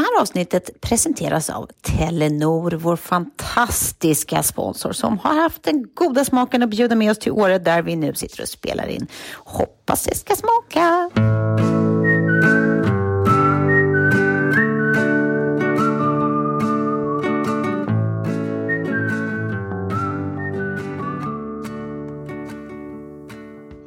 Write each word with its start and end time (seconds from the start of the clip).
Här 0.00 0.20
avsnittet 0.20 0.80
presenteras 0.80 1.50
av 1.50 1.70
Telenor, 1.82 2.70
vår 2.70 2.96
fantastiska 2.96 4.42
sponsor 4.42 4.92
som 4.92 5.18
har 5.18 5.34
haft 5.34 5.62
den 5.62 5.86
goda 5.94 6.24
smaken 6.24 6.62
att 6.62 6.70
bjuda 6.70 6.94
med 6.94 7.10
oss 7.10 7.18
till 7.18 7.32
Åre 7.32 7.58
där 7.58 7.82
vi 7.82 7.96
nu 7.96 8.14
sitter 8.14 8.42
och 8.42 8.48
spelar 8.48 8.86
in. 8.86 9.06
Hoppas 9.34 10.04
det 10.04 10.14
ska 10.16 10.36
smaka! 10.36 11.10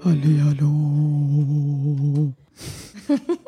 Halli 0.04 0.40
hallå. 0.40 0.74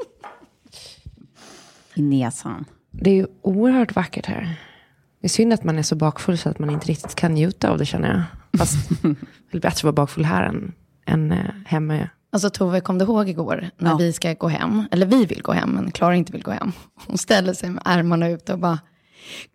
I 1.95 2.01
näsan. 2.01 2.65
Det 2.91 3.09
är 3.09 3.13
ju 3.15 3.27
oerhört 3.41 3.95
vackert 3.95 4.25
här. 4.25 4.55
Det 5.21 5.27
är 5.27 5.29
synd 5.29 5.53
att 5.53 5.63
man 5.63 5.77
är 5.79 5.83
så 5.83 5.95
bakfull 5.95 6.37
så 6.37 6.49
att 6.49 6.59
man 6.59 6.69
inte 6.69 6.87
riktigt 6.87 7.15
kan 7.15 7.33
njuta 7.33 7.69
av 7.69 7.77
det 7.77 7.85
känner 7.85 8.09
jag. 8.13 8.23
Fast 8.59 8.89
det 9.51 9.57
är 9.57 9.61
bättre 9.61 9.67
att 9.69 9.83
vara 9.83 9.93
bakfull 9.93 10.25
här 10.25 10.43
än, 10.43 10.73
än 11.05 11.31
eh, 11.31 11.37
hemma. 11.65 12.09
Alltså 12.31 12.49
Tove, 12.49 12.81
kom 12.81 12.97
du 12.97 13.05
ihåg 13.05 13.29
igår 13.29 13.69
när 13.77 13.91
Ja. 13.91 13.97
vi 13.97 14.13
ska 14.13 14.33
gå 14.33 14.47
hem? 14.47 14.83
Eller 14.91 15.05
vi 15.05 15.25
vill 15.25 15.41
gå 15.41 15.51
hem, 15.51 15.69
men 15.69 15.91
Klara 15.91 16.15
inte 16.15 16.31
vill 16.31 16.43
gå 16.43 16.51
hem. 16.51 16.71
Hon 17.07 17.17
ställer 17.17 17.53
sig 17.53 17.69
med 17.69 17.81
armarna 17.85 18.29
ut 18.29 18.49
och 18.49 18.59
bara, 18.59 18.79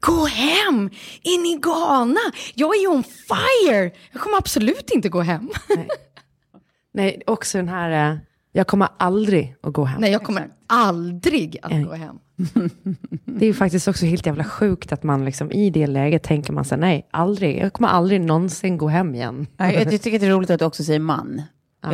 gå 0.00 0.26
hem! 0.26 0.91
Är 1.22 1.42
ni 1.42 1.60
galna? 1.62 2.20
Jag 2.54 2.76
är 2.76 2.86
on 2.91 3.03
fire! 3.04 3.91
Jag 4.12 4.22
kommer 4.22 4.36
absolut 4.38 4.91
inte 4.91 5.09
gå 5.09 5.20
hem. 5.20 5.50
Nej, 6.94 7.22
också 7.26 7.59
den 7.59 7.69
här, 7.69 8.12
eh, 8.12 8.19
jag 8.53 8.66
kommer 8.66 8.88
aldrig 8.97 9.56
att 9.62 9.72
gå 9.72 9.84
hem. 9.84 10.00
Nej, 10.00 10.12
jag 10.12 10.22
kommer 10.25 10.48
aldrig 10.66 11.59
att 11.62 11.70
Nej. 11.70 11.84
gå 11.84 11.92
hem. 11.94 12.19
Det 13.25 13.45
är 13.45 13.47
ju 13.47 13.55
faktiskt 13.55 13.89
också 13.89 14.06
helt 14.06 14.27
jävla 14.27 14.45
sjukt 14.45 14.93
att 14.93 15.03
man 15.03 15.25
liksom 15.25 15.53
i 15.53 15.71
det 15.71 15.87
läget 15.87 16.23
tänker 16.23 16.53
man 16.53 16.65
sig 16.65 16.78
nej, 16.78 17.09
aldrig, 17.11 17.59
jag 17.59 17.73
kommer 17.73 17.89
aldrig 17.89 18.21
någonsin 18.21 18.78
gå 18.78 18.89
hem 18.89 19.15
igen. 19.15 19.47
Nej, 19.56 19.75
Jag, 19.75 19.93
jag 19.93 20.03
tycker 20.03 20.19
det 20.19 20.27
är 20.27 20.31
roligt 20.31 20.51
att 20.51 20.59
du 20.59 20.65
också 20.65 20.84
säger 20.84 21.01
man. 21.01 21.43
Eh, 21.84 21.91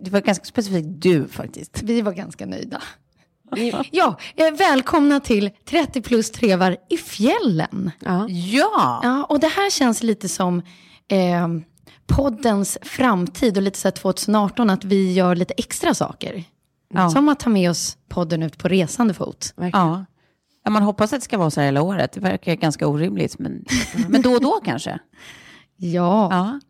Det 0.00 0.10
var 0.10 0.20
ganska 0.20 0.44
specifikt 0.44 0.88
du 0.88 1.28
faktiskt. 1.28 1.82
Vi 1.82 2.02
var 2.02 2.12
ganska 2.12 2.46
nöjda. 2.46 2.82
Ja, 3.90 4.16
eh, 4.36 4.52
välkomna 4.58 5.20
till 5.20 5.50
30 5.64 6.02
plus 6.02 6.30
trevar 6.30 6.76
i 6.90 6.96
fjällen. 6.96 7.90
Ja. 8.00 8.26
Ja! 8.28 9.00
Ja, 9.02 9.24
och 9.24 9.40
det 9.40 9.46
här 9.46 9.70
känns 9.70 10.02
lite 10.02 10.28
som 10.28 10.62
eh, 11.08 11.48
poddens 12.06 12.78
framtid 12.82 13.56
och 13.56 13.62
lite 13.62 13.78
så 13.78 13.88
här 13.88 13.92
2018 13.92 14.70
att 14.70 14.84
vi 14.84 15.12
gör 15.12 15.34
lite 15.36 15.54
extra 15.56 15.94
saker. 15.94 16.44
Ja. 16.94 17.10
Som 17.10 17.28
att 17.28 17.40
ta 17.40 17.50
med 17.50 17.70
oss 17.70 17.98
podden 18.08 18.42
ut 18.42 18.58
på 18.58 18.68
resande 18.68 19.14
fot. 19.14 19.52
Verkligen. 19.56 19.86
Ja. 19.86 20.04
ja, 20.64 20.70
man 20.70 20.82
hoppas 20.82 21.12
att 21.12 21.20
det 21.20 21.24
ska 21.24 21.38
vara 21.38 21.50
så 21.50 21.60
här 21.60 21.66
hela 21.66 21.82
året. 21.82 22.12
Det 22.12 22.20
verkar 22.20 22.54
ganska 22.54 22.86
orimligt, 22.86 23.38
men, 23.38 23.64
men 24.08 24.22
då 24.22 24.32
och 24.32 24.40
då 24.40 24.60
kanske. 24.64 24.98
Ja. 25.76 26.28
Ja. 26.30 26.60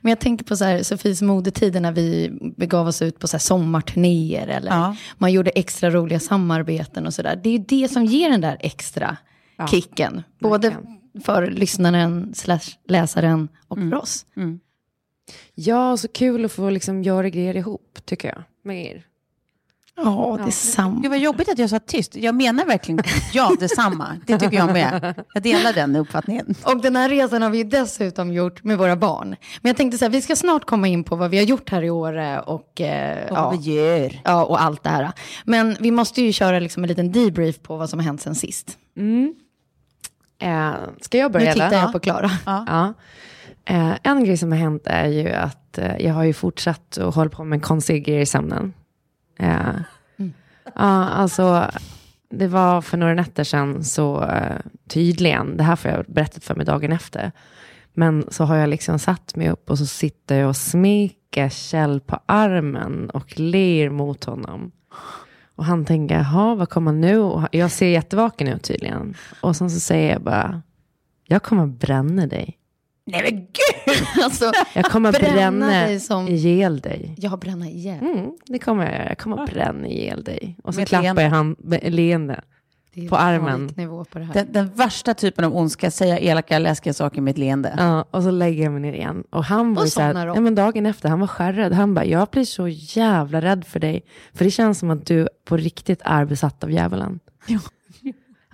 men 0.00 0.10
jag 0.10 0.18
tänkte 0.18 0.44
på 0.44 0.56
så 0.56 0.64
här, 0.64 0.82
Sofies 0.82 1.22
modetider 1.22 1.80
när 1.80 1.92
vi 1.92 2.30
begav 2.56 2.86
oss 2.88 3.02
ut 3.02 3.18
på 3.18 3.28
så 3.28 3.36
här 3.36 3.38
sommarturnéer 3.40 4.48
eller 4.48 4.70
Ja. 4.70 4.96
man 5.18 5.32
gjorde 5.32 5.50
extra 5.50 5.90
roliga 5.90 6.20
samarbeten 6.20 7.06
och 7.06 7.14
sådär. 7.14 7.40
Det 7.42 7.48
är 7.48 7.52
ju 7.52 7.64
det 7.68 7.88
som 7.88 8.04
ger 8.04 8.30
den 8.30 8.40
där 8.40 8.56
extra 8.60 9.16
kicken. 9.70 10.22
Både 10.40 10.68
verkligen. 10.70 11.22
för 11.24 11.46
lyssnaren, 11.50 12.34
slash 12.34 12.60
läsaren 12.88 13.48
och 13.68 13.78
för 13.78 13.94
oss. 13.94 14.26
Ja, 15.54 15.96
så 15.96 16.08
kul 16.08 16.44
att 16.44 16.52
få 16.52 16.70
liksom 16.70 17.02
göra 17.02 17.28
grejer 17.28 17.56
ihop, 17.56 17.98
tycker 18.04 18.28
jag, 18.28 18.42
med 18.64 18.86
er. 18.86 19.04
Ja, 19.96 20.38
detsamma. 20.44 21.00
Gud 21.00 21.10
vad 21.10 21.18
jobbigt 21.18 21.48
att 21.48 21.58
jag 21.58 21.70
sa 21.70 21.78
tyst. 21.78 22.16
Jag 22.16 22.34
menar 22.34 22.64
verkligen 22.64 23.00
ja, 23.32 23.52
detsamma. 23.60 24.16
Det 24.26 24.38
tycker 24.38 24.56
jag 24.56 24.72
med. 24.72 25.24
Jag 25.34 25.42
delar 25.42 25.72
den 25.72 25.96
uppfattningen. 25.96 26.54
Och 26.64 26.80
den 26.82 26.96
här 26.96 27.08
resan 27.08 27.42
har 27.42 27.50
vi 27.50 27.58
ju 27.58 27.64
dessutom 27.64 28.32
gjort 28.32 28.64
med 28.64 28.78
våra 28.78 28.96
barn. 28.96 29.28
Men 29.28 29.68
jag 29.70 29.76
tänkte 29.76 29.98
så 29.98 30.04
här, 30.04 30.10
vi 30.10 30.22
ska 30.22 30.36
snart 30.36 30.64
komma 30.64 30.88
in 30.88 31.04
på 31.04 31.16
vad 31.16 31.30
vi 31.30 31.36
har 31.36 31.44
gjort 31.44 31.70
här 31.70 31.82
i 31.82 31.90
Åre 31.90 32.40
och, 32.40 32.80
eh, 32.80 33.24
Och 33.30 33.36
ja, 33.36 33.44
vad 33.50 33.62
vi 33.62 33.74
gör. 33.74 34.20
ja, 34.24 34.44
och 34.44 34.62
allt 34.62 34.82
det 34.82 34.90
här. 34.90 35.12
Men 35.44 35.76
vi 35.80 35.90
måste 35.90 36.22
ju 36.22 36.32
köra 36.32 36.58
liksom 36.58 36.84
en 36.84 36.88
liten 36.88 37.12
debrief 37.12 37.62
på 37.62 37.76
vad 37.76 37.90
som 37.90 37.98
har 37.98 38.04
hänt 38.04 38.20
sen 38.22 38.34
sist. 38.34 38.78
Eh, 40.38 40.72
ska 41.00 41.18
jag 41.18 41.32
Nu 41.32 41.32
börja 41.32 41.52
tittar 41.52 41.66
eller? 41.66 41.78
jag 41.80 41.92
på 41.92 41.98
Klara. 41.98 42.30
Ja. 42.46 42.94
Eh, 43.64 43.92
en 44.02 44.24
grej 44.24 44.36
som 44.36 44.52
har 44.52 44.58
hänt 44.58 44.82
är 44.86 45.06
ju 45.08 45.28
att 45.30 45.78
eh, 45.78 45.96
jag 45.96 46.14
har 46.14 46.24
ju 46.24 46.32
fortsatt 46.32 46.98
att 46.98 47.14
hålla 47.14 47.30
på 47.30 47.44
med 47.44 47.62
konstiga 47.62 47.98
grejer 47.98 48.20
i 48.20 48.26
sömnen. 48.26 48.72
Eh, 49.38 49.74
Ja, 50.74 51.04
alltså 51.04 51.70
det 52.30 52.46
var 52.46 52.80
för 52.80 52.96
några 52.96 53.14
nätter 53.14 53.44
sedan 53.44 53.84
så 53.84 54.22
eh, 54.24 54.56
tydligen, 54.88 55.56
det 55.56 55.62
här 55.64 55.76
får 55.76 55.90
jag 55.90 56.04
berättat 56.08 56.44
för 56.44 56.54
mig 56.54 56.66
dagen 56.66 56.92
efter, 56.92 57.32
men 57.94 58.24
så 58.30 58.44
har 58.44 58.56
jag 58.56 58.68
liksom 58.68 58.98
satt 58.98 59.36
mig 59.36 59.50
upp 59.50 59.70
och 59.70 59.78
så 59.78 59.86
sitter 59.86 60.38
jag 60.38 60.48
och 60.48 60.56
smeker 60.56 61.48
Kjell 61.48 62.00
på 62.00 62.20
armen 62.26 63.10
och 63.10 63.40
ler 63.40 63.90
mot 63.90 64.24
honom. 64.24 64.72
Och 65.54 65.64
han 65.64 65.84
tänker, 65.84 66.14
jaha, 66.14 66.54
vad 66.54 66.68
kommer 66.68 66.92
nu? 66.92 67.18
Och 67.18 67.48
jag 67.52 67.70
ser 67.70 67.86
jättevaken 67.88 68.48
ut 68.48 68.62
tydligen. 68.62 69.14
Och 69.40 69.56
sen 69.56 69.70
så 69.70 69.80
säger 69.80 70.12
jag 70.12 70.22
bara, 70.22 70.62
jag 71.24 71.42
kommer 71.42 71.66
bränna 71.66 72.26
dig. 72.26 72.58
Nej 73.06 73.22
men 73.22 73.36
gud! 73.40 74.06
Alltså, 74.24 74.52
Jag 74.74 74.84
kommer 74.84 75.12
Bränna 75.12 75.32
bränna, 75.34 75.66
dig 75.66 76.00
som- 76.00 76.28
ihjäl 76.28 76.80
dig. 76.80 77.14
jag 77.18 77.38
bränna 77.38 77.66
ihjäl. 77.68 77.98
Mm, 78.00 78.30
det 78.46 78.58
kommer 78.58 78.84
jag 78.84 78.92
göra. 78.92 79.08
Jag 79.08 79.18
kommer 79.18 79.46
bränna 79.46 79.86
ihjäl 79.88 80.24
dig. 80.24 80.56
Och 80.64 80.74
så 80.74 80.80
Med 80.80 80.88
klappar 80.88 81.02
leende. 81.02 81.22
jag 81.22 81.30
han 81.30 81.56
med 81.58 81.94
leende. 81.94 82.40
Det 82.94 83.04
är 83.04 83.08
på 83.08 83.16
armen. 83.16 83.68
på 84.12 84.18
det 84.18 84.24
här. 84.24 84.34
Den, 84.34 84.52
den 84.52 84.68
värsta 84.74 85.14
typen 85.14 85.44
av 85.44 85.56
ondska, 85.56 85.90
säga 85.90 86.18
elaka, 86.18 86.58
läskiga 86.58 86.92
saker 86.94 87.20
med 87.20 87.30
ett 87.30 87.38
leende. 87.38 87.74
Ja, 87.78 88.04
och 88.10 88.22
så 88.22 88.30
lägger 88.30 88.62
jag 88.64 88.72
mig 88.72 88.80
ner 88.80 88.92
igen. 88.92 89.24
Och 89.30 89.44
han 89.44 89.74
var 89.74 89.82
Och 89.82 89.88
så 89.88 90.00
här, 90.00 90.26
ja, 90.26 90.40
men 90.40 90.54
dagen 90.54 90.86
efter, 90.86 91.08
han 91.08 91.20
var 91.20 91.26
skärrad. 91.26 91.72
Han 91.72 91.94
bara, 91.94 92.04
jag 92.04 92.28
blir 92.28 92.44
så 92.44 92.68
jävla 92.68 93.40
rädd 93.40 93.64
för 93.64 93.80
dig. 93.80 94.02
För 94.34 94.44
det 94.44 94.50
känns 94.50 94.78
som 94.78 94.90
att 94.90 95.06
du 95.06 95.28
på 95.44 95.56
riktigt 95.56 96.00
är 96.04 96.24
besatt 96.24 96.64
av 96.64 96.70
djävulen. 96.70 97.18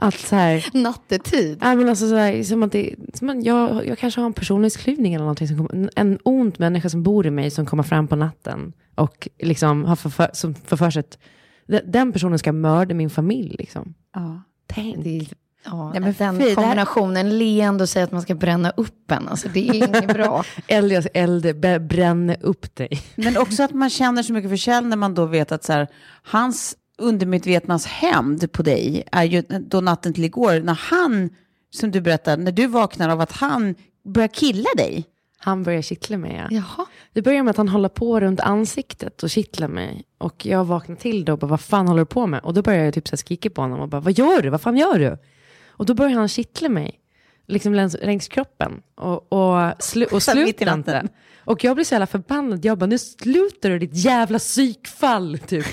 Att 0.03 0.19
så 0.19 0.37
här, 0.37 0.69
Nattetid. 0.73 1.59
Ja, 1.61 1.75
men 1.75 1.89
alltså 1.89 2.09
så 2.09 2.15
här, 2.17 2.43
som 2.43 2.63
att 2.63 2.73
det, 2.73 2.95
som 3.15 3.31
att 3.31 3.45
jag, 3.45 3.87
jag 3.87 3.99
kanske 3.99 4.21
har 4.21 4.27
en 4.27 4.33
personlighetsklyvning 4.33 5.15
eller 5.15 5.23
någonting. 5.25 5.49
Som 5.49 5.57
kommer, 5.57 5.91
en, 5.97 6.19
ond 6.23 6.61
människa 6.61 6.89
som 6.89 7.03
bor 7.03 7.27
i 7.27 7.31
mig 7.31 7.51
som 7.51 7.67
kommer 7.67 7.83
fram 7.83 8.09
på 8.09 8.17
natten 8.17 8.73
och 8.95 9.29
liksom 9.39 9.85
har 9.85 9.97
för, 9.97 10.11
för, 10.11 10.31
som 10.33 10.55
för, 10.55 10.77
för 10.77 10.91
sig 10.91 11.01
att 11.01 11.19
de- 11.67 11.81
den 11.85 12.13
personen 12.13 12.39
ska 12.39 12.53
mörda 12.53 12.95
min 12.95 13.11
familj. 13.11 13.57
Liksom. 13.59 13.95
Ja. 14.15 14.43
Tänk. 14.67 15.05
Det 15.05 15.17
är, 15.19 15.27
ja, 15.65 15.91
Ja, 15.95 16.01
men 16.01 16.15
den 16.19 16.39
fy, 16.39 16.43
det 16.45 16.49
här- 16.49 16.55
kombinationen, 16.55 17.39
leende 17.39 17.83
och 17.85 17.89
säga 17.89 18.05
att 18.05 18.13
man 18.13 18.23
ska 18.23 18.35
bränna 18.35 18.71
upp 18.71 19.11
en, 19.11 19.29
alltså, 19.29 19.49
det 19.49 19.69
är 19.69 19.75
inget 19.75 20.09
bra. 20.15 20.45
Elias 20.67 21.07
eld, 21.15 21.61
b- 21.61 21.79
bränn 21.79 22.35
upp 22.41 22.77
dig. 22.77 23.01
Men 23.15 23.37
också 23.37 23.63
att 23.63 23.73
man 23.73 23.91
känner 23.91 24.23
så 24.23 24.33
mycket 24.33 24.51
för 24.51 24.57
Kjell 24.57 24.87
när 24.87 24.97
man 24.97 25.15
då 25.15 25.27
vet 25.27 25.53
att 25.53 25.65
så 25.65 25.73
här, 25.73 25.89
hans 26.23 26.77
undermedvetnas 27.03 27.87
hämnd 27.87 28.53
på 28.53 28.63
dig 28.63 29.05
är 29.13 29.25
ju 29.25 29.43
då 29.43 29.81
natten 29.81 30.15
till 30.15 30.25
igår, 30.25 30.61
när 30.61 30.75
han, 30.75 31.31
som 31.71 31.91
du 31.91 32.01
berättade, 32.01 32.43
när 32.43 32.53
du 32.53 32.67
vaknar 32.67 33.09
av 33.09 33.21
att 33.21 33.33
han 33.33 33.75
börjar 34.05 34.29
killa 34.29 34.69
dig. 34.77 35.05
Han 35.39 35.63
börjar 35.63 35.83
kittla 35.83 36.17
mig. 36.17 36.37
Ja. 36.37 36.49
Jaha. 36.51 36.87
Det 37.13 37.23
börjar 37.23 37.43
med 37.43 37.51
att 37.51 37.57
han 37.57 37.69
håller 37.69 37.89
på 37.89 38.21
runt 38.21 38.41
ansiktet 38.41 39.23
och 39.23 39.31
kittlar 39.31 39.69
mig. 39.69 40.05
Och 40.19 40.47
jag 40.47 40.65
vaknar 40.65 40.97
till 40.97 41.25
då 41.25 41.33
och 41.33 41.39
bara, 41.39 41.47
vad 41.47 41.61
fan 41.61 41.89
håller 41.89 42.01
du 42.01 42.07
på 42.07 42.27
med? 42.27 42.41
Och 42.41 42.55
då 42.55 42.63
börjar 42.63 42.85
jag 42.85 42.95
typ 42.95 43.09
så 43.09 43.13
här 43.13 43.17
skrika 43.17 43.51
på 43.51 43.61
honom 43.63 43.81
och 43.81 43.89
bara, 43.89 44.01
vad 44.01 44.19
gör 44.19 44.43
du? 44.43 44.51
Vad 44.51 44.61
fan 44.61 44.77
gör 44.77 44.99
du? 44.99 45.19
Och 45.67 45.87
då 45.87 45.95
börjar 45.95 46.19
han 46.19 46.29
kittla 46.29 46.69
mig. 46.69 47.02
Liksom 47.47 47.75
längs, 47.75 47.97
längs 48.03 48.29
kroppen. 48.29 48.83
Och, 48.95 49.33
och, 49.33 49.83
slu, 49.83 50.05
och 50.05 50.13
natten. 50.35 50.69
inte. 50.69 51.09
Och 51.45 51.65
jag 51.65 51.75
blir 51.75 51.85
så 51.85 51.95
jävla 51.95 52.07
förbannad. 52.07 52.65
Jag 52.65 52.79
bara, 52.79 52.87
nu 52.87 52.99
slutar 52.99 53.71
du 53.71 53.79
ditt 53.79 53.95
jävla 53.95 54.39
psykfall. 54.39 55.39
Typ. 55.39 55.67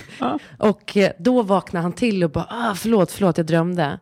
Och 0.59 0.97
eh, 0.97 1.11
då 1.19 1.41
vaknar 1.41 1.81
han 1.81 1.93
till 1.93 2.23
och 2.23 2.31
bara, 2.31 2.47
ah, 2.49 2.75
förlåt, 2.75 3.11
förlåt, 3.11 3.37
jag 3.37 3.45
drömde. 3.45 3.99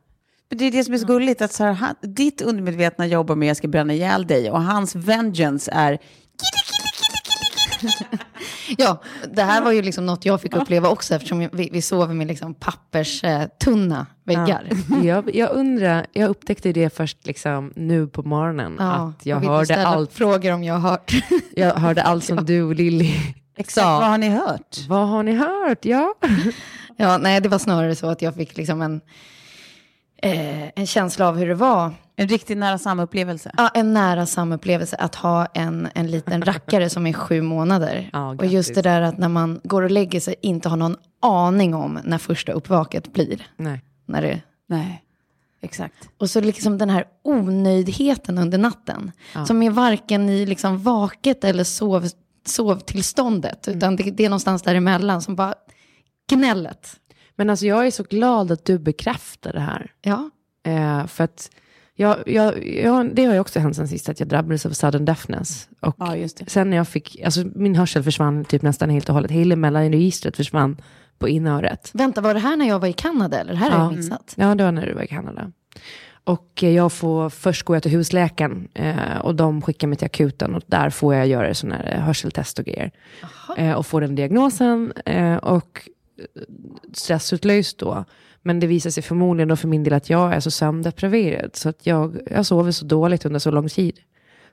Men 0.50 0.58
det 0.58 0.66
är 0.66 0.72
det 0.72 0.84
som 0.84 0.94
är 0.94 0.98
så 0.98 1.06
gulligt, 1.06 1.42
att 1.42 1.54
så 1.54 1.64
här, 1.64 1.74
han, 1.74 1.96
ditt 2.02 2.42
undermedvetna 2.42 3.08
jobbar 3.08 3.36
med 3.36 3.50
jag 3.50 3.58
ska 3.58 3.68
bränna 3.68 3.94
ihjäl 3.94 4.28
dig 4.28 4.52
och 4.52 4.64
hans 4.64 4.96
vengeance 4.96 5.72
är 5.74 6.00
Ja, 8.78 9.02
det 9.34 9.42
här 9.42 9.62
var 9.62 9.72
ju 9.72 9.82
liksom 9.82 10.06
något 10.06 10.26
jag 10.26 10.42
fick 10.42 10.56
uppleva 10.56 10.90
också 10.90 11.16
eftersom 11.16 11.50
vi, 11.52 11.70
vi 11.72 11.82
sover 11.82 12.14
med 12.14 12.28
liksom 12.28 12.54
papperstunna 12.54 14.06
väggar. 14.24 14.70
Jag, 15.04 15.36
jag 15.36 15.52
undrar, 15.52 16.06
jag 16.14 16.30
upptäckte 16.30 16.74
det 16.74 16.96
först 16.96 17.28
liksom 17.28 17.74
nu 17.76 18.08
på 18.08 18.24
morgonen. 18.24 18.76
Ja, 18.80 19.14
att 19.20 19.26
jag 19.26 19.40
hörde 19.40 19.86
allt, 19.88 20.14
frågor 20.14 20.54
om 20.54 20.64
jag 20.64 20.74
har 20.74 20.90
hört. 20.90 21.12
jag 21.56 21.74
hörde 21.74 22.04
allt 22.04 22.24
som 22.24 22.46
du 22.46 22.64
och 22.64 22.76
Lilly 22.76 23.14
Exakt, 23.60 23.86
vad 23.86 24.10
har 24.10 24.18
ni 24.18 24.30
hört? 24.30 24.78
Vad 24.88 25.08
har 25.08 25.24
ni 25.24 25.36
hört? 25.36 25.86
Ja. 25.86 26.14
Ja, 26.98 27.18
nej, 27.18 27.42
det 27.42 27.50
var 27.50 27.60
snarare 27.60 27.96
så 27.96 28.10
att 28.10 28.22
jag 28.22 28.36
fick 28.36 28.58
liksom 28.58 28.82
en, 28.82 29.02
eh, 30.24 30.68
en 30.76 30.88
känsla 30.88 31.28
av 31.28 31.38
hur 31.38 31.48
det 31.48 31.56
var. 31.56 31.94
En 32.20 32.28
riktigt 32.28 32.58
nära 32.58 32.78
samupplevelse. 32.78 33.52
Ja, 33.58 33.70
en 33.74 33.94
nära 33.94 34.26
samupplevelse 34.26 34.96
att 34.96 35.16
ha 35.16 35.46
en, 35.46 35.90
en 35.96 36.08
liten 36.12 36.42
rackare 36.42 36.90
som 36.90 37.08
är 37.08 37.14
sju 37.14 37.42
månader. 37.42 38.10
Ja, 38.14 38.30
och 38.30 38.46
just 38.46 38.76
det 38.76 38.82
där 38.82 39.02
att 39.02 39.18
när 39.18 39.28
man 39.28 39.60
går 39.64 39.82
och 39.82 39.92
lägger 39.92 40.20
sig 40.20 40.36
inte 40.42 40.70
har 40.70 40.78
någon 40.78 40.96
aning 41.22 41.76
om 41.76 42.00
när 42.04 42.18
första 42.18 42.52
uppvaket 42.52 43.14
blir. 43.14 43.48
Nej. 43.58 43.82
När 44.06 44.22
det, 44.22 44.42
Nej, 44.68 45.04
exakt. 45.62 46.10
och 46.18 46.30
så 46.30 46.42
liksom 46.42 46.78
den 46.78 46.90
här 46.90 47.06
onöjdheten 47.24 48.38
under 48.38 48.58
natten. 48.58 49.12
Som 49.48 49.64
är 49.64 49.70
varken 49.70 50.30
i 50.30 50.46
liksom 50.46 50.80
vaket 50.80 51.44
eller 51.44 51.64
sov, 51.64 52.08
sovtillståndet. 52.46 53.68
Utan 53.68 53.96
det, 53.96 54.04
det 54.04 54.26
är 54.26 54.30
någonstans 54.30 54.62
däremellan 54.62 55.22
som 55.22 55.36
bara 55.36 55.54
gnället. 56.30 57.00
Men 57.36 57.50
alltså 57.50 57.66
jag 57.66 57.88
är 57.88 57.92
så 57.92 58.04
glad 58.04 58.52
att 58.52 58.66
du 58.66 58.80
bekräftar 58.80 59.54
det 59.54 59.60
här. 59.60 59.92
Ja, 60.02 60.30
Eh, 60.68 61.08
för 61.08 61.24
att 61.24 61.50
jag, 62.00 62.18
jag, 62.26 62.68
jag, 62.68 63.16
det 63.16 63.26
har 63.26 63.34
ju 63.34 63.40
också 63.40 63.60
hänt 63.60 63.76
sen 63.76 63.88
sist 63.88 64.10
att 64.10 64.20
jag 64.20 64.30
drabbades 64.30 64.66
av 64.66 64.70
sudden 64.70 65.06
deafness. 65.06 65.70
Och 65.80 65.96
Ja, 66.00 66.16
sen 66.48 66.70
när 66.70 66.78
jag 66.78 66.88
fick, 66.88 67.22
alltså 67.26 67.44
min 67.56 67.76
hörsel 67.76 68.04
försvann 68.04 68.46
typ 68.46 68.62
nästan 68.62 68.90
helt 68.90 69.10
och 69.10 69.16
hållet. 69.16 69.32
Hela 69.32 69.56
mellanregistret 69.56 70.38
försvann 70.38 70.82
på 71.20 71.30
inöret. 71.30 71.90
vänta 71.94 72.22
var 72.22 72.34
det 72.34 72.40
här 72.40 72.58
när 72.58 72.68
jag 72.68 72.80
var 72.80 72.88
i 72.88 72.94
Kanada 72.94 73.40
eller? 73.40 73.52
Det 73.54 73.60
här 73.60 73.72
har 73.72 73.84
jag 73.84 73.94
Ja. 73.94 73.96
missat. 73.98 74.34
Ja, 74.38 74.56
det 74.56 74.64
var 74.64 74.72
när 74.72 74.86
du 74.86 74.94
var 74.94 75.02
i 75.04 75.08
Kanada. 75.08 75.52
Och 76.24 76.64
eh, 76.64 76.70
jag 76.70 76.92
får, 76.94 77.30
först 77.30 77.64
går 77.64 77.76
jag 77.76 77.84
till 77.84 77.92
husläkaren 77.92 78.68
eh, 78.74 79.18
och 79.22 79.36
de 79.36 79.62
skickar 79.62 79.88
mig 79.88 79.98
till 79.98 80.06
akuten 80.06 80.56
och 80.56 80.62
där 80.68 80.90
får 80.90 81.16
jag 81.16 81.28
göra 81.28 81.54
sådana 81.54 81.76
här 81.76 81.96
eh, 81.96 82.02
hörseltest 82.02 82.60
och 82.60 82.66
grejer. 82.66 82.92
Eh, 83.58 83.72
och 83.74 83.86
får 83.86 84.02
den 84.02 84.16
diagnosen 84.16 84.94
eh, 85.06 85.36
och 85.36 85.90
eh, 86.20 86.42
stressutlöst 86.94 87.78
då. 87.78 88.06
Men 88.42 88.60
det 88.60 88.68
visar 88.68 88.90
sig 88.90 89.04
förmodligen 89.04 89.48
då 89.48 89.56
för 89.56 89.68
min 89.68 89.84
del 89.84 89.94
att 89.94 90.10
jag 90.10 90.34
är 90.34 90.40
så 90.40 90.52
sömndepriverad 90.52 91.56
så 91.56 91.70
att 91.70 91.86
jag, 91.86 92.18
jag 92.32 92.46
sover 92.46 92.72
så 92.72 92.86
dåligt 92.86 93.26
under 93.26 93.40
så 93.40 93.52
lång 93.52 93.70
tid. 93.70 94.00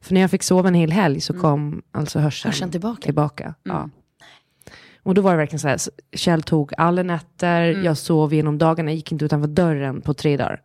För 0.00 0.14
när 0.14 0.20
jag 0.20 0.30
fick 0.30 0.42
sova 0.42 0.68
en 0.68 0.74
hel 0.74 0.92
helg 0.92 1.20
så 1.20 1.34
kom 1.40 1.82
alltså 1.92 2.18
hörseln, 2.18 2.52
Hörseln 2.52 2.70
tillbaka. 2.70 3.02
tillbaka. 3.02 3.54
Ja. 3.62 3.90
Och 5.02 5.14
då 5.14 5.22
var 5.22 5.30
det 5.30 5.36
verkligen 5.36 5.60
så 5.60 5.68
här, 5.68 5.78
Kjell 6.16 6.42
tog 6.42 6.72
alla 6.76 7.02
nätter, 7.02 7.62
jag 7.84 7.96
sov 7.98 8.34
genom 8.34 8.58
dagarna, 8.58 8.92
gick 8.92 9.12
inte 9.12 9.24
utanför 9.24 9.48
dörren 9.48 10.00
på 10.00 10.14
tre 10.14 10.36
dagar. 10.36 10.60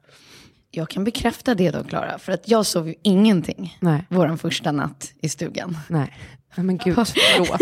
Jag 0.72 0.90
kan 0.90 1.04
bekräfta 1.04 1.56
det 1.56 1.72
då, 1.72 1.84
Klara. 1.84 2.20
För 2.20 2.32
att 2.32 2.50
jag 2.50 2.66
sov 2.66 2.88
ju 2.88 2.96
ingenting 3.02 3.78
Nej. 3.80 4.06
vår 4.10 4.36
första 4.36 4.72
natt 4.72 5.14
i 5.22 5.30
stugan. 5.30 5.78
Nej. 5.88 6.14
Nej 6.56 6.66
men 6.66 6.78
gud, 6.78 6.96
förlåt. 6.96 7.48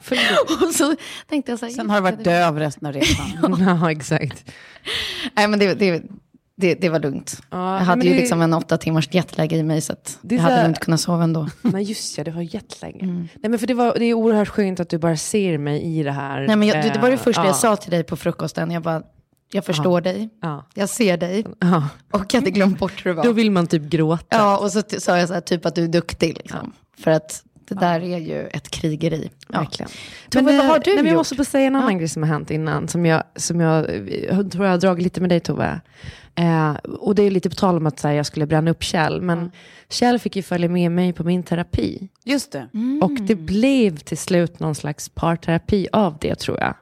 förlåt. 0.00 0.62
Och 0.68 0.74
så 0.74 0.94
tänkte 1.28 1.52
jag 1.52 1.58
så 1.58 1.66
här, 1.66 1.72
Sen 1.72 1.90
har 1.90 1.96
du 1.96 2.02
varit 2.02 2.24
döv 2.24 2.58
resten 2.58 2.86
av 2.86 2.92
resan. 2.92 3.56
Ja, 3.80 3.90
exakt. 3.90 4.50
Nej, 5.36 5.48
men 5.48 5.58
det, 5.58 5.74
det, 5.74 6.02
det, 6.56 6.74
det 6.74 6.88
var 6.88 7.00
lugnt. 7.00 7.40
Ja, 7.50 7.78
jag 7.78 7.84
hade 7.84 7.98
men 7.98 8.06
ju 8.06 8.12
det- 8.12 8.18
liksom 8.20 8.42
en 8.42 8.52
åtta 8.52 8.76
timmars 8.78 9.08
jetlag 9.14 9.52
i 9.52 9.62
mig, 9.62 9.80
så 9.80 9.92
att 9.92 10.18
jag 10.22 10.38
så 10.38 10.42
hade 10.42 10.54
här- 10.56 10.68
inte 10.68 10.80
kunnat 10.80 11.00
sova 11.00 11.24
ändå. 11.24 11.48
Nej 11.62 11.82
just 11.82 12.18
ja, 12.18 12.24
det 12.24 12.30
var 12.30 12.42
jättelänge. 12.54 13.06
Nej 13.06 13.50
men 13.50 13.58
för 13.58 13.66
det, 13.66 13.74
var, 13.74 13.94
det 13.98 14.04
är 14.04 14.14
oerhört 14.14 14.48
skönt 14.48 14.80
att 14.80 14.88
du 14.88 14.98
bara 14.98 15.16
ser 15.16 15.58
mig 15.58 15.82
i 15.98 16.02
det 16.02 16.12
här. 16.12 16.46
Nej, 16.46 16.56
men 16.56 16.68
jag, 16.68 16.92
det 16.92 16.98
var 17.00 17.10
det 17.10 17.16
första 17.16 17.40
Eh, 17.42 17.46
jag 17.46 17.54
ja. 17.54 17.58
sa 17.58 17.76
till 17.76 17.90
dig 17.90 18.04
på 18.04 18.16
frukosten. 18.16 18.70
Jag 18.70 18.82
bara, 18.82 19.02
jag 19.52 19.64
förstår 19.64 20.00
dig, 20.00 20.28
Ja. 20.42 20.66
jag 20.74 20.88
ser 20.88 21.16
dig 21.16 21.44
Ja. 21.60 21.88
och 22.12 22.24
jag 22.34 22.40
hade 22.40 22.50
glömt 22.50 22.78
bort 22.78 23.06
hur 23.06 23.10
det 23.10 23.16
var. 23.16 23.24
Då 23.24 23.32
vill 23.32 23.50
man 23.50 23.66
typ 23.66 23.82
gråta. 23.82 24.24
Ja, 24.36 24.58
och 24.58 24.72
så 24.72 24.82
sa 24.98 25.18
jag 25.18 25.28
så 25.28 25.34
här, 25.34 25.40
typ 25.40 25.66
att 25.66 25.74
du 25.74 25.84
är 25.84 25.88
duktig. 25.88 26.36
Liksom. 26.38 26.72
För 26.98 27.10
att 27.10 27.42
det 27.68 27.74
där 27.74 28.00
är 28.00 28.18
ju 28.18 28.46
ett 28.46 28.70
krigeri. 28.70 29.30
Ja. 29.48 29.58
Verkligen. 29.58 29.90
Tove, 30.30 30.44
Men, 30.44 30.56
vad 30.56 30.66
har 30.66 30.78
du 30.78 30.90
nej, 30.90 30.96
men 30.96 31.04
Jag 31.04 31.12
gjort? 31.12 31.18
måste 31.20 31.34
bara 31.34 31.44
säga 31.44 31.66
en 31.66 31.76
annan 31.76 31.98
grej 31.98 32.08
som 32.08 32.22
har 32.22 32.30
hänt 32.30 32.50
innan, 32.50 32.88
som 32.88 33.06
jag, 33.06 33.22
som 33.36 33.60
jag 33.60 33.78
eh, 34.28 34.46
tror 34.48 34.64
jag 34.64 34.72
har 34.72 34.78
dragit 34.78 35.04
lite 35.04 35.20
med 35.20 35.30
dig 35.30 35.40
Tove. 35.40 35.80
Eh, 36.34 36.74
och 36.74 37.14
det 37.14 37.22
är 37.22 37.30
lite 37.30 37.50
på 37.50 37.56
tal 37.56 37.76
om 37.76 37.86
att 37.86 38.02
här, 38.02 38.12
jag 38.12 38.26
skulle 38.26 38.46
bränna 38.46 38.70
upp 38.70 38.82
Kjell, 38.82 39.22
men 39.22 39.50
Kjell 39.88 40.18
fick 40.18 40.36
ju 40.36 40.42
följa 40.42 40.68
med 40.68 40.92
mig 40.92 41.12
på 41.12 41.24
min 41.24 41.42
terapi. 41.42 42.08
Just 42.24 42.52
det. 42.52 42.68
Och 43.02 43.12
det 43.20 43.34
blev 43.34 43.96
till 43.96 44.18
slut 44.18 44.60
någon 44.60 44.74
slags 44.74 45.08
parterapi 45.08 45.88
av 45.92 46.16
det 46.20 46.34
tror 46.34 46.58
jag. 46.60 46.74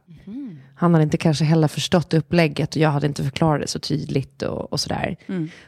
Han 0.82 0.94
hade 0.94 1.04
inte 1.04 1.16
kanske 1.16 1.44
heller 1.44 1.68
förstått 1.68 2.14
upplägget 2.14 2.70
och 2.70 2.76
jag 2.76 2.90
hade 2.90 3.06
inte 3.06 3.24
förklarat 3.24 3.60
det 3.60 3.68
så 3.68 3.78
tydligt 3.78 4.42
och, 4.42 4.72
och 4.72 4.80
sådär. 4.80 5.16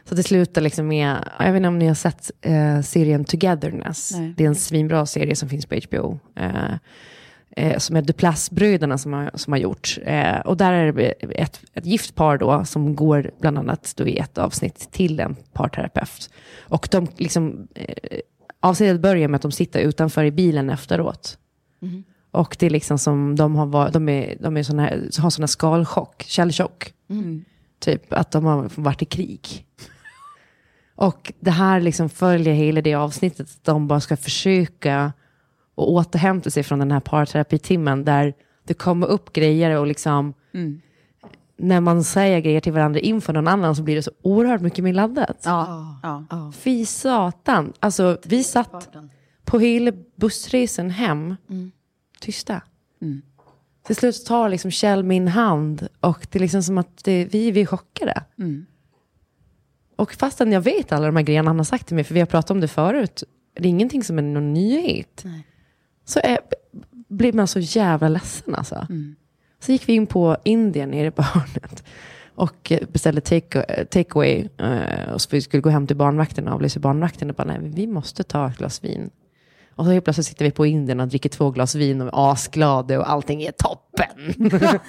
Så 0.03 0.15
det 0.15 0.23
slutade 0.23 0.63
liksom 0.63 0.87
med, 0.87 1.29
jag 1.39 1.45
vet 1.45 1.55
inte 1.55 1.67
om 1.67 1.79
ni 1.79 1.87
har 1.87 1.95
sett 1.95 2.31
eh, 2.41 2.81
serien 2.81 3.25
Togetherness. 3.25 4.11
Nej. 4.11 4.33
Det 4.37 4.43
är 4.43 4.47
en 4.47 4.55
svinbra 4.55 5.05
serie 5.05 5.35
som 5.35 5.49
finns 5.49 5.65
på 5.65 5.75
HBO. 5.75 6.19
Eh, 6.35 6.73
eh, 7.57 7.77
som 7.77 7.95
är 7.95 8.01
Duplass-bröderna 8.01 8.97
som 8.97 9.13
har, 9.13 9.31
som 9.33 9.53
har 9.53 9.57
gjort. 9.57 9.97
Eh, 10.05 10.39
och 10.39 10.57
där 10.57 10.73
är 10.73 10.91
det 10.91 11.09
ett, 11.41 11.61
ett 11.73 11.85
gift 11.85 12.15
par 12.15 12.37
då 12.37 12.65
som 12.65 12.95
går 12.95 13.31
bland 13.41 13.57
annat 13.57 13.93
då 13.97 14.07
i 14.07 14.17
ett 14.17 14.37
avsnitt 14.37 14.91
till 14.91 15.19
en 15.19 15.35
parterapeut. 15.53 16.29
Och 16.59 16.87
de 16.91 17.07
liksom, 17.17 17.67
eh, 17.75 18.19
avsnittet 18.59 19.01
börjar 19.01 19.27
med 19.27 19.35
att 19.35 19.41
de 19.41 19.51
sitter 19.51 19.79
utanför 19.79 20.23
i 20.23 20.31
bilen 20.31 20.69
efteråt. 20.69 21.37
Och 22.35 22.55
det 22.59 22.65
är 22.65 22.69
liksom 22.69 22.97
som 22.97 23.35
de 23.35 23.55
har, 23.55 23.65
varit, 23.65 23.93
de 23.93 24.09
är, 24.09 24.37
de 24.39 24.57
är 24.57 24.63
såna 24.63 24.83
här, 24.83 25.09
har 25.21 25.29
såna 25.29 25.47
skalchock, 25.47 26.23
källchock. 26.27 26.93
Typ 27.79 28.13
att 28.13 28.31
de 28.31 28.45
har 28.45 28.69
varit 28.75 29.01
i 29.01 29.05
krig. 29.05 29.65
Och 30.95 31.33
det 31.39 31.51
här 31.51 31.81
liksom 31.81 32.09
följer 32.09 32.53
hela 32.53 32.81
det 32.81 32.95
avsnittet, 32.95 33.47
att 33.49 33.63
de 33.63 33.87
bara 33.87 33.99
ska 33.99 34.17
försöka 34.17 35.13
och 35.75 35.91
återhämta 35.91 36.49
sig 36.49 36.63
från 36.63 36.79
den 36.79 36.91
här 36.91 36.99
parterapitimmen 36.99 38.05
där 38.05 38.33
det 38.63 38.73
kommer 38.73 39.07
upp 39.07 39.33
grejer 39.33 39.79
och 39.79 39.87
liksom 39.87 40.33
när 41.57 41.81
man 41.81 42.03
säger 42.03 42.39
grejer 42.39 42.61
till 42.61 42.73
varandra 42.73 42.99
inför 42.99 43.33
någon 43.33 43.47
annan 43.47 43.75
så 43.75 43.83
blir 43.83 43.95
det 43.95 44.03
så 44.03 44.11
oerhört 44.21 44.61
mycket 44.61 44.83
mer 44.83 44.93
laddat. 44.93 45.41
Ja. 45.43 45.99
ja. 46.29 46.51
Fy 46.55 46.85
satan. 46.85 47.73
Alltså 47.79 48.17
vi 48.23 48.43
satt 48.43 48.95
på 49.45 49.59
hela 49.59 49.91
bussresan 50.15 50.89
hem 50.89 51.35
tysta. 52.25 52.61
Till 53.85 53.95
slut 53.95 54.25
tar 54.25 54.49
liksom 54.49 54.71
Kjell 54.71 55.03
min 55.03 55.27
hand 55.27 55.87
och 55.99 56.27
det 56.31 56.37
är 56.39 56.41
liksom 56.41 56.63
som 56.63 56.77
att 56.77 57.03
det, 57.03 57.25
vi, 57.25 57.51
vi 57.51 57.61
är 57.61 57.65
chockade. 57.65 58.23
Och 59.95 60.13
fastän 60.13 60.51
jag 60.51 60.61
vet 60.61 60.91
alla 60.91 61.05
de 61.05 61.15
här 61.15 61.23
grejerna 61.23 61.49
han 61.49 61.57
har 61.57 61.63
sagt 61.63 61.87
till 61.87 61.95
mig, 61.95 62.03
för 62.03 62.13
vi 62.13 62.19
har 62.19 62.27
pratat 62.27 62.51
om 62.51 62.59
det 62.61 62.67
förut, 62.67 63.23
det 63.53 63.67
är 63.67 63.69
ingenting 63.69 64.03
som 64.03 64.17
är 64.17 64.21
någon 64.21 64.53
nyhet. 64.53 65.23
Så 66.05 66.19
är, 66.23 66.39
blir 67.07 67.33
man 67.33 67.47
så 67.47 67.59
jävla 67.59 68.09
ledsen 68.09 68.55
alltså. 68.55 68.87
Så 69.59 69.71
gick 69.71 69.89
vi 69.89 69.93
in 69.93 70.07
på 70.07 70.37
Indien 70.43 70.89
nere 70.91 71.11
på 71.11 71.21
hörnet. 71.21 71.83
Och 72.35 72.71
eh, 72.71 72.87
beställde 72.91 73.21
take- 73.21 73.85
takeaway. 73.85 74.49
Uh, 74.61 75.11
och 75.13 75.21
så 75.21 75.29
vi 75.31 75.41
skulle 75.41 75.61
gå 75.61 75.69
hem 75.69 75.87
till 75.87 75.95
barnvakten 75.95 76.47
och 76.47 76.53
avlysa 76.53 76.79
barnvakten. 76.79 77.29
Och 77.29 77.35
bara, 77.35 77.47
nej, 77.47 77.59
vi 77.61 77.87
måste 77.87 78.23
ta 78.23 78.47
ett 78.49 78.57
glas 78.57 78.83
vin. 78.83 79.09
Och 79.75 79.85
så 79.85 79.91
helt 79.91 80.03
plötsligt 80.03 80.27
sitter 80.27 80.45
vi 80.45 80.51
på 80.51 80.65
Indien 80.65 80.99
och 80.99 81.07
dricker 81.07 81.29
två 81.29 81.51
glas 81.51 81.75
vin 81.75 82.01
och 82.01 82.07
är 82.07 82.31
asglada 82.31 82.99
och 82.99 83.09
allting 83.09 83.43
är 83.43 83.51
topp! 83.51 83.84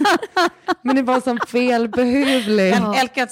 Men 0.82 0.96
det 0.96 1.02
var 1.02 1.20
som 1.20 1.38
felbehövligt. 1.48 2.76
Ja. 2.76 2.96
Älskar 3.00 3.22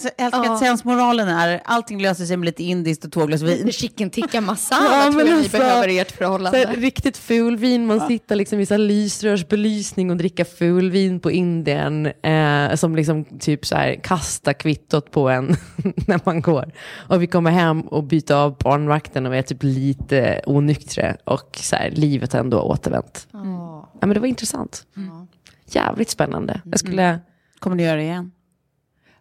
att 0.53 0.59
sensmoralen 0.59 1.29
är 1.29 1.61
allting 1.65 2.03
löser 2.03 2.25
sig 2.25 2.37
med 2.37 2.47
lite 2.47 2.63
indiskt 2.63 3.05
och 3.05 3.13
två 3.13 3.27
glas 3.27 3.43
vin. 3.43 3.73
Chicken 3.73 4.11
tikka 4.11 4.41
masala 4.41 4.85
Ja, 4.97 5.03
tror 5.03 5.13
men 5.13 5.27
jag 5.27 5.37
vi 5.37 5.43
alltså, 5.43 5.59
behöver 5.59 5.89
i 5.89 5.99
ert 5.99 6.13
förhållande. 6.13 6.59
här, 6.59 6.77
riktigt 6.77 7.17
fulvin, 7.17 7.87
man 7.87 8.01
sitter 8.01 8.37
liksom 8.37 8.61
i 8.61 8.67
så 8.67 8.75
här 8.75 8.79
lysrörsbelysning 8.79 10.11
och 10.11 10.17
dricka 10.17 10.45
fulvin 10.45 11.21
på 11.21 11.31
Indien. 11.31 12.07
Eh, 12.07 12.75
som 12.75 12.97
liksom 12.97 13.25
typ 13.25 13.67
så 13.67 13.77
här 13.77 13.95
kastar 13.95 14.53
kvittot 14.53 15.11
på 15.11 15.29
en 15.29 15.47
när 16.07 16.21
man 16.25 16.41
går. 16.41 16.73
Och 17.09 17.23
vi 17.23 17.27
kommer 17.27 17.51
hem 17.51 17.81
och 17.81 18.05
byter 18.05 18.33
av 18.33 18.57
barnvakten 18.59 19.27
och 19.27 19.33
vi 19.33 19.39
är 19.39 19.43
typ 19.43 19.63
lite 19.63 20.41
onyktra. 20.47 21.17
Och 21.25 21.59
så 21.63 21.77
här, 21.77 21.91
livet 21.91 22.33
har 22.33 22.41
ändå 22.41 22.61
återvänt. 22.61 23.27
Ja, 23.33 23.89
men 24.01 24.15
det 24.15 24.21
var 24.21 24.27
intressant. 24.27 24.87
Jävligt 25.75 26.11
spännande. 26.11 26.61
Jag 26.65 26.79
skulle... 26.79 27.21
Kommer 27.59 27.77
du 27.77 27.85
göra 27.85 27.97
det 27.97 28.03
igen? 28.03 28.33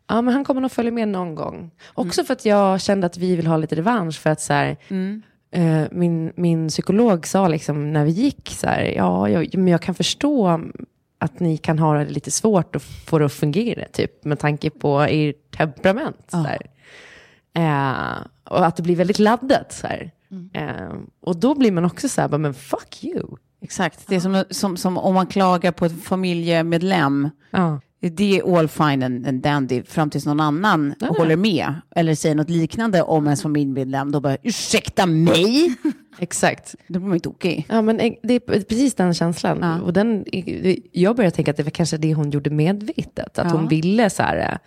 Ja, 0.07 0.21
men 0.21 0.33
han 0.33 0.43
kommer 0.43 0.61
nog 0.61 0.71
följa 0.71 0.91
med 0.91 1.07
någon 1.07 1.35
gång. 1.35 1.71
Också 1.93 2.23
för 2.23 2.33
att 2.33 2.45
jag 2.45 2.81
kände 2.81 3.07
att 3.07 3.17
vi 3.17 3.35
vill 3.35 3.47
ha 3.47 3.57
lite 3.57 3.75
revansch. 3.75 4.19
För 4.19 4.29
att 4.29 4.41
så 4.41 4.53
här, 4.53 4.77
eh, 5.51 5.83
min, 5.91 6.33
min 6.35 6.67
psykolog 6.67 7.27
sa 7.27 7.47
liksom 7.47 7.93
när 7.93 8.05
vi 8.05 8.11
gick 8.11 8.49
så 8.49 8.67
här, 8.67 8.81
ja, 8.83 9.29
jag, 9.29 9.57
men 9.57 9.67
jag 9.67 9.81
kan 9.81 9.95
förstå 9.95 10.61
att 11.17 11.39
ni 11.39 11.57
kan 11.57 11.79
ha 11.79 11.93
det 11.93 12.05
lite 12.05 12.31
svårt 12.31 12.75
att 12.75 12.83
få 12.83 13.19
det 13.19 13.25
att 13.25 13.33
fungera, 13.33 13.85
typ, 13.85 14.25
med 14.25 14.39
tanke 14.39 14.69
på 14.69 15.07
er 15.07 15.33
temperament. 15.57 16.25
Så. 16.27 16.37
Eh, 17.61 18.17
och 18.43 18.65
att 18.65 18.75
det 18.75 18.83
blir 18.83 18.95
väldigt 18.95 19.19
laddat. 19.19 19.71
Så 19.73 19.87
här. 19.87 20.11
Eh, 20.53 20.93
och 21.21 21.35
då 21.35 21.55
blir 21.55 21.71
man 21.71 21.85
också 21.85 22.09
så 22.09 22.21
här, 22.21 22.37
men 22.37 22.53
fuck 22.53 23.03
you. 23.03 23.35
Exakt, 23.63 24.07
det 24.07 24.15
är 24.15 24.19
som, 24.19 24.43
som, 24.49 24.77
som 24.77 24.97
om 24.97 25.13
man 25.15 25.27
klagar 25.27 25.71
på 25.71 25.85
ett 25.85 26.03
familjemedlem. 26.03 27.29
Ja. 27.51 27.81
Det 27.99 28.39
är 28.39 28.57
all 28.57 28.67
fine 28.67 29.03
and, 29.03 29.27
and 29.27 29.41
dandy 29.41 29.83
fram 29.83 30.09
tills 30.09 30.25
någon 30.25 30.39
annan 30.39 30.95
håller 30.99 31.35
med. 31.35 31.73
Eller 31.95 32.15
säger 32.15 32.35
något 32.35 32.49
liknande 32.49 33.01
om 33.01 33.25
ens 33.25 33.41
familjemedlem. 33.41 34.11
Då 34.11 34.19
bara, 34.19 34.37
ursäkta 34.43 35.05
mig? 35.05 35.75
Exakt. 36.19 36.75
Då 36.87 36.99
blir 36.99 37.07
man 37.07 37.15
ju 37.15 37.19
tokig. 37.19 37.65
Ja, 37.69 37.81
men 37.81 37.99
eh, 37.99 38.13
det 38.23 38.33
är 38.33 38.39
precis 38.39 38.93
den 38.95 39.13
känslan. 39.13 39.57
Ja. 39.61 39.81
Och 39.81 39.93
den, 39.93 40.25
jag 40.91 41.15
började 41.15 41.35
tänka 41.35 41.51
att 41.51 41.57
det 41.57 41.63
var 41.63 41.69
kanske 41.71 41.97
det 41.97 42.13
hon 42.13 42.31
gjorde 42.31 42.49
medvetet. 42.49 43.39
Att 43.39 43.51
Ja. 43.51 43.57
hon 43.57 43.67
ville 43.67 44.09
så 44.09 44.23
här, 44.23 44.57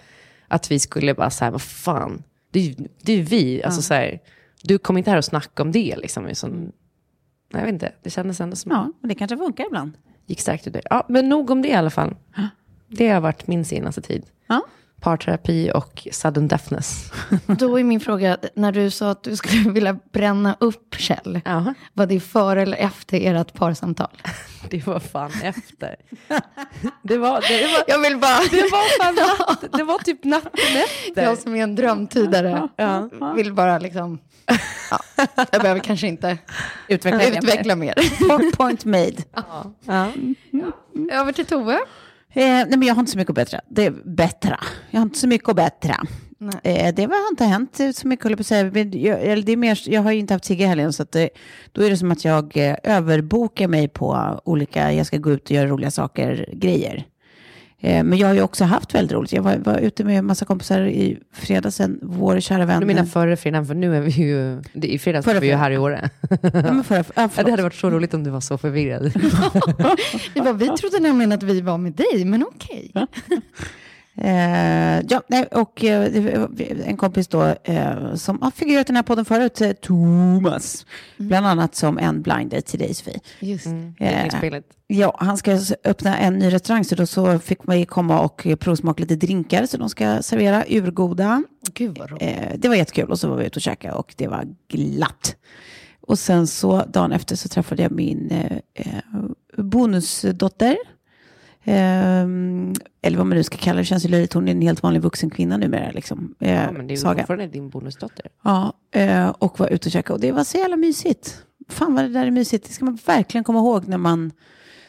att 0.49 0.71
vi 0.71 0.79
skulle 0.79 1.15
bara 1.15 1.31
så 1.31 1.45
här, 1.45 1.51
vad 1.53 1.63
fan, 1.63 2.23
det 2.51 2.77
är 3.07 3.17
ju 3.17 3.23
vi. 3.23 3.63
Alltså, 3.63 3.83
så 3.83 3.95
här, 3.95 4.19
du 4.63 4.79
kommer 4.79 4.99
inte 4.99 5.11
här 5.11 5.19
och 5.19 5.25
snacka 5.25 5.63
om 5.63 5.73
det. 5.73 5.97
Liksom. 5.97 6.29
Som, 6.33 6.51
nej, 6.51 6.71
jag 7.51 7.61
vet 7.61 7.69
inte, 7.73 7.93
det 8.03 8.11
kändes 8.11 8.41
ändå 8.41 8.57
som 8.57 8.73
Ja, 8.73 8.93
men 9.01 9.09
det 9.09 9.15
kanske 9.15 9.37
funkar 9.37 9.67
ibland. 9.67 9.93
gick 10.27 10.41
starkt 10.41 10.67
ur 10.67 10.71
det. 10.71 10.81
Ja, 10.91 11.07
men 11.09 11.29
nog 11.29 11.51
om 11.51 11.63
det 11.63 11.69
i 11.69 11.75
alla 11.75 11.91
fall. 11.91 12.15
Det 12.89 13.09
har 13.09 13.21
varit 13.21 13.47
min 13.47 13.65
senaste 13.65 14.03
tid. 14.03 14.27
Ja. 14.47 14.61
Parterapi 15.01 15.71
och 15.75 16.09
sudden 16.13 16.49
deafness. 16.49 17.13
Då 17.47 17.79
är 17.81 17.85
min 17.85 18.01
fråga, 18.01 18.37
när 18.55 18.73
du 18.73 18.91
sa 18.91 19.11
att 19.11 19.23
du 19.23 19.37
skulle 19.37 19.71
vilja 19.73 19.99
bränna 20.13 20.57
upp 20.61 20.95
Kjell, 20.95 21.41
Ja, 21.45 21.75
var 21.93 22.07
det 22.07 22.21
före 22.21 22.63
eller 22.63 22.77
efter 22.77 23.21
ert 23.37 23.53
parsamtal? 23.55 24.09
det 24.71 24.87
var 24.87 25.01
fan 25.01 25.31
efter. 25.43 25.97
Det 27.03 27.19
var, 27.19 27.41
det 27.49 27.67
var, 27.67 27.85
Jag 27.87 27.99
vill 28.11 28.19
bara, 28.19 28.39
det 28.51 28.63
var, 28.63 29.05
fan 29.05 29.15
natt, 29.15 29.65
det 29.73 29.83
var 29.85 29.99
typ 29.99 30.25
natten 30.25 30.51
efter. 30.85 31.23
jag 31.23 31.39
som 31.39 31.55
är 31.55 31.63
en 31.63 31.75
drömtydare, 31.75 32.69
Ja. 32.77 33.09
vill 33.37 33.53
bara 33.53 33.79
liksom, 33.79 34.19
ja, 34.91 34.99
jag 35.53 35.63
behöver 35.63 35.81
kanske 35.81 36.07
inte 36.07 36.39
Utveckla, 36.89 37.19
mer. 37.19 37.39
utveckla 37.39 37.77
mer. 37.77 37.95
Point- 38.57 38.85
made. 38.85 39.17
Ja. 39.87 40.13
Över 41.13 41.33
till 41.33 41.47
Tove. 41.47 41.73
Eh, 42.33 42.43
nej, 42.45 42.67
men 42.69 42.83
jag 42.83 42.95
har 42.95 43.01
inte 43.01 43.13
så 43.13 43.19
mycket 43.19 43.31
att 43.31 43.35
bättra. 43.35 43.61
Det 43.69 43.85
är 43.87 43.91
bättra. 44.05 44.61
Jag 44.91 45.01
har 45.01 45.03
inte 45.03 45.19
så 45.19 45.29
mycket 45.29 45.49
att 45.49 45.57
bättra. 45.57 45.97
Eh, 46.63 46.95
det 46.95 47.03
har 47.03 47.31
inte 47.31 47.45
hänt 47.45 47.81
så 47.95 48.09
mycket, 48.09 48.23
håller 48.25 48.33
jag 48.33 48.39
på 48.39 48.41
att 48.41 48.47
säga. 48.47 48.85
Jag, 49.13 49.23
eller 49.23 49.43
det 49.43 49.53
är 49.53 49.57
mer, 49.57 49.83
jag 49.87 50.03
har 50.03 50.13
ju 50.13 50.19
inte 50.19 50.35
haft 50.35 50.45
Sigge 50.45 50.65
i 50.65 50.67
helgen, 50.67 50.93
så 50.93 51.03
att 51.03 51.13
det, 51.13 51.29
då 51.73 51.83
är 51.83 51.91
det 51.91 51.97
som 51.97 52.11
att 52.13 52.25
jag 52.25 52.57
eh, 52.57 52.77
överbokar 52.83 53.69
mig 53.69 53.89
på 53.89 54.41
olika, 54.45 54.93
jag 54.93 55.07
ska 55.07 55.17
gå 55.19 55.31
ut 55.31 55.45
och 55.45 55.51
göra 55.51 55.67
roliga 55.67 55.91
saker, 55.91 56.49
grejer. 56.53 57.07
Eh, 57.81 58.05
men 58.05 58.19
jag 58.19 58.27
har 58.27 58.35
ju 58.35 58.43
också 58.43 58.65
haft 58.65 58.95
väldigt 58.95 59.13
roligt. 59.13 59.33
Jag 59.33 59.43
var, 59.43 59.57
var 59.57 59.79
ute 59.79 60.05
med 60.05 60.19
en 60.19 60.27
massa 60.27 60.45
kompisar 60.45 60.81
i 60.81 61.19
fredags, 61.33 61.77
sen 61.77 61.99
vår 62.03 62.41
kära 62.41 62.65
vän. 62.67 62.81
Du 62.81 62.87
menar 62.87 63.05
förra 63.05 63.37
fredagen, 63.37 63.67
för 63.67 63.75
nu 63.75 63.97
är 63.97 64.01
vi 64.01 64.11
ju, 64.11 64.63
det- 64.73 64.89
i 64.89 64.99
fredags 64.99 65.25
Förra 65.25 65.35
var 65.35 65.41
vi 65.41 65.47
ju 65.47 65.55
här 65.55 65.71
i 65.71 65.79
Åre. 65.79 66.11
ja, 66.43 66.83
förra, 66.85 67.05
ja, 67.15 67.29
det 67.45 67.51
hade 67.51 67.63
varit 67.63 67.75
så 67.75 67.91
roligt 67.91 68.15
om 68.15 68.25
du 68.25 68.31
var 68.31 68.41
så 68.41 68.59
förvirrad. 68.59 69.03
Var, 70.35 70.53
vi 70.53 70.69
trodde 70.69 71.01
nämligen 71.01 71.33
att 71.33 71.43
vi 71.43 71.61
var 71.61 71.79
med 71.79 71.93
dig, 71.93 72.25
men 72.25 72.43
okej. 72.43 72.93
Eh, 74.19 75.01
ja, 75.09 75.23
nej, 75.29 75.47
och 75.53 75.85
eh, 75.85 76.13
det 76.13 76.39
var 76.39 76.51
en 76.85 76.97
kompis 76.97 77.29
då 77.29 77.55
eh, 77.65 78.15
som 78.15 78.43
har 78.43 78.51
figurerat 78.51 78.87
i 78.87 78.87
den 78.87 78.97
här 78.97 79.03
podden 79.03 79.25
förut, 79.25 79.61
eh, 79.61 79.73
Thomas. 79.73 80.87
Bland 81.17 81.47
annat 81.47 81.75
som 81.75 81.99
en 81.99 82.23
blind 82.23 82.51
date 82.51 82.63
till 82.63 82.79
dig 82.79 82.95
Sofie. 82.95 83.21
Just. 83.41 83.67
Eh, 83.99 84.39
Spelet. 84.39 84.65
Ja, 84.87 85.17
han 85.19 85.37
ska 85.37 85.59
öppna 85.85 86.19
en 86.19 86.39
ny 86.39 86.53
restaurang 86.53 86.85
så 86.85 86.95
då 86.95 87.07
så 87.07 87.39
fick 87.39 87.67
man 87.67 87.87
komma 87.87 88.21
och 88.21 88.47
provsmaka 88.61 89.01
lite 89.01 89.17
drinkar 89.17 89.67
så 89.67 89.77
de 89.77 89.89
ska 89.89 90.23
servera 90.23 90.65
urgoda. 90.69 91.43
Gud 91.73 91.99
vad 91.99 92.11
roligt. 92.11 92.23
Eh, 92.23 92.59
det 92.59 92.69
var 92.69 92.75
jättekul 92.75 93.11
och 93.11 93.19
så 93.19 93.29
var 93.29 93.37
vi 93.37 93.47
ute 93.47 93.59
och 93.59 93.63
käkade 93.63 93.95
och 93.95 94.15
det 94.17 94.29
var 94.29 94.45
glatt. 94.69 95.37
Och 96.01 96.19
sen 96.19 96.47
så 96.47 96.85
dagen 96.85 97.13
efter 97.13 97.37
så 97.37 97.49
träffade 97.49 97.83
jag 97.83 97.93
min 97.93 98.33
bonusdotter. 99.57 100.77
Ehm, 101.69 102.73
eller 103.03 103.19
vad 103.19 103.27
man 103.27 103.37
nu 103.37 103.43
ska 103.43 103.57
kalla 103.57 103.79
det, 103.79 103.85
känns 103.85 104.05
ju 104.05 104.09
löjligt. 104.09 104.33
Hon 104.33 104.49
är 104.49 104.53
en 104.53 104.63
helt 104.63 104.83
vanlig 104.83 105.03
vuxen 105.03 105.31
kvinna 105.31 105.57
numera. 105.57 105.91
Liksom. 105.91 106.35
Eh, 106.41 106.53
Ja, 106.55 106.73
men 106.73 106.87
det 106.87 106.95
är 106.95 106.97
ju 106.97 107.03
fortfarande 107.17 107.47
din 107.47 107.69
bonusdotter. 107.71 108.27
Ja, 108.45 108.73
eh, 108.95 109.29
och 109.29 109.59
var 109.61 109.69
ute 109.69 109.89
och 109.89 109.93
käkade. 109.93 110.15
Och 110.15 110.21
det 110.21 110.33
var 110.33 110.45
så 110.45 110.59
jävla 110.59 110.77
mysigt. 110.77 111.43
Fan 111.69 111.95
vad 111.95 112.05
det 112.05 112.09
där 112.09 112.27
är 112.27 112.31
mysigt. 112.31 112.67
Det 112.67 112.73
ska 112.73 112.85
man 112.85 112.99
verkligen 113.07 113.45
komma 113.45 113.59
ihåg 113.59 113.89
när 113.89 113.99
man, 113.99 114.33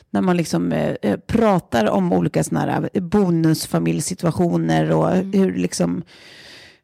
när 0.10 0.22
man 0.22 0.38
liksom, 0.38 0.72
eh, 0.72 0.96
eh, 1.01 1.17
pratar 1.17 1.89
om 1.89 2.13
olika 2.13 2.43
sådana 2.43 2.72
här 2.72 2.89
eh, 2.93 3.03
bonusfamiljsituationer 3.03 4.91
och 4.91 5.10
hur 5.12 5.53
liksom, 5.55 6.03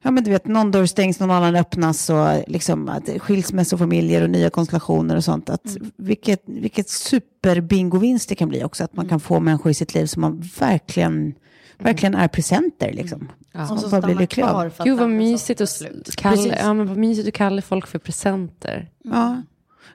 ja 0.04 0.12
men 0.12 0.24
du 0.24 0.32
vet, 0.32 0.48
någon 0.48 0.72
dörr 0.72 0.86
stängs, 0.86 1.20
någon 1.20 1.32
annan 1.32 1.56
öppnas 1.56 2.10
och 2.10 2.28
liksom 2.48 2.90
att 2.90 3.10
skilsmässofamiljer 3.18 4.22
och 4.22 4.30
nya 4.30 4.50
konstellationer 4.50 5.16
och 5.16 5.24
sånt. 5.24 5.50
Att 5.50 5.78
vilket, 5.96 6.44
vilket 6.46 6.90
superbingovinst 6.90 8.30
det 8.30 8.36
kan 8.36 8.50
bli 8.50 8.64
också, 8.64 8.84
att 8.84 8.96
man 8.96 9.10
kan 9.10 9.20
få 9.20 9.40
människor 9.40 9.72
i 9.72 9.74
sitt 9.74 9.94
liv 9.94 10.06
som 10.06 10.22
man 10.22 10.44
verkligen, 10.60 11.34
verkligen 11.78 12.16
är 12.16 12.28
presenter 12.28 12.94
liksom. 12.94 13.32
Och 13.54 13.68
Som 13.68 13.78
så 13.78 13.90
man 13.90 14.02
bara 14.02 14.08
blir 14.08 14.16
lycklig 14.16 14.44
av. 14.44 14.74
Gud 14.84 15.00
vad 15.00 15.10
mysigt 15.10 15.62
att 15.62 16.16
kalla, 16.16 16.58
ja, 16.58 16.74
men 16.74 16.88
vad 16.88 16.98
mysigt 16.98 17.28
att 17.28 17.34
kalla 17.34 17.62
folk 17.62 17.88
för 17.88 18.00
presenter. 18.00 18.90
Ja, 19.04 19.42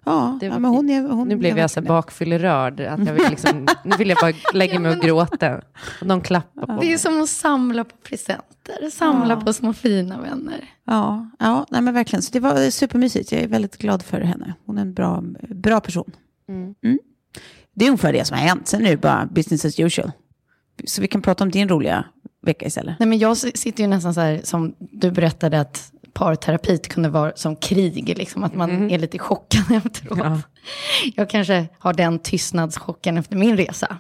ja, 0.08 0.36
Det 0.40 0.46
ja 0.46 0.52
var 0.52 0.58
men 0.58 0.70
hon 0.70 0.90
är... 0.90 1.02
Hon 1.08 1.28
Nu 1.28 1.36
blev 1.36 1.56
är 1.56 1.60
jag 1.60 1.70
så 1.70 1.80
det. 1.80 1.86
bakfyllerörd. 1.88 2.80
Att 2.80 3.06
jag 3.06 3.12
vill 3.14 3.24
liksom, 3.30 3.66
nu 3.84 3.96
vill 3.98 4.08
jag 4.08 4.18
bara 4.20 4.32
lägga 4.54 4.78
mig 4.80 4.96
och 4.96 5.02
gråta. 5.02 5.60
Och 6.00 6.06
någon 6.06 6.20
klappar 6.20 6.66
på 6.66 6.80
Det 6.80 6.92
är 6.92 6.98
som 6.98 7.22
att 7.22 7.28
samla 7.28 7.84
på 7.84 7.96
presenter, 7.96 8.90
samla 8.90 9.36
på 9.36 9.52
små 9.52 9.72
fina 9.72 10.20
vänner. 10.20 10.64
Ja, 10.84 11.30
ja 11.38 11.66
nej 11.70 11.80
men 11.82 11.94
verkligen. 11.94 12.22
Så 12.22 12.32
det 12.32 12.40
var 12.40 12.70
supermysigt. 12.70 13.32
Jag 13.32 13.42
är 13.42 13.48
väldigt 13.48 13.76
glad 13.78 14.02
för 14.02 14.20
henne. 14.20 14.54
Hon 14.66 14.78
är 14.78 14.82
en 14.82 14.94
bra, 14.94 15.22
bra 15.48 15.80
person. 15.80 16.10
Mm. 16.48 16.74
Det 17.74 17.84
är 17.84 17.88
ungefär 17.88 18.12
det 18.12 18.24
som 18.24 18.36
har 18.38 18.44
hänt. 18.44 18.68
Sen 18.68 18.86
är 18.86 18.90
det 18.90 18.96
bara 18.96 19.26
business 19.26 19.64
as 19.64 19.80
usual. 19.80 20.12
Så 20.84 21.02
vi 21.02 21.08
kan 21.08 21.22
prata 21.22 21.44
om 21.44 21.50
din 21.50 21.68
roliga 21.68 22.04
vecka 22.42 22.66
istället. 22.66 22.98
Nej, 22.98 23.08
men 23.08 23.18
jag 23.18 23.36
sitter 23.36 23.82
ju 23.82 23.86
nästan 23.86 24.14
så 24.14 24.20
här 24.20 24.40
som 24.44 24.74
du 24.78 25.10
berättade 25.10 25.60
att 25.60 25.92
parterapi 26.18 26.78
kunde 26.78 27.08
vara 27.08 27.32
som 27.36 27.56
krig, 27.56 28.18
liksom, 28.18 28.44
att 28.44 28.54
man 28.54 28.90
är 28.90 28.98
lite 28.98 29.18
chockad 29.18 29.64
efteråt. 29.70 30.18
Ja. 30.18 30.40
Jag 31.14 31.30
kanske 31.30 31.68
har 31.78 31.92
den 31.92 32.18
tystnadschocken 32.18 33.18
efter 33.18 33.36
min 33.36 33.56
resa. 33.56 33.98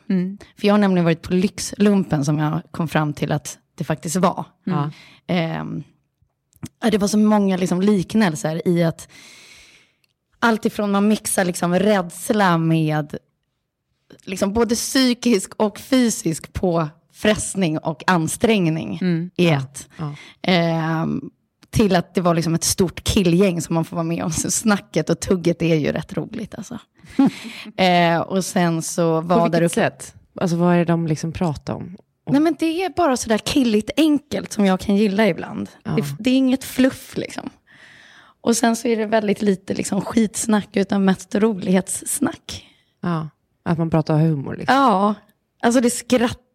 För 0.56 0.66
jag 0.66 0.74
har 0.74 0.78
nämligen 0.78 1.04
varit 1.04 1.22
på 1.22 1.32
Lyxlumpen 1.32 2.24
som 2.24 2.38
jag 2.38 2.62
kom 2.70 2.88
fram 2.88 3.12
till 3.12 3.32
att 3.32 3.58
det 3.74 3.84
faktiskt 3.84 4.16
var. 4.16 4.44
Ja. 4.64 4.90
Ehm, 5.26 5.82
ja, 6.82 6.90
det 6.90 6.98
var 6.98 7.08
så 7.08 7.18
många 7.18 7.56
liksom 7.56 7.80
liknelser 7.80 8.68
i 8.68 8.84
att 8.84 9.08
allt 10.38 10.64
ifrån 10.64 10.90
man 10.90 11.08
mixar 11.08 11.44
liksom 11.44 11.74
rädsla 11.74 12.58
med 12.58 13.16
liksom 14.24 14.52
både 14.52 14.74
psykisk 14.74 15.54
och 15.56 15.78
fysisk 15.78 16.52
påfrestning 16.52 17.78
och 17.78 18.02
ansträngning 18.06 19.00
i 19.36 19.48
ett. 19.48 19.88
Ja. 19.96 20.14
Ehm, 20.42 21.30
till 21.70 21.96
att 21.96 22.14
det 22.14 22.20
var 22.20 22.34
liksom 22.34 22.54
ett 22.54 22.64
stort 22.64 23.04
killgäng 23.04 23.62
som 23.62 23.74
man 23.74 23.84
får 23.84 23.96
vara 23.96 24.04
med 24.04 24.24
om. 24.24 24.30
Så 24.30 24.50
snacket 24.50 25.10
och 25.10 25.20
tugget 25.20 25.62
är 25.62 25.74
ju 25.74 25.92
rätt 25.92 26.12
roligt 26.12 26.54
alltså. 26.54 26.78
Eh, 27.76 28.20
och 28.20 28.44
sen 28.44 28.82
så 28.82 29.22
På 29.22 29.28
var 29.28 29.48
där 29.48 29.60
vilket 29.60 29.78
uppe... 29.78 29.90
sätt? 29.90 30.14
Alltså 30.40 30.56
vad 30.56 30.74
är 30.74 30.78
det 30.78 30.84
de 30.84 31.06
liksom 31.06 31.32
pratar 31.32 31.74
om? 31.74 31.96
Nej 32.30 32.40
men 32.40 32.56
det 32.58 32.84
är 32.84 32.90
bara 32.96 33.16
sådär 33.16 33.38
killigt 33.38 33.90
enkelt 33.96 34.52
som 34.52 34.64
jag 34.64 34.80
kan 34.80 34.96
gilla 34.96 35.28
ibland. 35.28 35.68
Ja. 35.82 35.90
Det, 35.90 36.02
det 36.18 36.30
är 36.30 36.34
inget 36.34 36.64
fluff 36.64 37.16
liksom. 37.16 37.50
Och 38.40 38.56
sen 38.56 38.76
så 38.76 38.88
är 38.88 38.96
det 38.96 39.06
väldigt 39.06 39.42
lite 39.42 39.74
liksom, 39.74 40.00
skitsnack 40.00 40.76
utan 40.76 41.04
mest 41.04 41.34
rolighetssnack. 41.34 42.66
Ja, 43.02 43.28
att 43.62 43.78
man 43.78 43.90
pratar 43.90 44.18
humor. 44.18 44.56
Liksom. 44.56 44.76
Ja, 44.76 45.14
alltså 45.62 45.80
det 45.80 45.90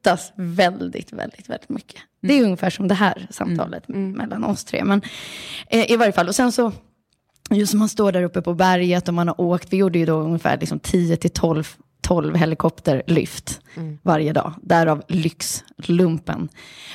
skrattas 0.03 0.33
väldigt, 0.35 1.13
väldigt, 1.13 1.49
väldigt 1.49 1.69
mycket. 1.69 2.01
Det 2.21 2.33
är 2.33 2.43
ungefär 2.43 2.69
som 2.69 2.87
det 2.87 2.95
här 2.95 3.27
samtalet 3.29 3.87
mellan 3.87 4.43
oss 4.43 4.63
tre. 4.63 4.83
Men 4.83 5.01
eh, 5.67 5.91
i 5.91 5.97
varje 5.97 6.11
fall, 6.11 6.27
och 6.27 6.35
sen 6.35 6.51
så, 6.51 6.71
just 7.49 7.73
man 7.73 7.89
står 7.89 8.11
där 8.11 8.23
uppe 8.23 8.41
på 8.41 8.53
berget 8.53 9.07
och 9.07 9.13
man 9.13 9.27
har 9.27 9.41
åkt, 9.41 9.73
vi 9.73 9.77
gjorde 9.77 9.99
ju 9.99 10.05
då 10.05 10.15
ungefär 10.15 10.57
liksom 10.57 10.79
10 10.79 11.17
till 11.17 11.29
12 11.29 11.75
12 12.01 12.35
helikopterlyft 12.35 13.61
varje 14.01 14.33
dag. 14.33 14.53
Därav 14.61 15.03
lyxlumpen. 15.07 16.49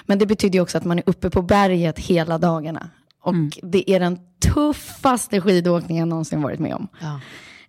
Men 0.06 0.18
det 0.18 0.26
betyder 0.26 0.58
ju 0.58 0.62
också 0.62 0.78
att 0.78 0.84
man 0.84 0.98
är 0.98 1.02
uppe 1.06 1.30
på 1.30 1.42
berget 1.42 1.98
hela 1.98 2.38
dagarna. 2.38 2.90
Och 3.22 3.34
det 3.62 3.90
är 3.90 4.00
den 4.00 4.18
tuffaste 4.54 5.40
skidåkningen 5.40 6.00
jag 6.00 6.08
någonsin 6.08 6.42
varit 6.42 6.60
med 6.60 6.74
om. 6.74 6.88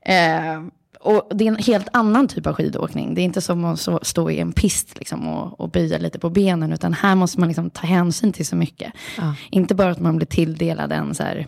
Eh, 0.02 0.62
och 1.02 1.28
det 1.36 1.44
är 1.44 1.48
en 1.48 1.56
helt 1.56 1.88
annan 1.94 2.28
typ 2.28 2.48
av 2.48 2.54
skidåkning. 2.54 3.16
Det 3.16 3.22
är 3.22 3.24
inte 3.24 3.42
som 3.42 3.66
att 3.66 4.08
stå 4.08 4.30
i 4.30 4.40
en 4.40 4.52
pist 4.52 5.00
liksom, 5.00 5.28
och, 5.28 5.60
och 5.60 5.70
böja 5.70 5.98
lite 5.98 6.20
på 6.20 6.30
benen, 6.30 6.74
utan 6.74 6.94
här 6.94 7.16
måste 7.16 7.40
man 7.40 7.50
liksom 7.50 7.70
ta 7.70 7.88
hänsyn 7.88 8.34
till 8.34 8.46
så 8.46 8.56
mycket. 8.56 8.94
Inte 9.50 9.76
bara 9.76 9.92
att 9.92 10.00
man 10.00 10.18
blir 10.18 10.28
tilldelad 10.28 10.92
en 10.92 11.16
så 11.16 11.24
här, 11.24 11.48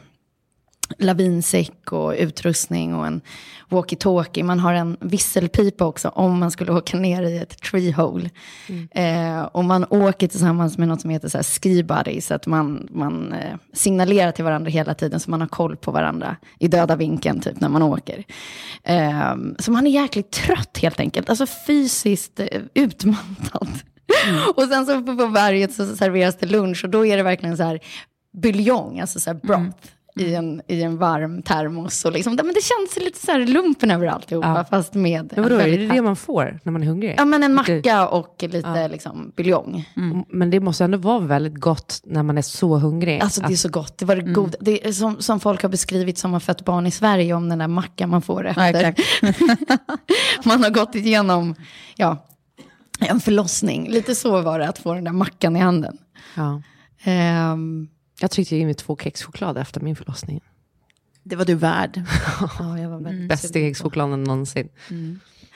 lavinsäck 0.97 1.91
och 1.91 2.13
utrustning 2.17 2.95
och 2.95 3.07
en 3.07 3.21
walkie-talkie. 3.69 4.43
Man 4.43 4.59
har 4.59 4.73
en 4.73 4.97
visselpipa 4.99 5.85
också 5.85 6.09
om 6.09 6.39
man 6.39 6.51
skulle 6.51 6.71
åka 6.77 6.97
ner 6.97 7.23
i 7.23 7.37
ett 7.37 7.61
treehole. 7.61 8.29
Eh, 8.91 9.41
och 9.41 9.63
man 9.63 9.85
åker 9.89 10.27
tillsammans 10.27 10.77
med 10.77 10.87
något 10.87 11.01
som 11.01 11.09
heter 11.09 11.29
så 11.29 11.37
här 11.37 11.43
ski 11.43 11.83
buddy, 11.83 12.21
så 12.21 12.33
att 12.33 12.47
man, 12.47 12.87
man 12.91 13.33
eh, 13.33 13.55
signalerar 13.73 14.31
till 14.31 14.43
varandra 14.43 14.69
hela 14.69 14.93
tiden 14.93 15.19
så 15.19 15.29
man 15.31 15.41
har 15.41 15.47
koll 15.47 15.75
på 15.75 15.91
varandra 15.91 16.35
i 16.59 16.67
döda 16.67 16.95
vinkeln 16.95 17.41
typ 17.41 17.61
när 17.61 17.69
man 17.69 17.81
åker. 17.81 18.23
Eh, 18.83 19.35
så 19.59 19.71
man 19.71 19.87
är 19.87 19.91
jäkligt 19.91 20.31
trött 20.31 20.77
helt 20.81 20.99
enkelt, 20.99 21.29
alltså 21.29 21.45
fysiskt 21.67 22.39
eh, 22.39 22.61
utmattad. 22.73 23.67
Och 24.55 24.63
sen 24.63 24.85
så 24.85 25.01
på 25.01 25.27
berget 25.27 25.73
så 25.73 25.95
serveras 25.95 26.37
det 26.37 26.45
lunch 26.45 26.83
och 26.83 26.89
då 26.89 27.05
är 27.05 27.17
det 27.17 27.23
verkligen 27.23 27.57
så 27.57 27.63
här 27.63 27.79
buljong, 28.37 28.99
alltså 28.99 29.19
så 29.19 29.29
här 29.29 29.39
broth. 29.43 29.87
I 30.15 30.35
en, 30.35 30.61
I 30.67 30.81
en 30.83 30.97
varm 30.97 31.41
termos. 31.41 32.05
Och 32.05 32.11
liksom, 32.11 32.35
men 32.35 32.45
det 32.53 32.61
känns 32.63 33.05
lite 33.05 33.25
så 33.25 33.31
här 33.31 33.39
lumpen 33.39 33.91
över 33.91 34.07
alltihopa, 34.07 34.47
Ja. 34.47 34.65
fast 34.69 34.93
med... 34.93 35.31
Men 35.35 35.43
vadå, 35.43 35.55
är 35.55 35.77
det 35.77 35.87
det 35.87 36.01
man 36.01 36.15
får 36.15 36.59
när 36.63 36.71
man 36.71 36.83
är 36.83 36.87
hungrig? 36.87 37.15
Ja, 37.17 37.25
men 37.25 37.43
en 37.43 37.53
macka 37.53 38.07
och 38.07 38.35
lite 38.49 38.87
liksom, 38.87 39.31
buljong. 39.35 39.89
Men 40.27 40.49
det 40.49 40.59
måste 40.59 40.83
ändå 40.83 40.97
vara 40.97 41.19
väldigt 41.19 41.55
gott 41.55 42.01
när 42.03 42.23
man 42.23 42.37
är 42.37 42.41
så 42.41 42.77
hungrig. 42.77 43.21
Alltså 43.21 43.41
det 43.41 43.53
är 43.53 43.57
så 43.57 43.69
gott. 43.69 43.97
Det 43.97 44.05
var 44.05 44.15
det 44.15 44.21
goda. 44.21 44.57
Det 44.61 44.87
är 44.87 44.91
som, 44.91 45.21
som 45.21 45.39
folk 45.39 45.61
har 45.61 45.69
beskrivit 45.69 46.17
som 46.17 46.33
har 46.33 46.39
fött 46.39 46.65
barn 46.65 46.87
i 46.87 46.91
Sverige 46.91 47.33
om 47.33 47.49
den 47.49 47.59
där 47.59 47.67
mackan 47.67 48.09
man 48.09 48.21
får 48.21 48.45
Ja, 48.55 48.67
efter. 48.67 48.83
exakt. 48.85 49.39
man 50.45 50.63
har 50.63 50.69
gått 50.69 50.95
igenom 50.95 51.55
ja, 51.95 52.27
en 52.99 53.19
förlossning. 53.19 53.89
Lite 53.89 54.15
så 54.15 54.41
var 54.41 54.59
det 54.59 54.67
att 54.69 54.77
få 54.77 54.93
den 54.93 55.03
där 55.03 55.11
mackan 55.11 55.55
i 55.55 55.59
handen. 55.59 55.97
ja. 56.35 56.61
Ehm, 57.03 57.87
Jag 58.21 58.31
tryckte 58.31 58.55
i 58.55 58.65
mig 58.65 58.73
två 58.73 58.97
kexchoklad 58.97 59.57
efter 59.57 59.81
min 59.81 59.95
förlossning. 59.95 60.41
Det 61.23 61.35
var 61.35 61.45
du 61.45 61.55
värd. 61.55 62.01
ja, 62.59 62.79
jag 62.79 62.89
var 62.89 62.99
väldigt 62.99 63.29
Bästa 63.29 63.53
kexchokladen 63.53 64.23
någonsin. 64.23 64.69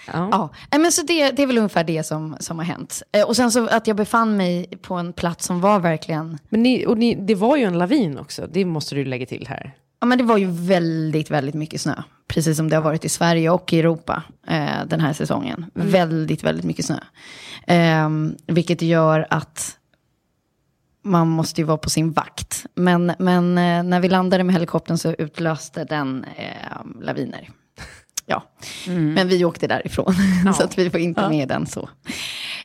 Ja. 0.08 0.30
Ja, 0.32 0.50
Nej, 0.72 0.82
men 0.82 0.92
så 0.92 1.02
det, 1.02 1.32
det 1.32 1.44
är 1.44 1.48
väl 1.48 1.58
ungefär 1.58 1.84
det 1.84 2.04
som, 2.04 2.38
som 2.40 2.58
har 2.58 2.66
hänt. 2.66 3.04
Eh, 3.12 3.28
och 3.28 3.36
sen 3.36 3.52
så 3.52 3.68
att 3.68 3.88
jag 3.88 3.98
befann 3.98 4.38
mig 4.38 4.68
på 4.82 4.96
en 4.96 5.14
plats 5.14 5.46
som 5.46 5.62
var 5.62 5.80
verkligen 5.80 6.40
Men 6.50 6.64
ni, 6.64 6.86
och 6.86 6.98
ni, 6.98 7.16
det 7.16 7.36
var 7.36 7.58
ju 7.58 7.64
en 7.64 7.78
lavin 7.78 8.18
också, 8.18 8.48
det 8.54 8.66
måste 8.66 8.96
du 8.96 9.06
lägga 9.06 9.26
till 9.26 9.48
här. 9.48 9.74
Ja, 10.00 10.06
men 10.08 10.18
det 10.18 10.24
var 10.24 10.38
ju 10.38 10.48
väldigt, 10.52 11.32
väldigt 11.32 11.56
mycket 11.56 11.82
snö. 11.82 12.04
Precis 12.28 12.58
som 12.58 12.70
det 12.70 12.76
har 12.76 12.84
varit 12.84 13.06
i 13.06 13.10
Sverige 13.10 13.50
och 13.50 13.74
i 13.74 13.80
Europa 13.80 14.24
eh, 14.48 14.86
den 14.88 15.00
här 15.00 15.14
säsongen. 15.14 15.66
Väldigt, 15.74 16.44
väldigt 16.44 16.66
mycket 16.66 16.86
snö. 16.86 17.00
Ehm, 17.68 18.36
vilket 18.48 18.82
gör 18.82 19.28
att 19.30 19.78
man 21.05 21.27
måste 21.27 21.61
ju 21.61 21.65
vara 21.68 21.77
på 21.77 21.89
sin 21.89 22.11
vakt. 22.11 22.65
Men, 22.75 23.13
men 23.20 23.57
eh, 23.57 23.83
när 23.83 24.00
vi 24.00 24.09
landade 24.09 24.44
med 24.44 24.53
helikoptern 24.55 24.98
så 24.98 25.11
utlöste 25.11 25.83
den 25.83 26.25
eh, 26.37 27.01
laviner. 27.01 27.50
Ja, 28.27 28.44
men 28.87 29.27
vi 29.27 29.46
åkte 29.46 29.68
därifrån. 29.68 30.15
så 30.57 30.63
att 30.63 30.77
vi 30.77 30.89
var 30.89 31.00
inte 31.00 31.29
med 31.29 31.44
i 31.44 31.46
den 31.46 31.65
så. 31.68 31.89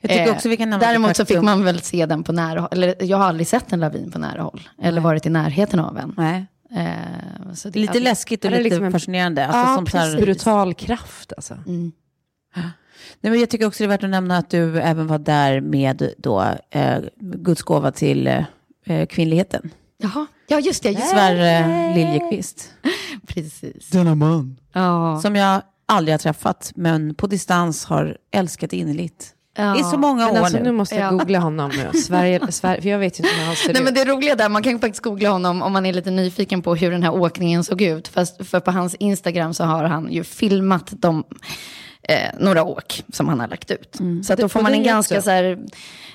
Jag 0.01 0.11
tycker 0.11 0.27
Eh, 0.27 0.33
också 0.33 0.49
vi 0.49 0.57
kan 0.57 0.71
nämna 0.71 0.87
Däremot 0.87 1.17
så 1.17 1.25
fick 1.25 1.43
man 1.43 1.65
väl 1.65 1.81
se 1.81 2.07
den 2.07 2.23
på 2.25 2.33
nära 2.33 2.61
håll. 2.61 2.69
Eller 2.73 2.95
jag 3.03 3.17
har 3.19 3.25
aldrig 3.25 3.47
sett 3.47 3.73
en 3.73 3.81
lavin 3.81 4.11
på 4.11 4.19
nära 4.19 4.43
håll. 4.43 4.69
Eller 4.83 5.01
varit 5.01 5.27
i 5.27 5.31
närheten 5.31 5.81
av 5.81 5.99
en. 5.99 6.15
Nej. 6.17 6.47
Eh, 6.77 7.53
så 7.55 7.69
det, 7.71 7.79
Lite 7.79 8.01
läskigt 8.01 8.45
och 8.45 8.51
lite 8.51 8.63
liksom 8.63 8.85
en- 8.85 8.93
fascinerande. 8.93 9.47
Alltså, 9.47 9.59
Ja, 9.71 9.75
som 9.77 9.87
så 9.87 9.99
här. 9.99 10.17
Brutal 10.21 10.75
kraft 10.75 11.33
alltså. 11.37 11.55
Nej, 13.21 13.31
men 13.31 13.41
jag 13.41 13.51
tycker 13.51 13.67
också 13.67 13.83
det 13.83 13.87
är 13.87 13.89
värt 13.89 14.05
att 14.05 14.11
nämna 14.11 14.37
att 14.37 14.51
du 14.51 14.81
även 14.81 15.07
var 15.07 15.19
där 15.19 15.61
med 15.61 16.13
då, 16.19 16.45
eh, 16.71 16.99
Guds 17.21 17.63
gåva 17.63 17.91
till 17.93 18.27
eh, 18.85 19.07
kvinnligheten. 19.07 19.71
Jaha, 20.03 20.27
ja 20.49 20.61
just 20.61 20.83
det. 20.83 20.91
Just. 20.91 21.09
Sverre 21.11 21.95
Liljekvist. 21.95 22.73
Precis. 23.27 23.89
Denna 23.89 24.15
man. 24.15 24.57
Ja. 24.73 25.21
Som 25.23 25.37
jag 25.37 25.63
aldrig 25.87 26.13
har 26.13 26.19
träffat, 26.19 26.73
men 26.75 27.15
på 27.15 27.27
distans 27.27 27.85
har 27.85 28.17
älskat 28.33 28.73
innerligt. 28.73 29.35
Ja. 29.57 29.81
I 29.81 29.83
så 29.85 29.99
många 29.99 30.27
Men 30.27 30.35
år 30.37 30.39
alltså 30.41 30.57
nu. 30.59 30.63
nu 30.65 30.73
måste 30.73 30.95
jag 30.95 31.05
Ja. 31.07 31.11
googla 31.17 31.39
honom 31.39 31.71
nu. 31.93 31.99
Sverige, 31.99 32.41
Sverige, 32.53 32.83
för 32.83 32.89
jag 32.89 32.99
vet 32.99 33.21
ju 33.21 33.25
inte 33.25 33.37
hur 33.37 33.47
han 33.47 33.57
ser 33.57 33.69
Nej, 33.73 33.77
ut. 33.83 33.85
men 33.85 33.95
det 33.95 34.05
roliga 34.05 34.35
där, 34.37 34.49
man 34.49 34.63
kan 34.63 34.73
ju 34.73 34.79
faktiskt 34.79 35.03
googla 35.03 35.29
honom 35.31 35.63
om 35.63 35.73
man 35.73 35.87
är 35.87 35.93
lite 35.93 36.11
nyfiken 36.11 36.63
på 36.63 36.75
hur 36.75 36.91
den 36.91 37.03
här 37.03 37.15
åkningen 37.15 37.65
såg 37.65 37.83
ut. 37.83 38.09
Fast, 38.09 38.47
för 38.47 38.61
på 38.61 38.71
hans 38.71 38.95
Instagram 38.95 39.55
så 39.55 39.65
har 39.65 39.85
han 39.85 40.13
ju 40.13 40.25
filmat 40.25 40.93
de, 40.93 41.25
eh, 42.03 42.31
några 42.39 42.65
åk 42.65 43.05
som 43.13 43.29
han 43.29 43.41
har 43.41 43.49
lagt 43.49 43.71
ut. 43.71 43.99
Så 44.25 44.33
att 44.33 44.39
då 44.39 44.49
får 44.49 44.63
man 44.63 44.73
en 44.75 44.83
ganska 44.83 45.23
så 45.23 45.31
här, 45.31 45.59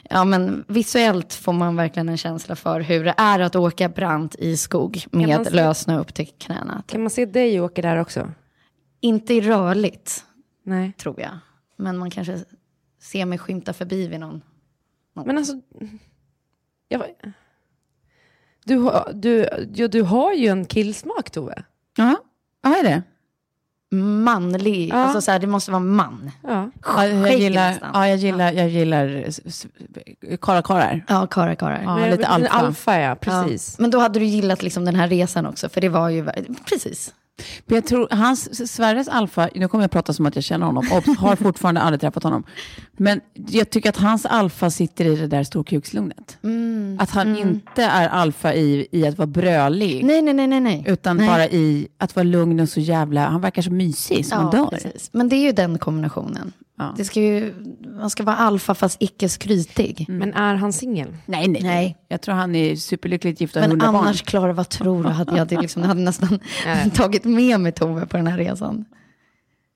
ja 0.09 0.23
men 0.23 0.65
visuellt 0.67 1.33
får 1.33 1.53
man 1.53 1.75
verkligen 1.75 2.09
en 2.09 2.17
känsla 2.17 2.55
för 2.55 2.79
hur 2.81 3.03
det 3.05 3.13
är 3.17 3.39
att 3.39 3.55
åka 3.55 3.89
brant 3.89 4.35
i 4.35 4.57
skog 4.57 5.05
med 5.11 5.45
se- 5.45 5.53
lössnö 5.53 5.99
upp 5.99 6.13
till 6.13 6.27
knäna. 6.37 6.83
Kan 6.87 7.01
man 7.01 7.09
se 7.09 7.25
dig 7.25 7.61
åka 7.61 7.81
där 7.81 7.97
också? 7.97 8.31
Inte 8.99 9.33
i 9.33 9.41
rörligt, 9.41 10.23
Nej. 10.63 10.93
tror 10.97 11.21
jag. 11.21 11.37
Men 11.77 11.97
man 11.97 12.11
kanske 12.11 12.39
ser 13.01 13.25
mig 13.25 13.37
skymta 13.37 13.73
förbi 13.73 14.07
vid 14.07 14.19
någon. 14.19 14.41
Men 15.25 15.37
alltså... 15.37 15.53
Jag, 16.87 17.03
du, 18.65 18.77
har- 18.77 19.11
du, 19.13 19.47
ja, 19.73 19.87
du 19.87 20.01
har 20.01 20.33
ju 20.33 20.47
en 20.47 20.65
killsmak 20.65 21.29
Tove. 21.31 21.63
Ja, 21.97 22.15
ja 22.63 22.75
är 22.79 22.83
det. 22.83 23.03
Manlig, 23.91 24.89
Ja. 24.89 24.95
alltså 24.95 25.21
så 25.21 25.31
här, 25.31 25.39
det 25.39 25.47
måste 25.47 25.71
vara 25.71 25.79
man. 25.83 26.31
Ja. 26.43 26.69
Ja, 26.85 27.07
jag 27.07 27.37
gillar, 27.39 27.69
nästan. 27.71 27.89
ja, 27.93 28.07
jag 28.07 28.17
gillar, 28.17 28.51
jag 28.53 28.69
gillar 28.69 29.25
karakarar. 30.37 31.05
Ja, 31.07 31.27
Kara 31.27 31.55
Kara. 31.55 31.83
Ja, 31.83 31.95
Men- 31.95 32.09
lite 32.11 32.27
alfa. 32.27 32.49
alfa 32.53 32.99
ja, 32.99 33.15
precis. 33.15 33.75
Ja. 33.77 33.81
Men 33.81 33.91
då 33.91 33.99
hade 33.99 34.19
du 34.19 34.25
gillat 34.25 34.63
liksom 34.63 34.85
den 34.85 34.95
här 34.95 35.07
resan 35.07 35.45
också, 35.45 35.69
för 35.69 35.81
det 35.81 35.89
var 35.89 36.09
ju... 36.09 36.25
Precis. 36.69 37.13
Men 37.65 37.75
jag 37.75 37.85
tror, 37.85 38.07
hans, 38.11 38.71
Sverres 38.71 39.07
alfa, 39.07 39.49
nu 39.55 39.67
kommer 39.67 39.83
jag 39.83 39.91
prata 39.91 40.13
som 40.13 40.25
att 40.25 40.35
jag 40.35 40.43
känner 40.43 40.65
honom, 40.65 40.85
och 40.91 41.15
har 41.15 41.35
fortfarande 41.35 41.81
aldrig 41.81 42.01
träffat 42.01 42.23
honom. 42.23 42.43
Men 42.97 43.21
jag 43.49 43.69
tycker 43.69 43.89
att 43.89 43.97
hans 43.97 44.25
alfa 44.25 44.69
sitter 44.69 45.05
i 45.05 45.15
det 45.15 45.27
där 45.27 45.43
storkukslugnet. 45.43 46.37
Att 46.99 47.09
han 47.09 47.37
inte 47.37 47.83
är 47.83 48.07
alfa 48.09 48.53
i, 48.53 48.87
i 48.91 49.07
att 49.07 49.17
vara 49.17 49.27
brölig, 49.27 50.05
Nej, 50.05 50.21
nej, 50.21 50.33
nej, 50.33 50.47
nej. 50.47 50.59
nej. 50.59 50.83
utan 50.87 51.17
Nej. 51.17 51.27
bara 51.27 51.47
i 51.47 51.87
att 51.97 52.15
vara 52.15 52.23
lugn 52.23 52.59
och 52.59 52.69
så 52.69 52.79
jävla, 52.79 53.27
han 53.27 53.41
verkar 53.41 53.61
så 53.61 53.71
mysig 53.71 54.25
som 54.25 54.39
Ja, 54.43 54.51
dör. 54.59 54.67
precis. 54.67 55.09
Men 55.13 55.29
det 55.29 55.35
är 55.35 55.43
ju 55.45 55.51
den 55.51 55.77
kombinationen. 55.77 56.53
Ja. 56.77 56.93
Det 56.97 57.05
ska 57.05 57.19
ju, 57.21 57.53
man 57.99 58.09
ska 58.09 58.23
vara 58.23 58.35
alfa 58.35 58.75
fast 58.75 58.97
icke 59.01 59.29
skrytig. 59.29 60.05
Men 60.09 60.33
är 60.33 60.55
han 60.55 60.73
singel? 60.73 61.17
Nej, 61.25 61.47
nej, 61.47 61.61
nej. 61.63 61.97
Jag 62.15 62.21
tror 62.21 62.35
han 62.35 62.55
är 62.55 62.75
superlyckligt 62.75 63.41
gift 63.41 63.55
och 63.55 63.61
har 63.61 63.67
Men 63.67 63.71
hundra 63.81 63.91
barn. 63.91 64.05
annars, 64.05 64.21
Klara, 64.21 64.53
vad 64.53 64.69
tror 64.69 65.03
du? 65.03 65.09
Hade 65.09 65.37
jag 65.37 65.47
det 65.47 65.61
liksom, 65.61 65.81
jag 65.81 65.89
hade 65.89 66.01
nästan 66.01 66.39
tagit 66.93 67.23
med 67.25 67.59
mig 67.59 67.71
Tove 67.71 68.05
på 68.05 68.17
den 68.17 68.27
här 68.27 68.37
resan. 68.37 68.85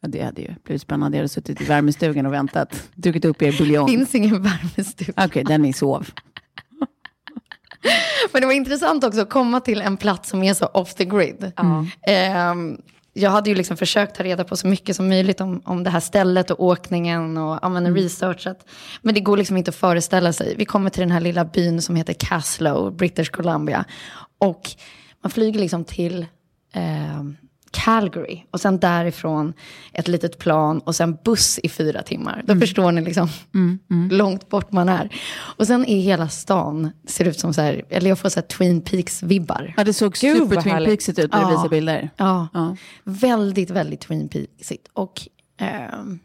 Ja, 0.01 0.07
det 0.07 0.21
hade 0.21 0.41
ju 0.41 0.55
blivit 0.63 0.81
spännande. 0.81 1.17
Jag 1.17 1.21
hade 1.21 1.29
suttit 1.29 1.61
i 1.61 1.63
värmestugan 1.63 2.25
och 2.25 2.33
väntat, 2.33 2.89
druckit 2.95 3.25
upp 3.25 3.41
er 3.41 3.57
buljong. 3.57 3.83
Okej, 3.83 3.97
finns 3.97 4.15
ingen 4.15 4.41
värmestuga. 4.41 5.43
den 5.43 5.61
ni 5.61 5.73
sov. 5.73 6.07
Men 8.31 8.41
det 8.41 8.45
var 8.45 8.53
intressant 8.53 9.03
också 9.03 9.21
att 9.21 9.29
komma 9.29 9.59
till 9.59 9.81
en 9.81 9.97
plats 9.97 10.29
som 10.29 10.43
är 10.43 10.53
så 10.53 10.65
off 10.65 10.93
the 10.93 11.05
grid. 11.05 11.51
Ehm, 12.07 12.77
jag 13.19 13.31
hade 13.31 13.49
ju 13.49 13.55
liksom 13.55 13.77
försökt 13.77 14.15
ta 14.15 14.23
reda 14.23 14.43
på 14.43 14.57
så 14.57 14.67
mycket 14.67 14.95
som 14.95 15.09
möjligt 15.09 15.41
om, 15.41 15.61
om 15.65 15.83
det 15.83 15.89
här 15.89 15.99
stället 15.99 16.51
och 16.51 16.63
åkningen 16.63 17.37
och 17.37 17.59
ja, 17.61 17.69
men 17.69 17.95
researchat. 17.95 18.65
Men 19.01 19.13
det 19.13 19.19
går 19.19 19.37
liksom 19.37 19.57
inte 19.57 19.69
att 19.69 19.75
föreställa 19.75 20.33
sig. 20.33 20.55
Vi 20.57 20.65
kommer 20.65 20.89
till 20.89 21.01
den 21.01 21.11
här 21.11 21.21
lilla 21.21 21.45
byn 21.45 21.81
som 21.81 21.95
heter 21.95 22.13
Caslow, 22.13 22.95
British 22.95 23.29
Columbia. 23.29 23.85
Och 24.39 24.69
man 25.23 25.31
flyger 25.31 25.59
liksom 25.59 25.83
till, 25.83 26.25
ehm, 26.73 27.37
Calgary. 27.71 28.43
Och 28.51 28.61
sen 28.61 28.79
därifrån 28.79 29.53
ett 29.93 30.07
litet 30.07 30.37
plan 30.37 30.79
och 30.79 30.95
sen 30.95 31.17
buss 31.25 31.59
i 31.63 31.69
fyra 31.69 32.01
timmar. 32.01 32.43
Då 32.45 32.55
förstår 32.55 32.91
ni 32.91 33.01
liksom 33.01 33.27
långt 34.11 34.49
bort 34.49 34.71
man 34.71 34.89
är. 34.89 35.09
Och 35.57 35.67
sen 35.67 35.85
är 35.85 36.01
hela 36.01 36.29
stan, 36.29 36.91
ser 37.07 37.27
ut 37.27 37.39
som 37.39 37.53
så 37.53 37.61
här, 37.61 37.81
eller 37.89 38.09
jag 38.09 38.19
får 38.19 38.29
så 38.29 38.39
här 38.39 38.47
Twin 38.47 38.81
Peaks-vibbar. 38.81 39.73
Ja, 39.77 39.83
det 39.83 39.93
såg 39.93 40.13
Gud, 40.13 40.37
super 40.37 40.61
Twin. 40.61 40.85
Peaksigt 40.85 41.19
ut 41.19 41.31
när 41.31 41.39
du 41.39 41.45
Ja. 41.45 41.49
visade 41.49 41.69
bilder. 41.69 42.09
Ja, 42.17 42.47
Ja. 42.53 42.75
väldigt, 43.03 43.69
väldigt 43.69 44.01
Twin 44.01 44.29
Peaksigt. 44.29 44.87
Och 44.93 45.21
ehm, 45.59 46.19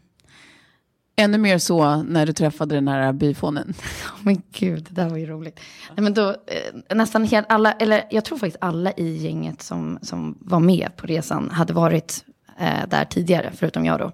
Ännu 1.17 1.37
mer 1.37 1.57
så 1.57 2.03
när 2.03 2.25
du 2.25 2.33
träffade 2.33 2.75
den 2.75 2.87
här 2.87 3.13
byfånen. 3.13 3.73
Men 4.23 4.41
gud, 4.51 4.87
det 4.89 5.01
där 5.01 5.09
var 5.09 5.17
ju 5.17 5.25
roligt. 5.25 5.59
Nej, 5.95 6.03
men 6.03 6.13
då, 6.13 6.29
eh, 6.29 6.95
nästan 6.95 7.23
helt 7.23 7.45
alla, 7.49 7.71
eller 7.71 8.03
jag 8.09 8.25
tror 8.25 8.37
faktiskt 8.37 8.57
alla 8.61 8.91
i 8.91 9.17
gänget 9.17 9.61
som, 9.61 9.99
som 10.01 10.37
var 10.39 10.59
med 10.59 10.89
på 10.95 11.07
resan 11.07 11.49
hade 11.49 11.73
varit 11.73 12.25
eh, 12.59 12.87
där 12.89 13.05
tidigare, 13.05 13.51
förutom 13.55 13.85
jag 13.85 13.99
då. 13.99 14.11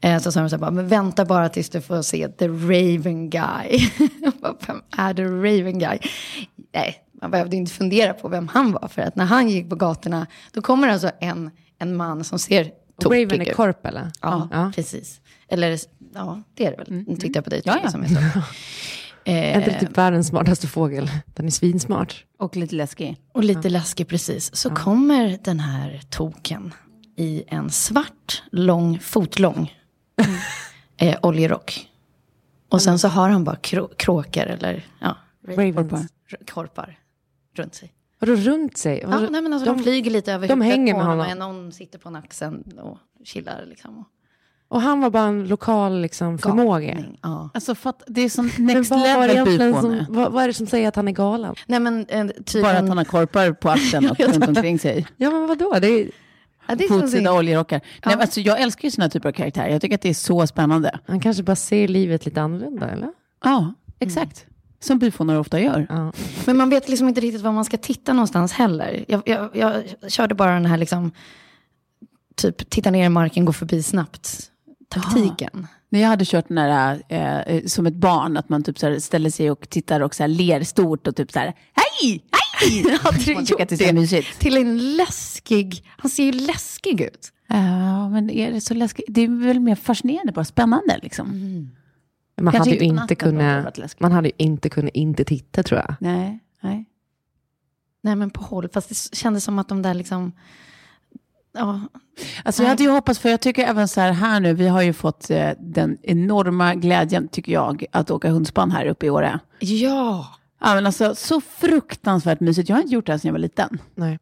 Eh, 0.00 0.18
så 0.18 0.32
sa 0.32 0.40
de 0.40 0.50
så 0.50 0.56
här 0.56 0.60
bara, 0.60 0.70
men 0.70 0.88
vänta 0.88 1.24
bara 1.24 1.48
tills 1.48 1.70
du 1.70 1.80
får 1.80 2.02
se 2.02 2.28
The 2.28 2.48
Raven 2.48 3.30
Guy. 3.30 3.90
Vem 4.66 4.82
är 4.98 5.14
The 5.14 5.24
Raven 5.24 5.78
Guy? 5.78 5.98
Nej, 6.74 6.96
man 7.20 7.30
behövde 7.30 7.56
inte 7.56 7.72
fundera 7.72 8.12
på 8.14 8.28
vem 8.28 8.48
han 8.48 8.72
var, 8.72 8.88
för 8.88 9.02
att 9.02 9.16
när 9.16 9.24
han 9.24 9.48
gick 9.48 9.70
på 9.70 9.76
gatorna, 9.76 10.26
då 10.52 10.62
kommer 10.62 10.88
alltså 10.88 11.10
en, 11.20 11.50
en 11.78 11.96
man 11.96 12.24
som 12.24 12.38
ser 12.38 12.70
tokig 13.00 13.24
Raven 13.24 13.40
är 13.40 13.50
ut. 13.50 13.56
korp 13.56 13.86
eller? 13.86 14.10
Ja, 14.22 14.48
ja. 14.52 14.72
precis. 14.74 15.20
Eller, 15.48 15.78
ja, 16.14 16.42
det 16.54 16.66
är 16.66 16.70
det 16.70 16.76
väl. 16.76 17.04
Nu 17.06 17.16
tittar 17.16 17.38
jag 17.38 17.44
på 17.44 17.50
dig, 17.50 17.62
Ja, 17.64 17.78
ja. 17.82 17.90
som 17.90 18.02
är 18.02 18.08
så. 18.08 18.40
Är 19.24 19.58
inte 19.58 19.80
typ 19.80 19.98
världens 19.98 20.26
smartaste 20.28 20.66
fågel? 20.66 21.10
Den 21.26 21.46
är 21.46 21.50
svinsmart. 21.50 22.24
Och 22.38 22.56
lite 22.56 22.74
läskig. 22.74 23.16
Och 23.32 23.44
lite 23.44 23.68
läskig 23.68 24.08
precis. 24.08 24.54
Så 24.56 24.70
kommer 24.70 25.38
den 25.44 25.60
här 25.60 26.00
token 26.10 26.74
i 27.16 27.44
en 27.46 27.70
svart, 27.70 28.42
lång, 28.52 28.98
fotlång 28.98 29.74
eh, 30.96 31.16
oljerock. 31.22 31.88
Och 32.68 32.82
sen 32.82 32.98
så 32.98 33.08
har 33.08 33.28
han 33.28 33.44
bara 33.44 33.56
krå- 33.56 33.94
kråkor 33.96 34.42
eller 34.46 34.86
ja, 35.00 35.16
Ravens. 35.48 36.12
r- 36.32 36.38
korpar 36.50 36.98
runt 37.54 37.74
sig. 37.74 37.92
Vadå 38.18 38.34
runt 38.34 38.76
sig? 38.78 38.98
Ja, 39.02 39.18
nej, 39.20 39.42
men 39.42 39.52
alltså, 39.52 39.72
de, 39.74 39.82
flyger 39.82 40.10
lite 40.10 40.32
över 40.32 40.48
de 40.48 40.60
huvudet 40.60 40.72
hänger 40.78 40.92
på 40.92 40.98
med 40.98 41.06
honom. 41.06 41.26
honom. 41.26 41.48
och 41.48 41.54
Någon 41.54 41.72
sitter 41.72 41.98
på 41.98 42.10
naxen 42.10 42.78
och 42.82 42.98
chillar 43.24 43.64
liksom. 43.68 44.04
Och 44.70 44.82
han 44.82 45.00
var 45.00 45.10
bara 45.10 45.24
en 45.24 45.48
lokal 45.48 46.00
liksom, 46.00 46.38
förmåga. 46.38 47.04
Ja. 47.22 47.50
Alltså 47.54 47.74
för 47.74 47.90
att 47.90 48.02
det 48.06 48.20
är 48.20 48.28
som 48.28 48.46
next 48.58 48.90
level 48.90 49.74
som, 49.74 50.04
vad, 50.08 50.32
vad 50.32 50.44
är 50.44 50.48
det 50.48 50.54
som 50.54 50.66
säger 50.66 50.88
att 50.88 50.96
han 50.96 51.08
är 51.08 51.12
galen? 51.12 51.54
Nej 51.66 51.80
men 51.80 52.06
eh, 52.08 52.26
tydligen... 52.26 52.62
Bara 52.62 52.78
att 52.78 52.88
han 52.88 52.98
har 52.98 53.04
korpar 53.04 53.52
på 53.52 53.70
axeln 53.70 54.10
och 54.10 54.20
runt 54.34 54.48
omkring 54.48 54.78
sig. 54.78 55.06
Ja 55.16 55.30
men 55.30 55.46
vadå? 55.46 55.78
Det 55.80 55.86
är, 55.86 56.10
ja, 56.68 56.74
det 56.74 56.84
är 56.84 57.30
oljerockar. 57.30 57.80
Nej, 57.84 58.16
men 58.16 58.20
alltså, 58.20 58.40
jag 58.40 58.60
älskar 58.60 58.88
ju 58.88 59.02
här 59.02 59.08
typer 59.08 59.28
av 59.28 59.32
karaktärer. 59.32 59.68
Jag 59.68 59.80
tycker 59.80 59.94
att 59.94 60.02
det 60.02 60.08
är 60.08 60.14
så 60.14 60.46
spännande. 60.46 60.98
han 61.06 61.20
kanske 61.20 61.42
bara 61.42 61.56
ser 61.56 61.88
livet 61.88 62.24
lite 62.24 62.42
annorlunda 62.42 62.90
eller? 62.90 63.08
Ja, 63.44 63.74
exakt. 63.98 64.46
Som 64.80 64.98
byfånar 64.98 65.38
ofta 65.38 65.60
gör. 65.60 65.86
Ja. 65.88 66.12
Men 66.46 66.56
man 66.56 66.70
vet 66.70 66.88
liksom 66.88 67.08
inte 67.08 67.20
riktigt 67.20 67.42
var 67.42 67.52
man 67.52 67.64
ska 67.64 67.76
titta 67.76 68.12
någonstans 68.12 68.52
heller. 68.52 69.04
Jag, 69.08 69.22
jag, 69.26 69.50
jag 69.52 69.82
körde 70.08 70.34
bara 70.34 70.54
den 70.54 70.66
här 70.66 70.76
liksom, 70.76 71.10
typ 72.36 72.70
titta 72.70 72.90
ner 72.90 73.06
i 73.06 73.08
marken, 73.08 73.44
gå 73.44 73.52
förbi 73.52 73.82
snabbt 73.82 74.50
taktiken. 74.88 75.66
När 75.88 76.00
jag 76.00 76.08
hade 76.08 76.24
kört 76.24 76.48
den 76.48 76.56
där 76.56 77.02
eh, 77.08 77.38
eh, 77.38 77.64
som 77.64 77.86
ett 77.86 77.94
barn, 77.94 78.36
att 78.36 78.48
man 78.48 78.62
typ 78.62 78.78
så 78.78 78.86
här 78.86 78.98
ställer 78.98 79.30
sig 79.30 79.50
och 79.50 79.68
tittar 79.68 80.00
och 80.00 80.14
så 80.14 80.22
här 80.22 80.28
ler 80.28 80.62
stort 80.62 81.06
och 81.06 81.16
typ 81.16 81.32
så 81.32 81.38
här 81.38 81.54
hej, 81.72 82.24
hej! 82.60 82.98
Hade 83.02 83.18
du 83.24 83.34
man 83.34 83.44
gjort 83.44 83.60
att 83.60 83.68
det 83.68 83.88
är 83.88 83.92
mysigt. 83.92 84.38
Till 84.38 84.56
en 84.56 84.96
läskig, 84.96 85.84
han 85.98 86.10
ser 86.10 86.24
ju 86.24 86.32
läskig 86.32 87.00
ut. 87.00 87.32
Ja, 87.48 88.08
men 88.08 88.30
är 88.30 88.52
det 88.52 88.60
så 88.60 88.74
läskigt? 88.74 89.04
Det 89.08 89.20
är 89.20 89.46
väl 89.46 89.60
mer 89.60 89.74
fascinerande, 89.74 90.32
bara 90.32 90.44
spännande 90.44 90.98
liksom. 91.02 91.28
Man 92.40 92.52
Kanske 92.52 92.70
hade, 92.70 92.84
ju 92.84 92.90
inte 92.90 93.14
kunnat, 93.14 94.00
man 94.00 94.12
hade 94.12 94.28
ju 94.28 94.34
inte 94.38 94.68
kunnat 94.68 94.94
inte 94.94 95.24
titta 95.24 95.62
tror 95.62 95.80
jag. 95.80 95.94
Nej, 96.00 96.38
nej. 96.60 96.84
Nej 98.00 98.16
men 98.16 98.30
på 98.30 98.42
håll, 98.42 98.68
fast 98.68 98.88
det 98.88 99.16
kändes 99.16 99.44
som 99.44 99.58
att 99.58 99.68
de 99.68 99.82
där 99.82 99.94
liksom, 99.94 100.32
ja, 101.58 101.80
Alltså 102.44 102.62
jag 102.62 102.68
hade 102.70 102.82
ju 102.82 102.90
hoppats, 102.90 103.18
för 103.18 103.28
jag 103.28 103.40
tycker 103.40 103.64
även 103.66 103.88
så 103.88 104.00
här, 104.00 104.12
här 104.12 104.40
nu, 104.40 104.54
vi 104.54 104.68
har 104.68 104.82
ju 104.82 104.92
fått 104.92 105.30
eh, 105.30 105.50
den 105.58 105.98
enorma 106.02 106.74
glädjen, 106.74 107.28
tycker 107.28 107.52
jag, 107.52 107.84
att 107.92 108.10
åka 108.10 108.30
hundspann 108.30 108.70
här 108.70 108.86
uppe 108.86 109.06
i 109.06 109.10
Åre. 109.10 109.38
ja. 109.60 110.34
Ja, 110.60 110.74
men 110.74 110.86
alltså, 110.86 111.14
så 111.14 111.40
fruktansvärt 111.40 112.40
mysigt. 112.40 112.68
Jag 112.68 112.76
har 112.76 112.82
inte 112.82 112.94
gjort 112.94 113.06
det 113.06 113.12
här 113.12 113.18
sedan 113.18 113.28
jag 113.28 113.32
var 113.32 113.38
liten. 113.38 113.78
Nej. 113.94 114.18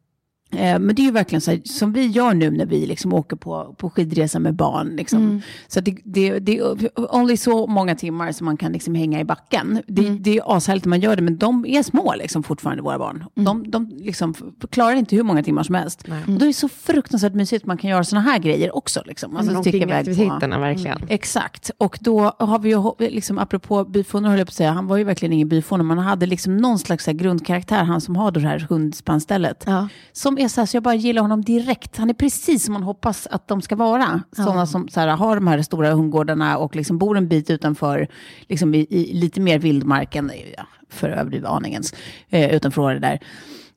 Eh, 0.51 0.79
men 0.79 0.95
det 0.95 1.01
är 1.01 1.03
ju 1.03 1.11
verkligen 1.11 1.41
så 1.41 1.51
här, 1.51 1.61
som 1.65 1.93
vi 1.93 2.05
gör 2.07 2.33
nu 2.33 2.51
när 2.51 2.65
vi 2.65 2.85
liksom 2.85 3.13
åker 3.13 3.35
på, 3.37 3.75
på 3.77 3.89
skidresa 3.89 4.39
med 4.39 4.55
barn. 4.55 4.87
Liksom. 4.95 5.41
Så 5.67 5.79
det, 5.81 5.97
det, 6.03 6.39
det 6.39 6.57
är 6.57 7.15
only 7.15 7.37
så 7.37 7.67
många 7.67 7.95
timmar 7.95 8.31
som 8.31 8.45
man 8.45 8.57
kan 8.57 8.71
liksom 8.71 8.95
hänga 8.95 9.19
i 9.19 9.23
backen. 9.23 9.81
Det, 9.87 10.09
det 10.09 10.37
är 10.37 10.57
ashärligt 10.57 10.85
när 10.85 10.89
man 10.89 10.99
gör 10.99 11.15
det, 11.15 11.21
men 11.21 11.37
de 11.37 11.65
är 11.65 11.83
små 11.83 12.15
liksom, 12.17 12.43
fortfarande, 12.43 12.83
våra 12.83 12.99
barn. 12.99 13.23
De, 13.35 13.71
de 13.71 13.87
liksom 13.97 14.33
klarar 14.69 14.95
inte 14.95 15.15
hur 15.15 15.23
många 15.23 15.43
timmar 15.43 15.63
som 15.63 15.75
helst. 15.75 16.03
Och 16.27 16.33
då 16.33 16.45
är 16.45 16.47
det 16.47 16.53
så 16.53 16.69
fruktansvärt 16.69 17.33
mysigt 17.33 17.63
att 17.63 17.67
man 17.67 17.77
kan 17.77 17.89
göra 17.89 18.03
sådana 18.03 18.29
här 18.31 18.39
grejer 18.39 18.75
också. 18.75 19.01
Liksom. 19.05 19.37
Alltså, 19.37 19.55
Alltså, 19.55 19.63
sticka 19.69 19.77
omkring 19.85 19.89
iväg 19.89 20.05
på- 20.05 20.11
aktiviteterna 20.11 20.59
verkligen. 20.59 20.97
Exakt, 21.09 21.71
och 21.77 21.97
då 22.01 22.19
har 22.39 22.59
vi 22.59 22.69
ju, 22.69 23.09
liksom, 23.11 23.37
apropå 23.37 23.83
byfånar 23.85 24.29
höll 24.29 24.39
jag 24.39 24.47
på 24.47 24.51
att 24.51 24.55
säga, 24.55 24.71
han 24.71 24.87
var 24.87 24.97
ju 24.97 25.03
verkligen 25.03 25.33
ingen 25.33 25.49
byfåne, 25.49 25.83
men 25.83 25.97
han 25.97 26.07
hade 26.07 26.25
liksom 26.25 26.57
någon 26.57 26.79
slags 26.79 27.05
grundkaraktär, 27.05 27.83
han 27.83 28.01
som 28.01 28.15
har 28.15 28.31
det 28.31 28.39
här 28.39 28.59
hundspannstället. 28.69 29.63
Ja. 29.67 29.87
Som 30.11 30.36
är 30.39 30.47
så 30.47 30.61
här, 30.61 30.65
så 30.65 30.75
jag 30.75 30.83
bara 30.83 30.95
gillar 30.95 31.21
honom 31.21 31.41
direkt. 31.41 31.97
Han 31.97 32.09
är 32.09 32.13
precis 32.13 32.65
som 32.65 32.73
man 32.73 32.83
hoppas 32.83 33.27
att 33.27 33.47
de 33.47 33.61
ska 33.61 33.75
vara. 33.75 34.21
Sådana 34.35 34.65
som 34.65 34.87
så 34.87 34.99
här, 34.99 35.07
har 35.07 35.35
de 35.35 35.47
här 35.47 35.61
stora 35.61 35.93
hundgårdarna 35.93 36.57
och 36.57 36.75
liksom 36.75 36.97
bor 36.97 37.17
en 37.17 37.27
bit 37.27 37.49
utanför, 37.49 38.07
liksom 38.47 38.75
i, 38.75 38.87
i 38.89 39.13
lite 39.13 39.41
mer 39.41 39.59
vildmarken, 39.59 40.31
ja, 40.57 40.63
för 40.89 41.09
att 41.09 41.19
överdriva 41.19 41.49
aningens, 41.49 41.93
eh, 42.29 42.55
utanför 42.55 42.81
Åre 42.81 42.99
där. 42.99 43.19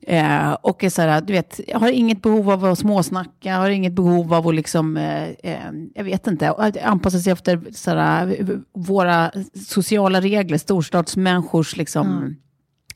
Eh, 0.07 0.51
och 0.51 0.83
är 0.83 0.89
så 0.89 1.01
här, 1.01 1.21
du 1.21 1.33
vet, 1.33 1.59
jag 1.67 1.79
har 1.79 1.89
inget 1.89 2.21
behov 2.21 2.49
av 2.49 2.65
att 2.65 2.79
småsnacka, 2.79 3.49
jag 3.49 3.57
har 3.57 3.69
inget 3.69 3.93
behov 3.93 4.33
av 4.33 4.47
att 4.47 4.55
liksom, 4.55 4.97
eh, 4.97 5.29
eh, 5.29 5.71
jag 5.93 6.03
vet 6.03 6.27
inte, 6.27 6.51
anpassa 6.83 7.19
sig 7.19 7.33
efter 7.33 7.61
så 7.71 7.91
här, 7.91 8.37
våra 8.73 9.31
sociala 9.67 10.21
regler, 10.21 10.57
storstadsmänniskors 10.57 11.77
liksom, 11.77 12.35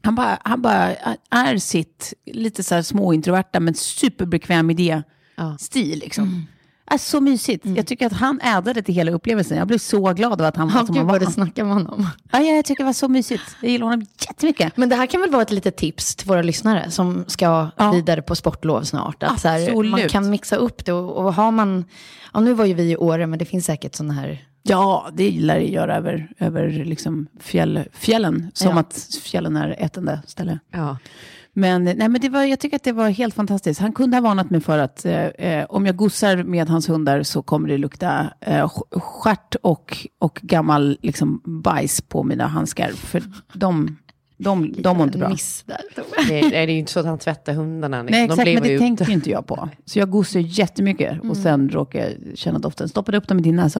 han 0.05 0.15
bara, 0.15 0.37
han 0.43 0.61
bara 0.61 0.95
är 1.29 1.57
sitt, 1.57 2.13
lite 2.25 2.63
så 2.63 2.75
här 2.75 2.81
småintroverta 2.81 3.59
men 3.59 3.73
superbekväm 3.73 4.69
idé-stil. 4.69 5.99
Liksom. 5.99 6.47
Är 6.91 6.97
så 6.97 7.21
mysigt. 7.21 7.65
Jag 7.65 7.87
tycker 7.87 8.05
att 8.05 8.13
han 8.13 8.39
ädade 8.41 8.81
till 8.81 8.95
hela 8.95 9.11
upplevelsen. 9.11 9.57
Jag 9.57 9.67
blev 9.67 9.77
så 9.77 10.13
glad 10.13 10.41
av 10.41 10.47
att 10.47 10.55
han 10.57 10.67
var 10.69 10.79
Ja, 10.79 10.85
som 10.85 10.95
gud 10.95 11.05
han 11.05 11.19
var. 11.19 11.31
snackar 11.31 11.63
med 11.63 11.73
honom. 11.73 12.07
Ja, 12.31 12.39
jag 12.39 12.65
tycker 12.65 12.83
det 12.83 12.85
var 12.85 12.93
så 12.93 13.07
mysigt. 13.07 13.43
Jag 13.61 13.71
gillar 13.71 13.85
honom 13.85 14.05
jättemycket. 14.27 14.77
Men 14.77 14.89
det 14.89 14.95
här 14.95 15.05
kan 15.05 15.21
väl 15.21 15.31
vara 15.31 15.41
ett 15.41 15.51
litet 15.51 15.77
tips 15.77 16.15
till 16.15 16.27
våra 16.27 16.41
lyssnare 16.41 16.91
som 16.91 17.23
ska 17.27 17.69
Ja. 17.77 17.91
vidare 17.91 18.21
på 18.21 18.35
sportlov 18.35 18.83
snart. 18.83 19.23
Att 19.23 19.41
så 19.41 19.47
här, 19.47 19.83
man 19.83 20.09
kan 20.09 20.29
mixa 20.29 20.55
upp 20.55 20.85
det 20.85 20.93
och, 20.93 21.25
och 21.25 21.33
har 21.33 21.51
man, 21.51 21.85
ja 22.33 22.39
nu 22.39 22.53
var 22.53 22.65
ju 22.65 22.73
vi 22.73 22.91
i 22.91 22.97
Åre 22.97 23.27
men 23.27 23.39
det 23.39 23.45
finns 23.45 23.65
säkert 23.65 23.95
sådana 23.95 24.13
här, 24.13 24.45
Ja, 24.67 25.09
det 25.13 25.29
gillar 25.29 25.55
jag 25.55 25.69
göra 25.69 25.95
över, 25.95 26.27
över 26.39 26.69
liksom 26.85 27.27
fjäll, 27.39 27.79
fjällen. 27.93 28.51
Som 28.53 28.71
Ja. 28.71 28.79
att 28.79 29.19
fjällen 29.23 29.55
är 29.55 29.75
ett 29.79 29.97
enda 29.97 30.21
ställe. 30.27 30.59
Ja. 30.71 30.97
Men, 31.57 31.83
nej, 31.83 31.95
men 32.09 32.21
det 32.21 32.29
var, 32.29 32.43
jag 32.43 32.59
tycker 32.59 32.75
att 32.75 32.83
det 32.83 32.91
var 32.91 33.09
helt 33.09 33.33
fantastiskt. 33.35 33.79
Han 33.79 33.91
kunde 33.93 34.17
ha 34.17 34.21
varnat 34.21 34.49
mig 34.49 34.61
för 34.61 34.77
att 34.77 35.05
eh, 35.05 35.25
eh, 35.25 35.65
om 35.69 35.85
jag 35.85 35.95
gossar 35.95 36.43
med 36.43 36.69
hans 36.69 36.89
hundar 36.89 37.23
så 37.23 37.41
kommer 37.41 37.69
det 37.69 37.77
lukta 37.77 38.27
eh, 38.41 38.63
sk- 38.65 38.99
stjärt 38.99 39.55
och, 39.61 39.97
och 40.19 40.39
gammal 40.43 40.97
liksom, 41.01 41.41
bajs 41.45 42.01
på 42.01 42.23
mina 42.23 42.47
handskar. 42.47 42.89
För 42.91 43.23
de, 43.53 43.97
de, 44.37 44.73
de 44.77 44.97
mår 44.97 45.05
inte 45.07 45.17
bra. 45.17 45.29
miss 45.29 45.63
där. 45.67 45.81
Det, 46.27 46.39
är, 46.39 46.49
det 46.49 46.57
är 46.57 46.67
ju 46.67 46.79
inte 46.79 46.91
så 46.91 46.99
att 46.99 47.05
han 47.05 47.17
tvättar 47.19 47.53
hundarna. 47.53 48.03
Liksom. 48.03 48.17
Nej, 48.19 48.27
De 48.27 48.33
exakt, 48.33 48.43
blir 48.45 48.53
men 48.53 48.63
det 48.63 48.69
ju- 48.69 48.79
tänker 48.79 49.09
inte 49.09 49.29
jag 49.29 49.45
på. 49.47 49.69
Så 49.85 49.99
jag 49.99 50.09
gossar 50.09 50.39
jättemycket 50.39 51.19
och 51.23 51.37
sen 51.37 51.69
råkar 51.69 51.99
jag 51.99 52.37
känna 52.37 52.59
doften. 52.59 52.89
Stoppade 52.89 53.17
upp 53.17 53.27
dem 53.27 53.39
i 53.39 53.41
din 53.41 53.55
näsa. 53.55 53.79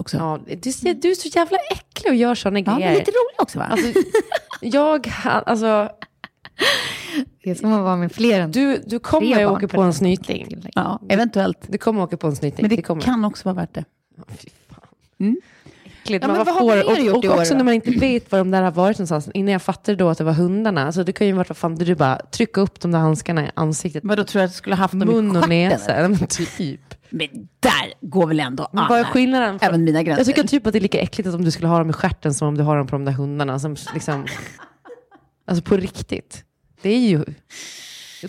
Också. 0.00 0.16
Ja, 0.16 0.38
du, 0.46 0.92
du 0.94 1.10
är 1.10 1.14
så 1.14 1.28
jävla 1.28 1.58
äcklig 1.70 2.10
och 2.12 2.16
gör 2.16 2.34
sådana 2.34 2.58
Ja, 2.58 2.64
grejer. 2.74 2.88
men 2.90 2.98
lite 2.98 3.10
rolig 3.10 3.40
också 3.40 3.58
va? 3.58 3.64
Alltså, 3.64 4.00
jag, 4.60 5.12
alltså, 5.24 5.88
Det 7.44 7.50
är 7.50 7.54
som 7.54 7.72
att 7.72 7.82
vara 7.82 7.96
med 7.96 8.12
fler 8.12 8.40
än 8.40 8.50
du, 8.52 8.82
du 8.86 8.98
kommer 8.98 9.44
att 9.44 9.50
åka 9.52 9.68
på 9.68 9.82
en 9.82 9.94
snyting. 9.94 10.64
ja, 10.74 11.00
eventuellt. 11.08 11.58
Du 11.68 11.78
kommer 11.78 12.02
att 12.02 12.06
åka 12.08 12.16
på 12.16 12.26
en 12.26 12.36
snyting. 12.36 12.62
Men 12.68 12.76
det, 12.76 12.82
kommer. 12.82 13.02
kan 13.02 13.24
också 13.24 13.44
vara 13.44 13.54
värt 13.54 13.74
det. 13.74 13.84
Fy 14.28 14.48
fan. 14.70 15.36
Äckligt. 16.02 16.22
Ja, 16.22 16.28
Man 16.28 16.36
men 16.36 16.46
vad 16.46 16.54
har 16.54 16.84
och, 16.90 16.98
gjort 16.98 17.24
i 17.24 17.28
och 17.28 17.34
år 17.34 17.38
också 17.40 17.52
då? 17.54 17.56
när 17.58 17.64
man 17.64 17.74
inte 17.74 17.90
vet 17.90 18.32
var 18.32 18.38
de 18.38 18.50
där 18.50 18.62
har 18.62 18.70
varit 18.70 18.98
någonstans. 18.98 19.28
Innan 19.34 19.52
jag 19.52 19.62
fattade 19.62 19.96
då 19.96 20.08
att 20.08 20.18
det 20.18 20.24
var 20.24 20.32
hundarna. 20.32 20.86
Alltså 20.86 21.04
det 21.04 21.12
kan 21.12 21.26
ju 21.26 21.32
varit 21.32 21.48
vad 21.48 21.56
fan, 21.56 21.74
du 21.74 21.94
bara 21.94 22.16
trycka 22.16 22.60
upp 22.60 22.80
de 22.80 22.92
där 22.92 22.98
handskarna 22.98 23.46
i 23.46 23.50
ansiktet. 23.54 24.04
Vadå, 24.04 24.24
tror 24.24 24.40
jag 24.40 24.46
att 24.46 24.52
du 24.52 24.56
skulle 24.56 24.76
haft 24.76 24.92
dem 24.92 25.02
i 25.02 25.06
Mun 25.14 25.36
och 25.36 25.48
näsa. 25.48 26.00
Ja, 26.02 26.08
men 26.08 26.26
typ. 26.26 26.94
Men 27.12 27.28
där 27.60 27.92
går 28.00 28.26
väl 28.26 28.40
ändå 28.40 28.68
Men 28.72 28.88
vad 28.88 28.98
är 28.98 29.02
alla. 29.04 29.12
skillnaden? 29.12 29.58
För, 29.58 29.66
Även 29.66 29.84
mina 29.84 30.02
gränser. 30.02 30.20
jag 30.20 30.26
tycker 30.26 30.48
typ 30.48 30.66
att 30.66 30.72
det 30.72 30.78
är 30.78 30.80
lika 30.80 31.00
äckligt 31.00 31.28
att 31.28 31.34
om 31.34 31.44
du 31.44 31.50
skulle 31.50 31.68
ha 31.68 31.78
dem 31.78 31.90
i 31.90 31.92
stjärten 31.92 32.34
som 32.34 32.48
om 32.48 32.56
du 32.58 32.62
har 32.64 32.76
dem 32.76 32.86
på 32.86 32.92
de 32.92 33.04
där 33.04 33.12
hundarna. 33.12 33.58
Som 33.58 33.76
liksom, 33.94 34.26
alltså 35.46 35.64
på 35.64 35.76
riktigt. 35.76 36.44
Det 36.82 36.90
är 36.90 36.98
ju... 37.08 37.24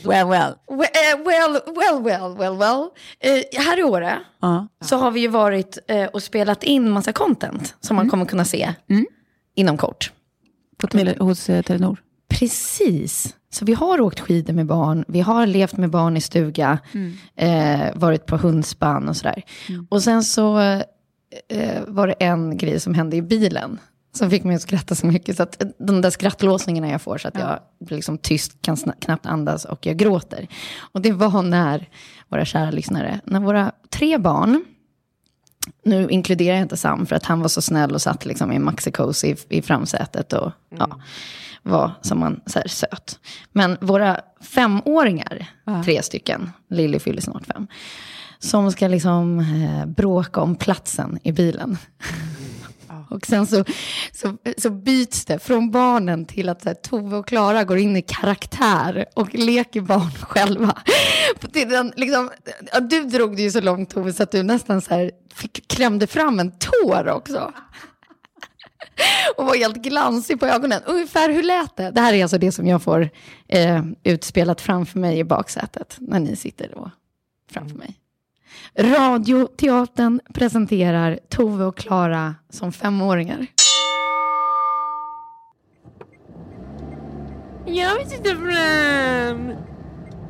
Well, 0.03 0.27
well. 0.27 0.53
Well, 0.69 0.79
eh, 0.79 1.25
well, 1.25 1.61
well, 2.05 2.37
well, 2.37 2.57
well. 2.57 2.89
Eh, 3.19 3.61
här 3.65 3.79
i 3.79 3.83
Åre 3.83 4.19
Ja. 4.41 4.67
så 4.85 4.97
har 4.97 5.11
vi 5.11 5.19
ju 5.19 5.27
varit 5.27 5.77
eh, 5.87 6.05
och 6.05 6.23
spelat 6.23 6.63
in 6.63 6.89
massa 6.89 7.11
content 7.13 7.75
som 7.79 7.95
man 7.95 8.09
kommer 8.09 8.25
kunna 8.25 8.45
se 8.45 8.73
inom 9.55 9.77
kort. 9.77 10.11
På 10.77 10.87
tele, 10.87 11.15
hos 11.19 11.49
eh, 11.49 11.61
Telenor. 11.61 11.99
Precis. 12.29 13.35
Så 13.53 13.65
vi 13.65 13.73
har 13.73 14.01
åkt 14.01 14.19
skidor 14.19 14.53
med 14.53 14.65
barn, 14.65 15.05
vi 15.07 15.21
har 15.21 15.45
levt 15.45 15.77
med 15.77 15.89
barn 15.89 16.17
i 16.17 16.21
stuga, 16.21 16.79
eh, 17.35 17.95
varit 17.95 18.25
på 18.25 18.37
hundspann 18.37 19.09
och 19.09 19.17
sådär. 19.17 19.43
Och 19.89 20.03
sen 20.03 20.23
så 20.23 20.59
eh, 20.59 21.81
var 21.87 22.07
det 22.07 22.13
en 22.13 22.57
grej 22.57 22.79
som 22.79 22.93
hände 22.93 23.15
i 23.15 23.21
bilen 23.21 23.79
som 24.15 24.29
fick 24.29 24.43
mig 24.43 24.55
att 24.55 24.61
skratta 24.61 24.95
så 24.95 25.05
mycket. 25.05 25.37
Så 25.37 25.43
att 25.43 25.63
eh, 25.63 25.69
de 25.77 26.01
där 26.01 26.09
skrattlåsningarna 26.09 26.89
jag 26.89 27.01
får 27.01 27.17
så 27.17 27.27
att 27.27 27.39
jag 27.39 27.59
blir 27.79 27.97
liksom 27.97 28.17
tyst, 28.17 28.61
kan 28.61 28.77
knappt 28.77 29.25
andas 29.25 29.65
och 29.65 29.85
jag 29.85 29.97
gråter. 29.97 30.47
Och 30.79 31.01
det 31.01 31.11
var 31.11 31.41
när, 31.41 31.89
våra 32.29 32.45
kära 32.45 32.71
lyssnare, 32.71 33.19
när 33.23 33.39
våra 33.39 33.71
tre 33.89 34.17
barn, 34.17 34.65
nu 35.85 36.09
inkluderar 36.09 36.55
jag 36.55 36.65
inte 36.65 36.77
Sam 36.77 37.05
för 37.05 37.15
att 37.15 37.25
han 37.25 37.41
var 37.41 37.47
så 37.47 37.61
snäll 37.61 37.91
och 37.91 38.01
satt 38.01 38.25
liksom 38.25 38.51
i 38.51 38.59
maxikos 38.59 39.23
i, 39.23 39.35
i 39.49 39.61
framsätet 39.61 40.33
och 40.33 40.51
ja, 40.69 40.99
var 41.63 41.91
som 42.01 42.19
man 42.19 42.41
så 42.45 42.59
här, 42.59 42.67
söt. 42.67 43.19
Men 43.51 43.77
våra 43.81 44.19
femåringar, 44.41 45.47
tre 45.85 46.03
stycken, 46.03 46.51
Lilly 46.69 46.99
fyller 46.99 47.21
snart 47.21 47.45
fem, 47.45 47.67
som 48.39 48.71
ska 48.71 48.87
liksom 48.87 49.39
eh, 49.39 49.85
bråka 49.85 50.41
om 50.41 50.55
platsen 50.55 51.19
i 51.23 51.31
bilen. 51.31 51.77
Och 53.09 53.25
sen 53.25 53.47
så, 53.47 53.65
så, 54.11 54.37
så 54.57 54.69
byts 54.69 55.25
det 55.25 55.39
från 55.39 55.71
barnen 55.71 56.25
till 56.25 56.49
att 56.49 56.65
här, 56.65 56.73
Tove 56.73 57.17
och 57.17 57.27
Klara 57.27 57.63
går 57.63 57.77
in 57.77 57.97
i 57.97 58.01
karaktär 58.01 59.05
och 59.15 59.33
leker 59.33 59.81
barn 59.81 60.11
själva. 60.21 60.77
Den, 61.51 61.93
liksom, 61.95 62.29
ja, 62.71 62.79
du 62.79 63.03
drog 63.03 63.35
det 63.35 63.41
ju 63.41 63.51
så 63.51 63.61
långt 63.61 63.89
Tove 63.89 64.13
så 64.13 64.23
att 64.23 64.31
du 64.31 64.43
nästan 64.43 64.81
så 64.81 64.93
här, 64.93 65.11
fick, 65.33 65.67
klämde 65.67 66.07
fram 66.07 66.39
en 66.39 66.51
tår 66.51 67.07
också. 67.07 67.51
Och 69.37 69.45
var 69.45 69.55
helt 69.55 69.77
glansig 69.77 70.39
på 70.39 70.45
ögonen. 70.45 70.81
Ungefär 70.85 71.29
hur 71.29 71.43
lät 71.43 71.75
det? 71.75 71.91
Det 71.91 72.01
här 72.01 72.13
är 72.13 72.21
alltså 72.23 72.37
det 72.37 72.51
som 72.51 72.67
jag 72.67 72.81
får 72.81 73.09
eh, 73.47 73.83
utspelat 74.03 74.61
framför 74.61 74.99
mig 74.99 75.19
i 75.19 75.23
baksätet 75.23 75.95
när 75.99 76.19
ni 76.19 76.35
sitter 76.35 76.71
då 76.75 76.91
framför 77.51 77.77
mig. 77.77 77.99
Radioteatern 78.79 80.19
presenterar 80.33 81.19
Tove 81.29 81.65
och 81.65 81.77
Klara 81.77 82.35
som 82.49 82.71
femåringar. 82.71 83.47
Jag 87.65 87.97
vill 87.97 88.09
sitta 88.09 88.29
fram. 88.29 89.53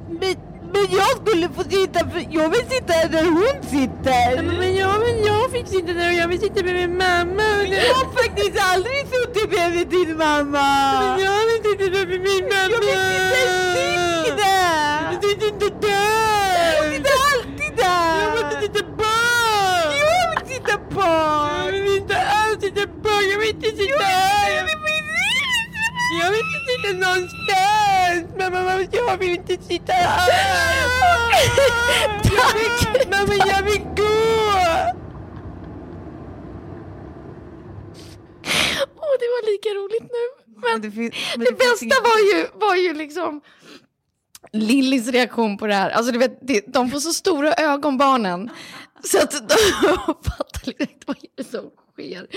Men, 0.09 0.52
men 0.73 0.85
jag 0.99 1.11
skulle 1.21 1.49
få 1.55 1.63
sitta, 1.63 1.99
för 1.99 2.27
jag 2.29 2.49
vill 2.49 2.65
sitta 2.69 2.93
där 3.07 3.25
hon 3.37 3.57
sitter. 3.75 4.41
Men 4.59 4.75
jag, 4.75 4.99
men 4.99 5.23
jag 5.25 5.51
fick 5.51 5.67
sitta 5.67 5.93
där 5.93 6.07
och 6.07 6.13
jag 6.21 6.27
vill 6.27 6.39
sitta 6.39 6.63
med 6.63 6.75
min 6.75 6.97
mamma. 6.97 7.49
Jag 7.87 7.95
har 7.95 8.09
faktiskt 8.21 8.57
aldrig 8.71 8.99
suttit 9.13 9.49
bredvid 9.49 9.87
din 9.87 10.17
mamma. 10.17 10.67
Men 10.99 11.19
jag 11.25 11.39
vill 11.47 11.61
sitta 11.67 11.85
där 11.95 12.05
med 12.11 12.21
min 12.29 12.45
mamma. 12.53 12.73
Jag 12.73 12.81
vill 12.81 13.01
sitta 14.25 14.35
där. 14.35 15.11
Jag 15.11 15.21
vill 15.21 15.39
sitta 15.41 15.69
där. 15.87 16.75
Jag 16.77 16.85
sitter 16.93 17.15
alltid 17.31 17.73
där. 17.83 18.13
Jag 18.23 18.31
vill 18.35 18.43
inte 18.45 18.57
sitta 18.65 18.83
bak. 19.01 19.89
Jag 20.01 20.25
vill 20.31 20.47
sitta 20.53 20.75
bak. 20.95 21.65
Jag 21.65 21.71
vill 21.71 21.97
inte 22.01 22.15
alls 22.17 22.61
sitta 22.61 22.85
bak. 23.03 23.23
Jag 23.31 23.39
vill 23.39 23.49
inte 23.55 23.69
sitta 23.69 24.03
här. 24.03 24.67
Jag 26.21 26.29
vill 26.31 26.39
inte 26.39 26.59
sitta 26.69 26.89
någonstans. 27.05 27.82
Mamma, 28.51 28.87
jag 28.91 29.17
vill 29.17 29.31
inte 29.31 29.63
sitta 29.63 29.93
här. 29.93 30.29
Vill, 32.53 33.09
mamma, 33.11 33.33
jag 33.33 33.63
vill 33.63 33.81
gå. 33.81 34.13
Åh, 38.95 39.13
det 39.19 39.29
var 39.33 39.51
lika 39.51 39.69
roligt 39.69 40.11
nu. 40.11 40.43
Men 40.61 40.81
det, 40.81 40.91
finns, 40.91 41.13
det, 41.35 41.57
bästa 41.57 41.95
var 42.03 42.19
ju, 42.33 42.47
var 42.53 42.75
ju 42.75 42.93
liksom 42.93 43.41
Lillys 44.51 45.07
reaktion 45.07 45.57
på 45.57 45.67
det 45.67 45.75
här. 45.75 45.89
Alltså, 45.89 46.11
du 46.11 46.17
vet, 46.19 46.37
det, 46.41 46.63
de 46.67 46.91
får 46.91 46.99
så 46.99 47.13
stora 47.13 47.53
ögon, 47.53 47.97
barnen. 47.97 48.49
Så 49.03 49.17
att 49.17 49.31
de 49.31 49.55
fattar 50.05 50.61
liksom 50.65 50.87
inte 50.93 51.05
vad 51.05 51.17
är 51.17 51.27
det 51.35 51.43
som 51.43 51.71
sker. 51.93 52.27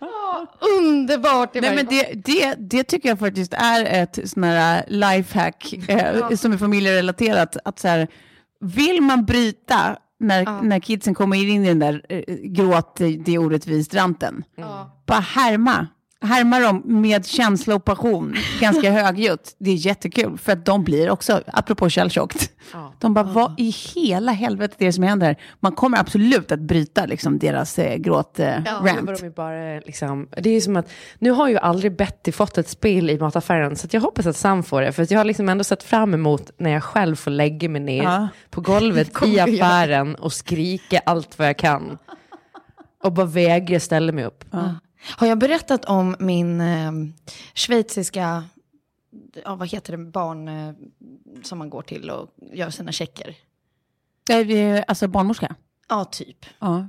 Åh, 0.00 0.44
underbart! 0.78 1.54
Nej, 1.54 1.74
men 1.74 1.86
det, 1.86 2.12
det, 2.24 2.54
det 2.58 2.84
tycker 2.84 3.08
jag 3.08 3.18
faktiskt 3.18 3.54
är 3.54 3.84
ett 3.84 4.18
sån 4.24 4.44
här 4.44 4.84
lifehack 4.88 5.74
eh, 5.88 6.30
som 6.30 6.52
är 6.52 6.58
familjerelaterat. 6.58 7.56
Att 7.64 7.78
så 7.78 7.88
här, 7.88 8.08
vill 8.60 9.00
man 9.02 9.24
bryta 9.24 9.96
när, 10.20 10.62
när 10.62 10.80
kidsen 10.80 11.14
kommer 11.14 11.36
in 11.36 11.64
i 11.64 11.68
den 11.68 11.78
där 11.78 12.02
eh, 12.08 12.22
gråt, 12.42 12.96
det 12.96 13.34
är 13.34 13.38
orättvist 13.38 13.94
ranten, 13.94 14.44
bara 15.06 15.20
härma. 15.20 15.86
Härma 16.20 16.58
dem 16.58 16.82
med 16.84 17.26
känsla 17.26 17.74
och 17.74 17.84
passion, 17.84 18.34
ganska 18.60 18.90
högljutt. 19.04 19.56
Det 19.58 19.70
är 19.70 19.74
jättekul, 19.74 20.38
för 20.38 20.52
att 20.52 20.64
de 20.66 20.84
blir 20.84 21.10
också, 21.10 21.42
apropå 21.46 21.88
källtjockt, 21.88 22.50
de 22.98 23.14
bara, 23.14 23.24
vad 23.24 23.60
i 23.60 23.70
hela 23.94 24.32
helvete 24.32 24.74
är 24.78 24.86
det 24.86 24.92
som 24.92 25.04
händer? 25.04 25.36
Man 25.60 25.72
kommer 25.72 25.98
absolut 25.98 26.52
att 26.52 26.60
bryta 26.60 27.06
liksom, 27.06 27.38
deras 27.38 27.78
eh, 27.78 27.96
gråt 27.96 28.38
eh, 28.38 28.46
Ja, 28.46 28.82
rant. 28.84 29.20
de 29.20 29.30
bara, 29.30 29.80
liksom, 29.80 30.28
det 30.42 30.50
är 30.50 30.54
ju 30.54 30.60
som 30.60 30.76
att, 30.76 30.90
nu 31.18 31.30
har 31.30 31.48
ju 31.48 31.58
aldrig 31.58 31.96
Betty 31.96 32.32
fått 32.32 32.58
ett 32.58 32.68
spel 32.68 33.10
i 33.10 33.18
mataffären, 33.18 33.76
så 33.76 33.88
jag 33.90 34.00
hoppas 34.00 34.26
att 34.26 34.36
Sam 34.36 34.62
får 34.62 34.82
det. 34.82 34.92
För 34.92 35.02
att 35.02 35.10
jag 35.10 35.18
har 35.20 35.24
liksom 35.24 35.48
ändå 35.48 35.64
sett 35.64 35.82
fram 35.82 36.14
emot 36.14 36.50
när 36.58 36.70
jag 36.70 36.82
själv 36.84 37.16
får 37.16 37.30
lägga 37.30 37.68
mig 37.68 37.80
ner 37.80 38.02
Ja. 38.02 38.28
på 38.50 38.60
golvet 38.60 39.10
i 39.26 39.40
affären 39.40 40.14
och 40.14 40.32
skrika 40.32 41.00
allt 41.06 41.38
vad 41.38 41.48
jag 41.48 41.56
kan. 41.56 41.98
Och 43.04 43.12
bara 43.12 43.26
vägra 43.26 43.80
ställa 43.80 44.12
mig 44.12 44.24
upp. 44.24 44.44
Har 45.00 45.26
jag 45.26 45.38
berättat 45.38 45.84
om 45.84 46.16
min 46.18 46.60
eh, 46.60 46.92
schweiziska, 47.54 48.44
ja, 49.44 49.54
vad 49.54 49.68
heter 49.68 49.96
det, 49.96 49.98
barn 50.04 50.48
eh, 50.48 50.74
som 51.42 51.58
man 51.58 51.70
går 51.70 51.82
till 51.82 52.10
och 52.10 52.28
gör 52.52 52.70
sina 52.70 52.92
checker? 52.92 53.34
Eh, 54.30 54.84
Alltså 54.88 55.08
barnmorska? 55.08 55.54
Ja, 55.88 56.04
typ. 56.04 56.46
Ja. 56.58 56.88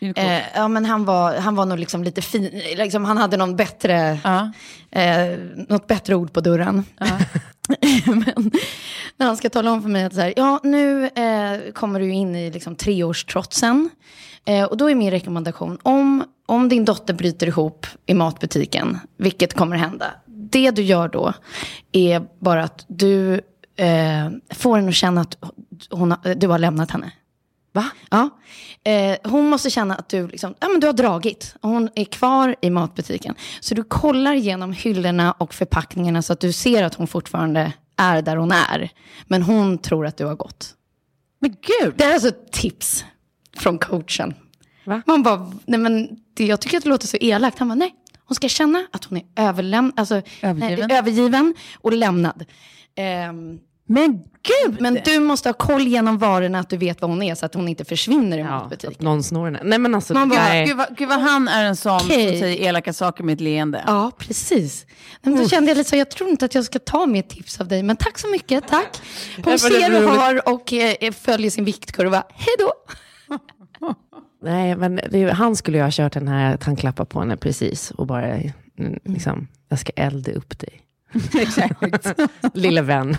Eh, 0.00 0.42
ja, 0.54 0.68
men 0.68 0.84
han 0.84 1.04
var, 1.04 1.36
han 1.36 1.54
var 1.54 1.66
nog 1.66 1.78
liksom 1.78 2.04
lite 2.04 2.22
fin, 2.22 2.44
liksom, 2.76 3.04
han 3.04 3.16
hade 3.16 3.36
någon 3.36 3.56
bättre, 3.56 4.20
Ja. 4.24 4.52
eh, 5.00 5.38
något 5.68 5.86
bättre 5.86 6.14
ord 6.14 6.32
på 6.32 6.40
dörren. 6.40 6.84
men 8.06 8.50
när 9.16 9.26
han 9.26 9.36
ska 9.36 9.50
tala 9.50 9.72
om 9.72 9.82
för 9.82 9.88
mig 9.88 10.04
att 10.04 10.14
så 10.14 10.20
här, 10.20 10.32
ja, 10.36 10.60
nu 10.62 11.04
eh, 11.06 11.72
kommer 11.72 12.00
du 12.00 12.12
in 12.12 12.36
i 12.36 12.50
liksom, 12.50 12.76
treårstrotsen. 12.76 13.90
Eh, 14.44 14.64
och 14.64 14.76
då 14.76 14.90
är 14.90 14.94
min 14.94 15.10
rekommendation, 15.10 15.78
om, 15.82 16.24
om 16.46 16.68
din 16.68 16.84
dotter 16.84 17.14
bryter 17.14 17.46
ihop 17.46 17.86
i 18.06 18.14
matbutiken, 18.14 18.98
vilket 19.16 19.54
kommer 19.54 19.76
hända, 19.76 20.06
det 20.26 20.70
du 20.70 20.82
gör 20.82 21.08
då 21.08 21.32
är 21.92 22.22
bara 22.38 22.64
att 22.64 22.84
du 22.88 23.34
eh, 23.76 24.30
får 24.50 24.76
henne 24.76 24.88
att 24.88 24.94
känna 24.94 25.20
att 25.20 25.38
hon 25.90 26.10
har, 26.10 26.34
du 26.34 26.48
har 26.48 26.58
lämnat 26.58 26.90
henne. 26.90 27.12
Va? 27.72 27.90
Ja. 28.10 28.30
Eh, 28.84 29.16
hon 29.30 29.48
måste 29.48 29.70
känna 29.70 29.94
att 29.94 30.08
du, 30.08 30.28
liksom, 30.28 30.54
ja, 30.60 30.68
men 30.68 30.80
du 30.80 30.86
har 30.86 30.94
dragit. 30.94 31.54
Hon 31.62 31.88
är 31.94 32.04
kvar 32.04 32.56
i 32.60 32.70
matbutiken. 32.70 33.34
Så 33.60 33.74
du 33.74 33.84
kollar 33.84 34.32
igenom 34.34 34.72
hyllorna 34.72 35.32
och 35.32 35.54
förpackningarna 35.54 36.22
så 36.22 36.32
att 36.32 36.40
du 36.40 36.52
ser 36.52 36.82
att 36.82 36.94
hon 36.94 37.06
fortfarande 37.06 37.72
är 37.96 38.22
där 38.22 38.36
hon 38.36 38.52
är. 38.52 38.90
Men 39.26 39.42
hon 39.42 39.78
tror 39.78 40.06
att 40.06 40.16
du 40.16 40.24
har 40.24 40.34
gått. 40.34 40.74
Men 41.38 41.50
gud! 41.50 41.94
Det 41.96 42.04
är 42.04 42.12
alltså 42.14 42.28
ett 42.28 42.52
tips 42.52 43.04
från 43.56 43.78
coachen. 43.78 44.34
Va? 44.84 45.02
Man 45.06 45.22
bara, 45.22 45.52
nej 45.66 45.80
men 45.80 46.08
det, 46.34 46.46
jag 46.46 46.60
tycker 46.60 46.76
att 46.76 46.82
det 46.82 46.88
låter 46.90 47.06
så 47.06 47.16
elakt. 47.20 47.58
Han 47.58 47.68
bara, 47.68 47.74
nej. 47.74 47.94
Hon 48.24 48.34
ska 48.34 48.48
känna 48.48 48.86
att 48.92 49.04
hon 49.04 49.18
är 49.18 49.24
överläm- 49.36 49.92
alltså, 49.96 50.22
Övergiven. 50.42 50.88
Nej, 50.88 50.98
övergiven 50.98 51.54
och 51.74 51.92
lämnad. 51.92 52.44
Ehm, 52.96 53.58
Men 53.92 54.22
gud! 54.42 54.80
men 54.80 54.98
du 55.04 55.20
måste 55.20 55.48
ha 55.48 55.54
koll 55.54 55.82
genom 55.86 56.18
varorna, 56.18 56.58
att 56.58 56.70
du 56.70 56.76
vet 56.76 57.00
vad 57.00 57.10
hon 57.10 57.22
är, 57.22 57.34
så 57.34 57.46
att 57.46 57.54
hon 57.54 57.68
inte 57.68 57.84
försvinner 57.84 58.38
i 58.38 58.40
Ja, 58.40 58.46
matbutiken. 58.46 58.92
att 58.92 59.00
någon 59.00 59.22
snor 59.22 59.44
henne. 59.44 59.60
Nej 59.64 59.78
men 59.78 59.94
alltså, 59.94 60.14
Man 60.14 60.28
bara, 60.28 60.40
nej. 60.40 60.66
Gud 60.66 60.76
vad, 60.76 60.96
gud 60.96 61.08
vad 61.08 61.20
han 61.20 61.48
är 61.48 61.64
en 61.64 61.76
sån 61.76 61.96
Okej. 61.96 62.28
som 62.28 62.38
säger 62.38 62.68
elaka 62.68 62.92
saker 62.92 63.24
med 63.24 63.32
ett 63.32 63.40
leende. 63.40 63.84
Ja, 63.86 64.10
precis. 64.18 64.86
Men 65.22 65.36
då 65.36 65.48
kände 65.48 65.70
jag 65.70 65.76
lite 65.78 65.90
så, 65.90 65.96
jag 65.96 66.10
tror 66.10 66.30
inte 66.30 66.44
att 66.44 66.54
jag 66.54 66.64
ska 66.64 66.78
ta 66.78 67.06
mer 67.06 67.22
tips 67.22 67.60
av 67.60 67.68
dig, 67.68 67.82
men 67.82 67.96
tack 67.96 68.18
så 68.18 68.28
mycket, 68.28 68.68
tack. 68.68 69.00
Hon 69.44 69.58
ser 69.58 70.06
har 70.06 70.48
och 70.48 70.72
eh, 70.72 71.12
följer 71.12 71.50
sin 71.50 71.64
viktkurva. 71.64 72.22
Hej 72.34 72.54
då! 72.58 72.72
Nej, 74.42 74.76
men 74.76 75.00
det, 75.10 75.30
han 75.30 75.56
skulle 75.56 75.78
ju 75.78 75.84
ha 75.84 75.90
kört 75.92 76.12
den 76.12 76.28
här 76.28 76.54
att 76.54 76.64
han 76.64 76.76
klappar 76.76 77.04
på 77.04 77.20
henne 77.20 77.36
precis 77.36 77.90
och 77.90 78.06
bara, 78.06 78.26
mm, 78.26 78.52
liksom, 79.04 79.48
jag 79.68 79.78
ska 79.78 79.92
elda 79.96 80.32
upp 80.32 80.58
dig. 80.58 80.82
Exakt. 81.40 82.06
Lille 82.54 82.82
vän. 82.82 83.16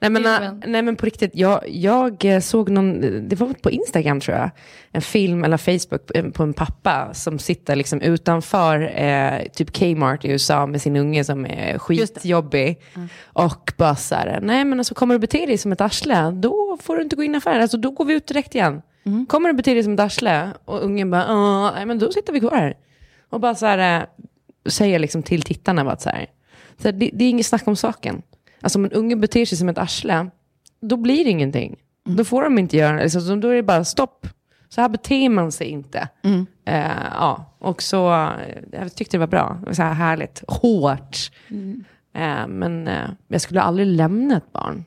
Nej 0.00 0.10
men, 0.10 0.26
äh, 0.26 0.40
vän. 0.40 0.62
nej 0.66 0.82
men 0.82 0.96
på 0.96 1.06
riktigt, 1.06 1.30
jag, 1.34 1.60
jag 1.68 2.24
eh, 2.24 2.40
såg 2.40 2.70
någon, 2.70 3.00
det 3.28 3.36
var 3.36 3.52
på 3.62 3.70
Instagram 3.70 4.20
tror 4.20 4.36
jag, 4.36 4.50
en 4.92 5.02
film 5.02 5.44
eller 5.44 5.56
Facebook 5.56 6.10
eh, 6.14 6.24
på 6.30 6.42
en 6.42 6.52
pappa 6.54 7.14
som 7.14 7.38
sitter 7.38 7.76
liksom 7.76 8.00
utanför 8.00 8.92
eh, 9.02 9.48
typ 9.52 9.72
Kmart 9.72 10.24
i 10.24 10.28
USA 10.28 10.66
med 10.66 10.82
sin 10.82 10.96
unge 10.96 11.24
som 11.24 11.46
är 11.46 11.78
skitjobbig. 11.78 12.80
Och 13.24 13.72
bara 13.76 13.96
så 13.96 14.14
här, 14.14 14.38
nej 14.42 14.64
men 14.64 14.80
alltså 14.80 14.94
kommer 14.94 15.14
du 15.14 15.18
bete 15.18 15.46
dig 15.46 15.58
som 15.58 15.72
ett 15.72 15.80
arsle, 15.80 16.30
då 16.30 16.78
får 16.82 16.96
du 16.96 17.02
inte 17.02 17.16
gå 17.16 17.22
in 17.22 17.34
i 17.34 17.38
affären, 17.38 17.62
alltså 17.62 17.76
då 17.76 17.90
går 17.90 18.04
vi 18.04 18.14
ut 18.14 18.26
direkt 18.26 18.54
igen. 18.54 18.82
Kommer 19.28 19.48
du 19.48 19.54
bete 19.54 19.74
dig 19.74 19.82
som 19.82 19.92
ett 19.94 20.00
arsle 20.00 20.48
och 20.64 20.82
ungen 20.84 21.10
bara, 21.10 21.24
"Ja, 21.28 21.70
nej 21.70 21.86
men 21.86 21.98
då 21.98 22.12
sitter 22.12 22.32
vi 22.32 22.40
kvar 22.40 22.56
här. 22.56 22.74
Och 23.30 23.40
bara 23.40 23.54
så 23.54 23.66
här, 23.66 24.00
eh, 24.00 24.06
säger 24.66 24.98
liksom 24.98 25.22
till 25.22 25.42
tittarna 25.42 25.84
bara 25.84 25.92
att 25.92 26.02
så 26.02 26.10
här, 26.10 26.26
så 26.82 26.90
det, 26.90 27.10
det 27.12 27.24
är 27.24 27.28
inget 27.28 27.46
snack 27.46 27.68
om 27.68 27.76
saken. 27.76 28.22
Alltså 28.64 28.78
om 28.78 28.84
en 28.84 28.92
unge 28.92 29.16
beter 29.16 29.44
sig 29.44 29.58
som 29.58 29.68
ett 29.68 29.78
arsle, 29.78 30.30
då 30.80 30.96
blir 30.96 31.24
det 31.24 31.30
ingenting. 31.30 31.76
Då 32.04 32.24
får 32.24 32.42
de 32.42 32.58
inte 32.58 32.76
göra 32.76 32.96
det. 32.96 33.02
Alltså, 33.02 33.36
då 33.36 33.48
är 33.48 33.54
det 33.54 33.62
bara 33.62 33.84
stopp. 33.84 34.26
Så 34.68 34.80
här 34.80 34.88
beter 34.88 35.28
man 35.28 35.52
sig 35.52 35.66
inte. 35.66 36.08
Eh, 36.66 36.90
ja, 37.12 37.56
och 37.58 37.82
så, 37.82 38.12
eh, 38.12 38.30
jag 38.72 38.94
tyckte 38.94 39.16
det 39.16 39.18
var 39.18 39.26
bra. 39.26 39.56
Det 39.60 39.66
var 39.66 39.72
så 39.72 39.82
här 39.82 39.92
härligt, 39.92 40.42
hårt. 40.48 41.30
Eh, 42.14 42.46
men 42.48 42.88
eh, 42.88 43.10
jag 43.28 43.40
skulle 43.40 43.60
aldrig 43.60 43.86
lämna 43.86 44.36
ett 44.36 44.52
barn. 44.52 44.84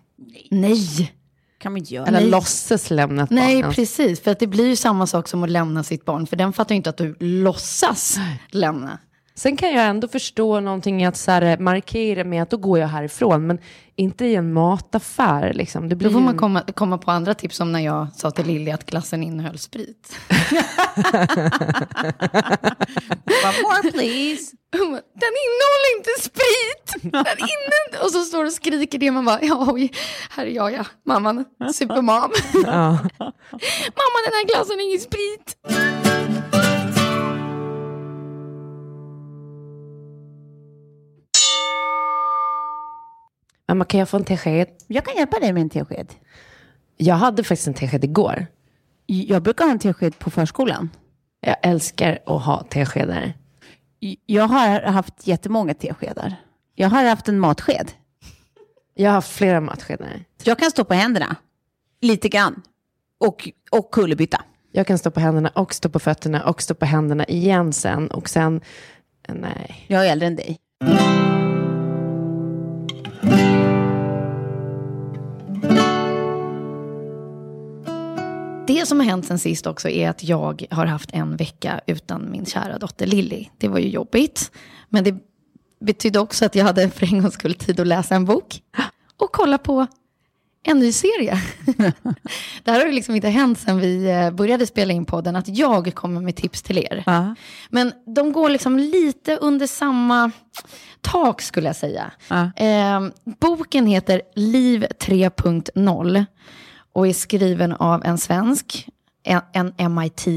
Nej, 0.51 1.11
kan 1.57 1.71
man 1.71 1.77
inte 1.77 1.93
göra. 1.93 2.05
Eller 2.05 2.19
Nej. 2.19 2.29
låtsas 2.29 2.89
lämna 2.89 3.23
ett 3.23 3.29
nej 3.29 3.61
barn. 3.61 3.73
precis. 3.73 4.21
För 4.21 4.31
att 4.31 4.39
det 4.39 4.47
blir 4.47 4.67
ju 4.67 4.75
samma 4.75 5.07
sak 5.07 5.27
som 5.27 5.43
att 5.43 5.49
lämna 5.49 5.83
sitt 5.83 6.05
barn. 6.05 6.27
För 6.27 6.35
den 6.35 6.53
fattar 6.53 6.75
ju 6.75 6.77
inte 6.77 6.89
att 6.89 6.97
du 6.97 7.15
låtsas 7.19 8.17
lämna. 8.51 8.99
Sen 9.37 9.57
kan 9.57 9.73
jag 9.73 9.85
ändå 9.85 10.07
förstå 10.07 10.59
någonting 10.59 11.03
i 11.03 11.05
att 11.05 11.17
så 11.17 11.31
här, 11.31 11.57
markera 11.57 12.23
med 12.23 12.43
att 12.43 12.49
då 12.49 12.57
går 12.57 12.79
jag 12.79 12.87
härifrån. 12.87 13.47
Men 13.47 13.59
inte 13.95 14.25
i 14.25 14.35
en 14.35 14.53
mataffär. 14.53 15.53
Liksom. 15.53 15.89
Det 15.89 15.95
blir 15.95 16.09
Då 16.09 16.13
får 16.13 16.19
man 16.19 16.37
komma, 16.37 16.63
komma 16.75 16.97
på 16.97 17.11
andra 17.11 17.33
tips 17.33 17.57
som 17.57 17.71
när 17.71 17.79
jag 17.79 18.07
sa 18.15 18.31
till 18.31 18.45
Lilly 18.45 18.71
att 18.71 18.85
glassen 18.85 19.23
innehöll 19.23 19.57
sprit. 19.57 20.15
One 20.29 20.39
more 23.63 23.91
please. 23.91 24.55
Den 24.71 25.33
innehåller 25.43 25.97
inte 25.97 26.09
sprit! 26.21 26.93
Den 27.11 27.37
inne... 27.37 27.99
Och 28.03 28.11
så 28.11 28.21
står 28.21 28.45
och 28.45 28.53
skriker 28.53 28.99
det. 28.99 29.11
Man 29.11 29.25
bara, 29.25 29.39
ja, 29.41 29.67
oj, 29.71 29.91
här 30.29 30.45
är 30.45 30.51
jag 30.51 30.73
ja. 30.73 30.85
Mamman, 31.05 31.45
supermam. 31.73 32.31
Mamma, 32.53 32.99
den 34.25 34.33
här 34.33 34.47
glassen 34.47 34.79
är 34.79 34.83
ingen 34.83 34.99
sprit. 34.99 35.57
Mamma, 43.67 43.85
kan 43.85 43.99
jag 43.99 44.09
få 44.09 44.17
en 44.17 44.23
tesked? 44.23 44.67
Jag 44.87 45.05
kan 45.05 45.15
hjälpa 45.15 45.39
dig 45.39 45.53
med 45.53 45.61
en 45.61 45.69
tesked. 45.69 46.13
Jag 46.97 47.15
hade 47.15 47.43
faktiskt 47.43 47.67
en 47.67 47.73
tesked 47.73 48.03
igår. 48.03 48.47
Jag 49.05 49.43
brukar 49.43 49.65
ha 49.65 49.71
en 49.71 49.79
tesked 49.79 50.19
på 50.19 50.29
förskolan. 50.29 50.89
Jag 51.41 51.55
älskar 51.61 52.19
att 52.25 52.43
ha 52.43 52.63
teskedar. 52.69 53.33
Jag 54.25 54.47
har 54.47 54.81
haft 54.81 55.27
jättemånga 55.27 55.73
teskedar. 55.73 56.35
Jag 56.75 56.89
har 56.89 57.03
haft 57.03 57.27
en 57.27 57.39
matsked. 57.39 57.91
Jag 58.93 59.11
har 59.11 59.21
flera 59.21 59.61
matskedar. 59.61 60.23
Jag 60.43 60.59
kan 60.59 60.71
stå 60.71 60.83
på 60.83 60.93
händerna. 60.93 61.35
Lite 62.01 62.29
grann. 62.29 62.61
Och, 63.19 63.49
och 63.71 63.91
kullerbytta. 63.91 64.41
Jag 64.71 64.87
kan 64.87 64.97
stå 64.97 65.11
på 65.11 65.19
händerna 65.19 65.49
och 65.49 65.73
stå 65.73 65.89
på 65.89 65.99
fötterna 65.99 66.43
och 66.43 66.61
stå 66.61 66.73
på 66.73 66.85
händerna 66.85 67.25
igen 67.25 67.73
sen. 67.73 68.07
Och 68.07 68.29
sen, 68.29 68.61
nej. 69.27 69.85
Jag 69.87 70.07
är 70.07 70.11
äldre 70.11 70.27
än 70.27 70.35
dig. 70.35 70.59
Som 78.87 78.99
har 78.99 79.07
hänt 79.07 79.25
sen 79.25 79.39
sist 79.39 79.67
också 79.67 79.89
är 79.89 80.09
att 80.09 80.23
jag 80.23 80.65
har 80.71 80.85
haft 80.85 81.09
en 81.13 81.35
vecka 81.35 81.81
utan 81.87 82.31
min 82.31 82.45
kära 82.45 82.77
dotter 82.77 83.05
Lilly. 83.05 83.45
Det 83.57 83.67
var 83.67 83.79
ju 83.79 83.89
jobbigt. 83.89 84.51
Men 84.89 85.03
det 85.03 85.15
betydde 85.79 86.19
också 86.19 86.45
att 86.45 86.55
jag 86.55 86.65
hade 86.65 86.89
för 86.89 87.05
en 87.13 87.21
gångs 87.21 87.33
skull 87.33 87.53
tid 87.53 87.79
att 87.79 87.87
läsa 87.87 88.15
en 88.15 88.25
bok. 88.25 88.61
Och 89.17 89.31
kolla 89.31 89.57
på 89.57 89.87
en 90.63 90.79
ny 90.79 90.91
serie. 90.91 91.41
det 92.63 92.71
här 92.71 92.79
har 92.79 92.85
ju 92.85 92.91
liksom 92.91 93.15
inte 93.15 93.29
hänt 93.29 93.59
sen 93.59 93.79
vi 93.79 94.09
eh, 94.09 94.31
började 94.31 94.67
spela 94.67 94.93
in 94.93 95.05
podden, 95.05 95.35
att 95.35 95.47
jag 95.47 95.95
kommer 95.95 96.21
med 96.21 96.35
tips 96.35 96.61
till 96.61 96.77
er. 96.77 97.03
Ja. 97.05 97.35
Men 97.69 97.91
de 98.15 98.31
går 98.31 98.49
liksom 98.49 98.77
lite 98.79 99.37
under 99.37 99.67
samma 99.67 100.31
tak 101.01 101.41
skulle 101.41 101.67
jag 101.67 101.75
säga. 101.75 102.11
Ja. 102.27 102.51
Eh, 102.55 103.07
boken 103.39 103.87
heter 103.87 104.21
Liv 104.35 104.85
3.0 104.99 106.25
och 106.97 107.07
är 107.07 107.13
skriven 107.13 107.73
av 107.73 108.05
en 108.05 108.17
svensk, 108.17 108.89
en, 109.23 109.73
en 109.77 109.95
MIT 109.95 110.27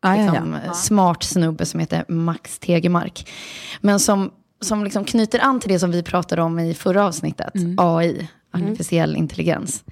Ja, 0.00 0.16
ja, 0.16 0.32
liksom, 0.32 0.56
ja. 0.66 0.72
smart 0.72 1.22
snubbe 1.22 1.66
som 1.66 1.80
heter 1.80 2.04
Max 2.08 2.58
Tegemark. 2.58 3.30
Men 3.80 4.00
som, 4.00 4.30
som 4.60 4.84
liksom 4.84 5.04
knyter 5.04 5.38
an 5.38 5.60
till 5.60 5.72
det 5.72 5.78
som 5.78 5.90
vi 5.90 6.02
pratade 6.02 6.42
om 6.42 6.58
i 6.58 6.74
förra 6.74 7.06
avsnittet, 7.06 7.52
AI, 7.76 8.28
artificiell 8.52 9.16
intelligens. 9.16 9.84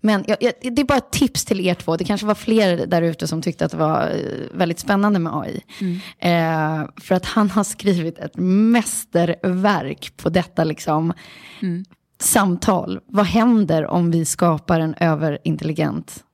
Men 0.00 0.24
jag, 0.26 0.36
jag, 0.40 0.52
det 0.62 0.82
är 0.82 0.84
bara 0.84 0.98
ett 0.98 1.12
tips 1.12 1.44
till 1.44 1.60
er 1.60 1.74
två. 1.74 1.96
Det 1.96 2.04
kanske 2.04 2.26
var 2.26 2.34
fler 2.34 2.86
där 2.86 3.02
ute 3.02 3.26
som 3.28 3.42
tyckte 3.42 3.64
att 3.64 3.70
det 3.70 3.76
var 3.76 4.10
eh, 4.10 4.58
väldigt 4.58 4.78
spännande 4.78 5.18
med 5.18 5.32
AI. 5.34 5.60
Eh, 6.18 6.84
för 6.96 7.14
att 7.14 7.26
han 7.26 7.50
har 7.50 7.64
skrivit 7.64 8.18
ett 8.18 8.36
mästerverk 8.36 10.12
på 10.16 10.28
detta 10.28 10.64
liksom, 10.64 11.12
samtal. 12.18 13.00
Vad 13.06 13.26
händer 13.26 13.86
om 13.86 14.10
vi 14.10 14.24
skapar 14.24 14.80
en 14.80 14.94
överintelligent 14.94 16.24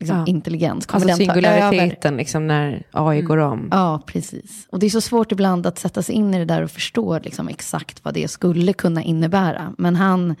liksom, 0.00 0.18
Ja. 0.18 0.26
intelligens? 0.26 0.86
Kommer 0.86 1.06
Alltså 1.06 1.16
singulariteten 1.16 2.16
liksom 2.16 2.46
när 2.46 2.82
AI 2.90 3.22
går 3.22 3.36
om. 3.38 3.68
Ja, 3.70 4.02
precis. 4.06 4.66
Och 4.70 4.78
det 4.78 4.86
är 4.86 4.90
så 4.90 5.00
svårt 5.00 5.32
ibland 5.32 5.66
att 5.66 5.78
sätta 5.78 6.02
sig 6.02 6.14
in 6.14 6.34
i 6.34 6.38
det 6.38 6.44
där 6.44 6.62
och 6.62 6.70
förstå 6.70 7.18
liksom 7.18 7.48
exakt 7.48 8.04
vad 8.04 8.14
det 8.14 8.28
skulle 8.28 8.72
kunna 8.72 9.02
innebära. 9.02 9.74
Men 9.78 9.96
han 9.96 10.34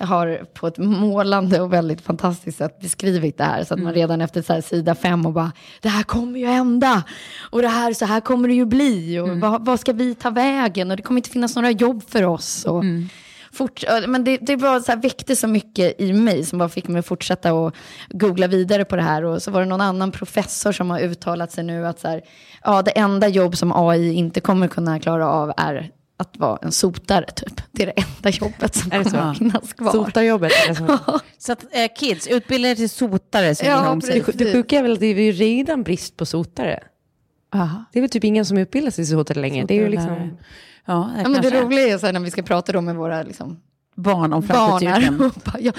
har 0.00 0.44
på 0.54 0.66
ett 0.66 0.78
målande 0.78 1.60
och 1.60 1.72
väldigt 1.72 2.00
fantastiskt 2.00 2.58
sätt 2.58 2.80
beskrivit 2.80 3.38
det 3.38 3.44
här. 3.44 3.64
Så 3.64 3.74
att 3.74 3.80
man 3.80 3.94
redan 3.94 4.20
efter 4.20 4.42
så 4.42 4.62
sida 4.62 4.94
fem 4.94 5.26
och 5.26 5.32
bara, 5.32 5.52
det 5.80 5.88
här 5.88 6.02
kommer 6.02 6.40
ju 6.40 6.46
hända. 6.46 7.02
Och 7.50 7.62
det 7.62 7.68
här, 7.68 7.92
så 7.92 8.04
här 8.04 8.20
kommer 8.20 8.48
det 8.48 8.54
ju 8.54 8.64
bli. 8.64 9.18
Och 9.18 9.28
vad, 9.28 9.64
vad 9.64 9.80
ska 9.80 9.92
vi 9.92 10.14
ta 10.14 10.30
vägen? 10.30 10.90
Och 10.90 10.96
det 10.96 11.02
kommer 11.02 11.18
inte 11.18 11.30
finnas 11.30 11.56
några 11.56 11.70
jobb 11.70 12.02
för 12.08 12.24
oss. 12.24 12.64
Och 12.64 12.84
fort, 13.52 13.84
ja, 13.86 14.00
men 14.06 14.24
det, 14.24 14.36
det 14.36 14.56
var 14.56 14.80
så 14.80 14.92
här, 14.92 15.02
väckte 15.02 15.36
så 15.36 15.46
mycket 15.48 16.00
i 16.00 16.12
mig 16.12 16.44
som 16.44 16.58
bara 16.58 16.68
fick 16.68 16.88
mig 16.88 16.98
att 16.98 17.06
fortsätta 17.06 17.54
och 17.54 17.74
googla 18.08 18.46
vidare 18.46 18.84
på 18.84 18.96
det 18.96 19.02
här. 19.02 19.24
Och 19.24 19.42
så 19.42 19.50
var 19.50 19.60
det 19.60 19.66
någon 19.66 19.80
annan 19.80 20.12
professor 20.12 20.72
som 20.72 20.90
har 20.90 21.00
uttalat 21.00 21.52
sig 21.52 21.64
nu 21.64 21.86
att 21.86 22.00
så 22.00 22.08
här, 22.08 22.22
ja, 22.64 22.82
det 22.82 22.90
enda 22.90 23.28
jobb 23.28 23.56
som 23.56 23.72
AI 23.74 24.12
inte 24.12 24.40
kommer 24.40 24.68
kunna 24.68 25.00
klara 25.00 25.28
av 25.28 25.52
är 25.56 25.90
att 26.16 26.36
vara 26.36 26.58
en 26.62 26.72
sotare 26.72 27.26
typ. 27.26 27.60
Det 27.72 27.82
är 27.82 27.86
det 27.86 27.92
enda 28.16 28.30
jobbet 28.30 28.74
som 28.74 28.92
Är 28.92 29.04
så? 29.04 29.10
kommer 29.10 29.34
finnas 29.34 29.72
kvar. 29.72 29.92
Sotarjobbet. 29.92 30.52
Alltså. 30.68 30.98
Så 31.38 31.52
att 31.52 31.64
eh, 31.70 31.88
kids, 31.98 32.26
utbilda 32.26 32.68
er 32.68 32.74
till 32.74 32.90
sotare. 32.90 33.54
säger 33.54 33.72
Ja, 33.72 33.90
om 33.90 34.00
sig. 34.00 34.24
Det 34.34 34.52
sjuka 34.52 34.78
är 34.78 34.82
väl 34.82 34.92
att 34.92 35.00
det 35.00 35.06
är 35.06 35.20
ju 35.20 35.32
redan 35.32 35.82
brist 35.82 36.16
på 36.16 36.26
sotare. 36.26 36.80
Aha. 37.54 37.84
Det 37.92 37.98
är 37.98 38.00
väl 38.00 38.10
typ 38.10 38.24
ingen 38.24 38.46
som 38.46 38.58
utbildar 38.58 38.90
sig 38.90 39.04
till 39.04 39.12
sotare 39.12 39.40
längre. 39.40 39.66
Det 39.66 39.74
är 39.74 39.82
ju 39.82 39.88
liksom... 39.88 40.38
Ja, 40.88 41.10
det 41.14 41.22
Ja, 41.22 41.28
men 41.28 41.42
det 41.42 41.62
roliga 41.62 41.94
är 41.94 41.98
så 41.98 42.06
här, 42.06 42.12
när 42.12 42.20
vi 42.20 42.30
ska 42.30 42.42
prata 42.42 42.72
då 42.72 42.80
med 42.80 42.96
våra 42.96 43.22
liksom, 43.22 43.60
Barn 43.94 44.32
om 44.32 44.42
framtidsyrken. 44.42 45.30
ja, 45.44 45.72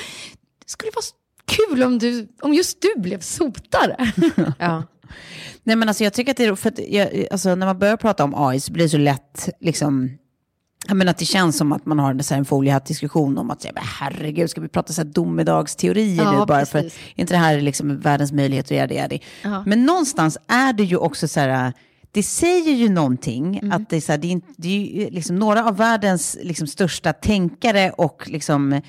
det 0.60 0.70
skulle 0.70 0.91
vara 0.95 1.03
kul 1.45 1.84
om, 1.84 1.99
du, 1.99 2.28
om 2.41 2.53
just 2.53 2.82
du 2.82 3.01
blev 3.01 3.20
sotare. 3.20 4.12
Ja. 4.60 4.84
Nej 5.64 5.76
men 5.76 5.88
alltså 5.88 6.03
jag 6.03 6.14
tycker 6.14 6.32
att 6.32 6.38
det 6.38 6.45
är, 6.45 6.55
för 6.55 6.70
att 6.70 6.80
jag, 6.88 7.28
alltså 7.32 7.55
när 7.55 7.66
man 7.66 7.80
börjar 7.80 7.97
prata 7.97 8.24
om 8.24 8.34
AI 8.36 8.60
så 8.60 8.72
blir 8.72 8.84
det 8.86 8.89
så 8.89 8.97
lätt 8.97 9.49
liksom, 9.60 10.10
jag 10.88 10.97
menar 10.97 11.12
att 11.12 11.18
det 11.18 11.26
känns 11.26 11.57
som 11.57 11.72
att 11.72 11.86
man 11.86 11.99
har 11.99 12.12
en, 12.12 12.24
så 12.24 12.34
här, 12.34 12.39
en 12.39 12.45
foliehatt-diskussion 12.45 13.38
om 13.38 13.51
att 13.51 13.62
säga, 13.62 13.74
herregud, 13.76 14.49
ska 14.49 14.62
vi 14.62 14.68
prata 14.68 14.93
så 14.93 15.01
här 15.01 15.10
domedagsteorier 15.10 16.24
Ja, 16.24 16.32
nu 16.39 16.45
bara 16.45 16.66
för 16.66 16.82
precis. 16.82 16.99
inte 17.16 17.34
det 17.34 17.38
här 17.38 17.57
är 17.57 17.62
liksom 17.62 17.99
världens 17.99 18.32
möjlighet 18.32 18.66
att 18.66 18.72
göra 18.72 18.88
det, 18.88 19.07
det. 19.10 19.20
Ja. 19.41 19.64
Men 19.66 19.86
någonstans 19.86 20.38
är 20.47 20.74
det 20.74 20.84
ju 20.84 20.97
också 20.97 21.28
så 21.28 21.39
här, 21.39 21.74
det 22.12 22.24
säger 22.24 22.72
ju 22.74 22.89
någonting 22.89 23.60
Mm. 23.60 23.72
att 23.72 23.89
det 23.89 23.95
är, 23.97 24.01
så 24.01 24.12
här, 24.12 24.20
det 24.20 24.34
är, 24.34 24.41
det 24.57 24.68
är 24.68 25.03
ju 25.03 25.10
liksom 25.10 25.36
några 25.36 25.66
av 25.68 25.78
världens 25.78 26.38
liksom, 26.43 26.68
största 26.68 27.14
tänkare 27.14 27.89
och 27.91 28.24
liksom 28.28 28.82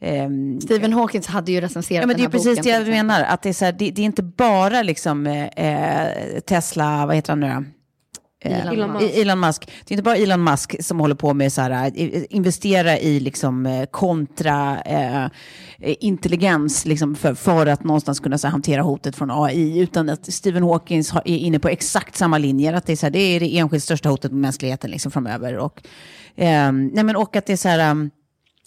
ehm, 0.00 0.60
Stephen 0.60 0.92
Hawkings 0.92 1.26
hade 1.26 1.52
ju 1.52 1.60
recenserat 1.60 2.00
Ja, 2.02 2.06
men 2.06 2.16
det 2.16 2.22
är 2.22 2.28
den 2.28 2.32
här 2.32 2.38
precis 2.38 2.48
boken. 2.58 2.62
det 2.64 2.70
jag 2.70 2.84
till 2.84 2.92
exempel. 2.92 3.06
menar. 3.06 3.22
Att 3.22 3.42
det, 3.42 3.48
är 3.48 3.52
så 3.52 3.64
här, 3.64 3.72
det, 3.72 3.90
det 3.90 4.02
är 4.02 4.06
inte 4.06 4.22
bara 4.22 4.82
liksom, 4.82 5.26
eh, 5.26 6.06
Tesla, 6.46 7.06
vad 7.06 7.16
heter 7.16 7.32
han 7.32 7.40
nu 7.40 7.48
då? 7.48 7.64
Eh, 8.42 8.66
Elon 8.66 8.92
Musk. 8.92 9.16
Elon 9.16 9.40
Musk. 9.40 9.66
Det 9.66 9.92
är 9.92 9.96
inte 9.96 10.02
bara 10.02 10.16
Elon 10.16 10.44
Musk 10.44 10.84
som 10.84 11.00
håller 11.00 11.14
på 11.14 11.34
med 11.34 11.52
så 11.52 11.60
här, 11.60 11.92
eh, 11.94 12.22
investera 12.30 12.98
i 12.98 13.20
liksom, 13.20 13.66
eh, 13.66 13.86
kontra 13.86 14.80
eh, 14.80 15.26
intelligens 15.78 16.86
liksom, 16.86 17.14
för, 17.14 17.34
för 17.34 17.66
att 17.66 17.84
någonstans 17.84 18.20
kunna 18.20 18.38
så 18.38 18.46
här, 18.46 18.52
hantera 18.52 18.82
hotet 18.82 19.16
från 19.16 19.30
AI. 19.30 19.78
Utan 19.78 20.08
att 20.08 20.32
Stephen 20.32 20.62
Hawkins 20.62 21.10
har, 21.10 21.22
är 21.24 21.36
inne 21.36 21.58
på 21.58 21.68
exakt 21.68 22.16
samma 22.16 22.38
linjer. 22.38 22.72
Att 22.72 22.86
det, 22.86 22.92
är 22.92 22.96
så 22.96 23.06
här, 23.06 23.10
det 23.10 23.18
är 23.18 23.40
det 23.40 23.58
enskilt 23.58 23.84
största 23.84 24.08
hotet 24.08 24.32
mot 24.32 24.40
mänskligheten 24.40 24.90
liksom, 24.90 25.12
framöver. 25.12 25.56
Och, 25.56 25.82
eh, 26.36 26.72
nej, 26.72 27.04
men, 27.04 27.16
och 27.16 27.36
att 27.36 27.46
det 27.46 27.52
är 27.52 27.56
så 27.56 27.68
här... 27.68 28.10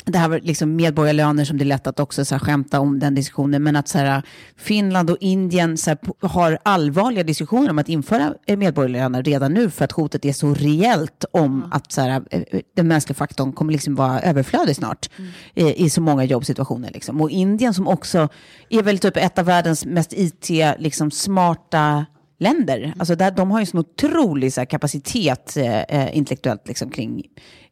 det 0.05 0.17
här 0.17 0.29
var 0.29 0.39
liksom 0.39 0.75
medborgarlöner 0.75 1.45
som 1.45 1.57
det 1.57 1.63
är 1.63 1.65
lätt 1.65 1.87
att 1.87 1.99
också 1.99 2.25
så 2.25 2.35
här, 2.35 2.39
skämta 2.39 2.79
om 2.79 2.99
den 2.99 3.15
diskussionen, 3.15 3.63
men 3.63 3.75
att 3.75 3.87
så 3.87 3.97
här, 3.97 4.23
Finland 4.57 5.09
och 5.09 5.17
Indien 5.19 5.77
så 5.77 5.89
här, 5.89 5.99
har 6.27 6.57
allvarliga 6.63 7.23
diskussioner 7.23 7.69
om 7.69 7.79
att 7.79 7.89
införa 7.89 8.33
eh, 8.47 8.57
medborgarlöner 8.57 9.23
redan 9.23 9.53
nu 9.53 9.69
för 9.69 9.85
att 9.85 9.91
hotet 9.91 10.25
är 10.25 10.33
så 10.33 10.53
reellt 10.53 11.25
om 11.31 11.65
att 11.71 11.91
så 11.91 12.01
här, 12.01 12.23
eh, 12.31 12.41
den 12.75 12.87
mänskliga 12.87 13.15
faktorn 13.15 13.53
kommer 13.53 13.71
liksom 13.71 13.95
vara 13.95 14.21
överflödig 14.21 14.75
snart 14.75 15.09
eh, 15.53 15.81
i 15.81 15.89
så 15.89 16.01
många 16.01 16.23
jobbsituationer. 16.23 16.91
Liksom. 16.93 17.21
Och 17.21 17.29
Indien 17.29 17.73
som 17.73 17.87
också 17.87 18.29
är 18.69 18.83
väl 18.83 18.99
typ 18.99 19.17
ett 19.17 19.39
av 19.39 19.45
världens 19.45 19.85
mest 19.85 20.13
IT-smarta 20.13 20.75
liksom, 20.79 21.11
smarta 21.11 22.05
länder. 22.43 22.93
Alltså 22.99 23.15
där, 23.15 23.31
de 23.31 23.51
har 23.51 23.59
ju 23.59 23.65
sån 23.65 23.79
otrolig 23.79 24.53
så 24.53 24.61
här, 24.61 24.65
kapacitet 24.65 25.57
eh, 25.57 25.81
eh, 25.81 26.17
intellektuellt 26.17 26.67
liksom, 26.67 26.89
kring 26.89 27.23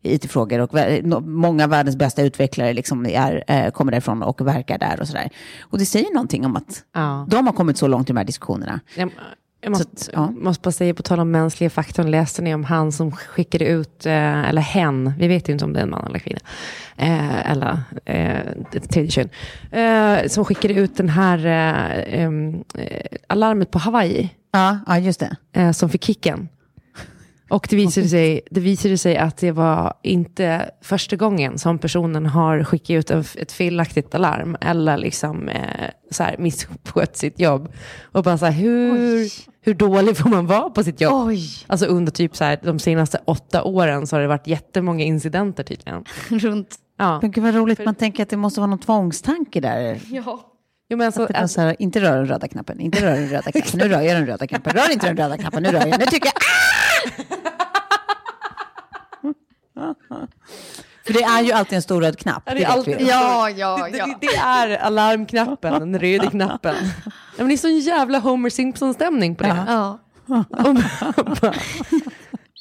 IT-frågor 0.04 0.60
och 0.60 1.24
många 1.24 1.64
av 1.64 1.70
världens 1.70 1.96
bästa 1.96 2.22
utvecklare 2.22 2.74
liksom, 2.74 3.06
är, 3.06 3.44
eh, 3.48 3.72
kommer 3.72 3.92
därifrån 3.92 4.24
och 4.24 4.48
verkar 4.48 4.78
där 4.78 5.00
och 5.02 5.08
sådär. 5.08 5.30
Och 5.62 5.78
det 5.80 5.86
säger 5.86 6.14
någonting 6.14 6.46
om 6.46 6.56
att 6.56 6.84
Ja. 6.94 7.26
de 7.30 7.46
har 7.48 7.54
kommit 7.54 7.78
så 7.78 7.88
långt 7.88 8.10
i 8.10 8.14
de 8.14 8.18
här 8.18 8.26
diskussionerna. 8.26 8.80
Jag, 8.96 9.12
jag 9.64 9.70
måste, 9.72 10.04
Så 10.04 10.12
ja. 10.14 10.32
måste 10.32 10.62
bara 10.62 10.72
säga, 10.72 10.94
på 10.94 11.04
tal 11.04 11.20
om 11.20 11.32
mänskliga 11.32 11.70
faktorn, 11.70 12.12
läste 12.12 12.42
ni 12.42 12.54
om 12.54 12.64
han 12.64 12.92
som 12.92 13.12
skickade 13.12 13.66
ut, 13.66 14.06
eh, 14.06 14.50
eller 14.50 14.62
hen, 14.62 15.14
vi 15.18 15.28
vet 15.28 15.50
ju 15.50 15.54
inte 15.54 15.66
om 15.66 15.74
det 15.74 15.80
är 15.80 15.84
en 15.84 15.90
man 15.90 16.06
eller 16.08 16.20
kvinna, 16.20 16.40
eh, 16.98 17.52
eller 17.52 17.80
eh, 18.06 18.40
tredje 18.90 19.12
kön, 19.12 19.30
eh, 19.72 20.28
som 20.28 20.46
skickade 20.46 20.74
ut 20.74 20.98
den 20.98 21.10
här 21.10 21.46
eh, 21.46 22.24
eh, 22.24 22.32
alarmet 23.28 23.72
på 23.72 23.80
Hawaii, 23.80 24.30
Ja, 24.54 24.80
ja, 24.88 24.98
just 25.00 25.24
det. 25.54 25.74
som 25.74 25.90
fick 25.90 26.04
kicken. 26.04 26.50
Och 27.52 27.68
det 27.70 27.76
visade, 27.76 28.08
sig, 28.08 28.42
det 28.52 28.60
visade 28.60 28.98
sig 28.98 29.18
att 29.18 29.38
det 29.38 29.52
var 29.52 29.94
inte 30.04 30.72
första 30.82 31.16
gången 31.16 31.58
som 31.58 31.80
personen 31.80 32.26
har 32.26 32.64
skickat 32.64 32.90
ut 32.90 33.12
en, 33.12 33.24
ett 33.38 33.52
felaktigt 33.52 34.16
alarm 34.16 34.58
eller 34.62 34.98
liksom, 34.98 35.50
eh, 35.50 35.90
så 36.12 36.24
här, 36.24 36.36
misskött 36.38 37.18
sitt 37.18 37.40
jobb. 37.40 37.74
Och 38.02 38.24
bara 38.24 38.38
så 38.38 38.46
här, 38.46 38.52
hur, 38.52 39.30
hur 39.62 39.74
dålig 39.74 40.18
får 40.18 40.30
man 40.30 40.48
vara 40.48 40.70
på 40.70 40.84
sitt 40.84 41.02
jobb? 41.02 41.28
Oj, 41.28 41.50
Alltså 41.68 41.86
under 41.86 42.12
typ 42.12 42.36
så 42.36 42.44
här, 42.44 42.60
de 42.64 42.80
senaste 42.80 43.20
åtta 43.26 43.64
åren 43.64 44.08
så 44.08 44.16
har 44.16 44.22
det 44.22 44.28
varit 44.28 44.48
jättemånga 44.48 45.04
incidenter 45.04 45.64
tydligen. 45.64 46.04
runt... 46.30 46.76
Ja. 46.98 47.20
Men 47.22 47.32
gud 47.32 47.44
vad 47.44 47.56
roligt, 47.56 47.86
man 47.86 47.96
tänker 47.96 48.24
att 48.24 48.30
det 48.30 48.38
måste 48.38 48.60
vara 48.60 48.70
någon 48.70 48.80
tvångstanke 48.80 49.60
där. 49.62 50.00
Ja. 50.12 50.52
Jo, 50.90 50.98
men 50.98 51.06
alltså, 51.06 51.24
Att 51.24 51.40
man 51.40 51.50
så 51.50 51.62
här, 51.62 51.76
inte 51.80 52.00
rör 52.00 52.18
den 52.18 52.26
röda 52.26 52.48
knappen, 52.48 52.80
inte 52.80 53.06
rör 53.06 53.16
den 53.16 53.30
röda 53.30 53.52
knappen, 53.52 53.80
nu 53.80 53.88
rör 53.88 54.02
jag 54.02 54.16
den 54.18 54.26
röda 54.26 54.48
knappen, 54.48 54.74
rör 54.74 54.92
inte 54.92 55.08
den 55.08 55.18
röda 55.18 55.38
knappen, 55.38 55.64
nu 55.64 55.70
rör 55.70 55.88
jag, 55.88 56.00
nu 56.00 56.06
tycker 56.06 56.26
jag, 56.26 56.34
ah! 56.36 56.61
För 61.06 61.14
det 61.14 61.24
är 61.24 61.42
ju 61.42 61.52
alltid 61.52 61.76
en 61.76 61.82
stor 61.82 62.02
röd 62.02 62.20
knapp. 62.20 62.44
Ja, 62.46 62.54
det 62.54 62.60
är 62.60 62.66
det 62.66 62.72
alltid-. 62.72 63.02
Ja, 63.02 63.50
ja, 63.50 63.88
det, 63.92 63.98
ja. 63.98 64.06
det, 64.06 64.28
det 64.28 64.36
är 64.36 64.78
alarmknappen, 64.78 65.80
den 65.80 66.00
röda 66.00 66.30
knappen. 66.30 66.76
Ja, 67.06 67.12
men 67.38 67.48
det 67.48 67.54
är 67.54 67.58
sån 67.58 67.80
jävla 67.80 68.20
Homer 68.20 68.50
Simpson-stämning 68.50 69.36
på 69.36 69.44
det. 69.44 69.66
ja. 69.68 70.00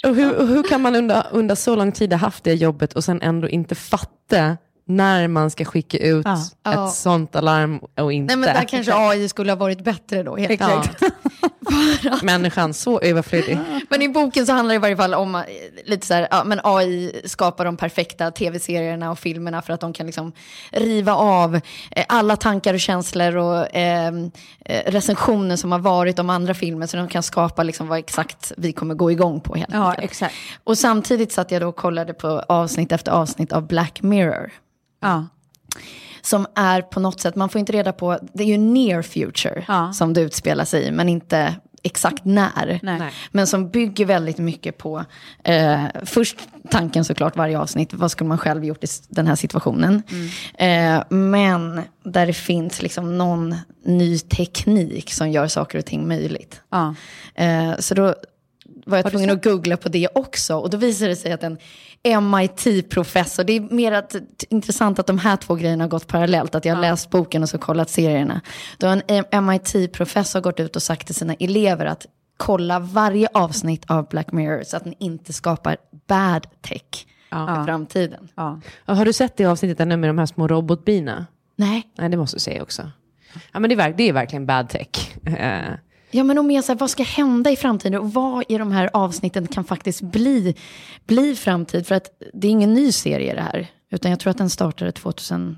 Och, 0.04 0.10
och, 0.10 0.14
hur, 0.16 0.36
och 0.36 0.46
hur 0.46 0.62
kan 0.62 0.82
man 0.82 0.96
under, 0.96 1.26
under 1.30 1.54
så 1.54 1.76
lång 1.76 1.92
tid 1.92 2.12
ha 2.12 2.18
haft 2.18 2.44
det 2.44 2.54
jobbet 2.54 2.92
och 2.92 3.04
sen 3.04 3.22
ändå 3.22 3.48
inte 3.48 3.74
fatta 3.74 4.56
när 4.90 5.28
man 5.28 5.50
ska 5.50 5.64
skicka 5.64 5.98
ut 5.98 6.26
Ja. 6.26 6.34
ett 6.42 6.50
Ja. 6.62 6.88
sånt 6.88 7.36
alarm 7.36 7.80
och 8.00 8.12
inte? 8.12 8.36
Nej, 8.36 8.46
men 8.46 8.54
där 8.54 8.68
kanske 8.68 8.94
AI 8.94 9.28
skulle 9.28 9.52
ha 9.52 9.56
varit 9.56 9.84
bättre 9.84 10.22
då. 10.22 10.36
Helt 10.36 10.60
Ja. 10.60 10.66
klart. 10.66 11.12
Människan, 12.22 12.74
så 12.74 13.00
överflödig. 13.00 13.58
Men 13.90 14.02
i 14.02 14.08
boken 14.08 14.46
så 14.46 14.52
handlar 14.52 14.72
det 14.72 14.76
i 14.76 14.78
varje 14.78 14.96
fall 14.96 15.14
om 15.14 15.34
eh, 15.34 15.42
lite 15.84 16.06
så 16.06 16.14
här, 16.14 16.28
ja, 16.30 16.44
men 16.44 16.60
AI 16.64 17.20
skapar 17.24 17.64
de 17.64 17.76
perfekta 17.76 18.30
tv-serierna 18.30 19.10
och 19.10 19.18
filmerna 19.18 19.62
för 19.62 19.72
att 19.72 19.80
de 19.80 19.92
kan 19.92 20.06
liksom 20.06 20.32
riva 20.70 21.14
av 21.14 21.54
eh, 21.90 22.04
alla 22.08 22.36
tankar 22.36 22.74
och 22.74 22.80
känslor 22.80 23.36
och 23.36 23.76
eh, 23.76 24.12
eh, 24.64 24.82
recensioner 24.92 25.56
som 25.56 25.72
har 25.72 25.78
varit 25.78 26.18
om 26.18 26.30
andra 26.30 26.54
filmer 26.54 26.86
så 26.86 26.96
de 26.96 27.08
kan 27.08 27.22
skapa 27.22 27.62
liksom 27.62 27.88
vad 27.88 27.98
exakt 27.98 28.52
vi 28.56 28.72
kommer 28.72 28.94
gå 28.94 29.10
igång 29.10 29.40
på 29.40 29.54
helt 29.54 29.72
Ja, 29.72 29.94
exakt. 29.94 30.34
Och 30.64 30.78
samtidigt 30.78 31.32
satt 31.32 31.50
jag 31.50 31.62
då 31.62 31.68
och 31.68 31.76
kollade 31.76 32.14
på 32.14 32.28
avsnitt 32.48 32.92
efter 32.92 33.12
avsnitt 33.12 33.52
av 33.52 33.66
Black 33.66 34.02
Mirror. 34.02 34.50
Ja. 35.00 35.26
Som 36.22 36.46
är 36.54 36.82
på 36.82 37.00
något 37.00 37.20
sätt, 37.20 37.36
man 37.36 37.48
får 37.48 37.58
inte 37.58 37.72
reda 37.72 37.92
på, 37.92 38.18
det 38.32 38.42
är 38.42 38.46
ju 38.48 38.58
near 38.58 39.02
future 39.02 39.64
Ja. 39.68 39.92
som 39.92 40.12
det 40.12 40.20
utspelar 40.20 40.64
sig 40.64 40.84
i, 40.86 40.90
men 40.90 41.08
inte 41.08 41.54
exakt 41.82 42.24
när. 42.24 42.78
Nej. 42.82 43.12
Men 43.30 43.46
som 43.46 43.70
bygger 43.70 44.04
väldigt 44.06 44.38
mycket 44.38 44.78
på, 44.78 45.04
eh, 45.44 45.82
först 46.04 46.36
tanken 46.70 47.04
såklart 47.04 47.36
varje 47.36 47.58
avsnitt, 47.58 47.94
vad 47.94 48.10
skulle 48.10 48.28
man 48.28 48.38
själv 48.38 48.64
gjort 48.64 48.84
i 48.84 48.86
den 49.08 49.26
här 49.26 49.34
situationen. 49.34 50.02
Eh, 50.58 51.02
men 51.08 51.80
där 52.04 52.26
det 52.26 52.32
finns 52.32 52.82
liksom 52.82 53.18
någon 53.18 53.56
ny 53.84 54.18
teknik 54.18 55.12
som 55.12 55.30
gör 55.30 55.46
saker 55.48 55.78
och 55.78 55.84
ting 55.84 56.08
möjligt. 56.08 56.60
Ja. 56.70 56.94
Eh, 57.34 57.76
så 57.78 57.94
då 57.94 58.14
var 58.86 58.98
jag 58.98 59.10
tvungen 59.10 59.30
att 59.30 59.44
googla 59.44 59.76
på 59.76 59.88
det 59.88 60.08
också. 60.14 60.56
Och 60.56 60.70
då 60.70 60.76
visade 60.76 61.10
det 61.10 61.16
sig 61.16 61.32
att 61.32 61.42
en 61.42 61.58
MIT-professor, 62.30 63.44
det 63.44 63.52
är 63.52 63.60
mer 63.60 63.92
att, 63.92 64.16
intressant 64.48 64.98
att 64.98 65.06
de 65.06 65.18
här 65.18 65.36
två 65.36 65.54
grejerna 65.54 65.84
har 65.84 65.88
gått 65.88 66.06
parallellt. 66.06 66.54
Att 66.54 66.64
jag 66.64 66.74
har 66.74 66.82
läst 66.82 67.10
boken 67.10 67.42
och 67.42 67.48
så 67.48 67.58
kollat 67.58 67.90
serierna. 67.90 68.40
Då 68.78 68.86
har 68.86 69.02
en 69.06 69.46
MIT-professor 69.46 70.40
gått 70.40 70.60
ut 70.60 70.76
och 70.76 70.82
sagt 70.82 71.06
till 71.06 71.14
sina 71.14 71.34
elever 71.34 71.86
att 71.86 72.06
kolla 72.36 72.78
varje 72.78 73.28
avsnitt 73.34 73.90
av 73.90 74.08
Black 74.08 74.32
Mirror 74.32 74.62
så 74.62 74.76
att 74.76 74.84
den 74.84 74.94
inte 74.98 75.32
skapar 75.32 75.76
bad 76.06 76.46
tech 76.62 77.06
i 77.30 77.64
framtiden. 77.66 78.28
Ja. 78.34 78.60
Ja, 78.86 78.94
Har 78.94 79.04
du 79.04 79.12
sett 79.12 79.36
det 79.36 79.44
avsnittet 79.44 79.80
ännu 79.80 79.96
med 79.96 80.10
de 80.10 80.18
här 80.18 80.26
små 80.26 80.48
robotbina? 80.48 81.26
Nej. 81.56 81.82
Nej, 81.98 82.08
det 82.08 82.16
måste 82.16 82.36
du 82.36 82.40
se 82.40 82.60
också. 82.60 82.90
Ja, 83.52 83.60
men 83.60 83.70
det, 83.70 83.82
är, 83.82 83.94
det 83.96 84.08
är 84.08 84.12
verkligen 84.12 84.46
bad 84.46 84.68
tech. 84.68 85.16
Ja, 86.10 86.24
men 86.24 86.38
och 86.38 86.44
mer 86.44 86.62
så 86.62 86.72
här, 86.72 86.78
vad 86.78 86.90
ska 86.90 87.02
hända 87.02 87.50
i 87.50 87.56
framtiden 87.56 88.00
och 88.00 88.12
vad 88.12 88.44
i 88.48 88.58
de 88.58 88.72
här 88.72 88.90
avsnitten 88.92 89.46
kan 89.46 89.64
faktiskt 89.64 90.00
bli, 90.00 90.54
bli 91.06 91.36
framtid? 91.36 91.86
För 91.86 91.94
att 91.94 92.22
det 92.32 92.46
är 92.46 92.50
ingen 92.50 92.74
ny 92.74 92.92
serie 92.92 93.34
det 93.34 93.40
här, 93.40 93.66
utan 93.90 94.10
jag 94.10 94.20
tror 94.20 94.30
att 94.30 94.38
den 94.38 94.50
startade 94.50 94.92
2000 94.92 95.56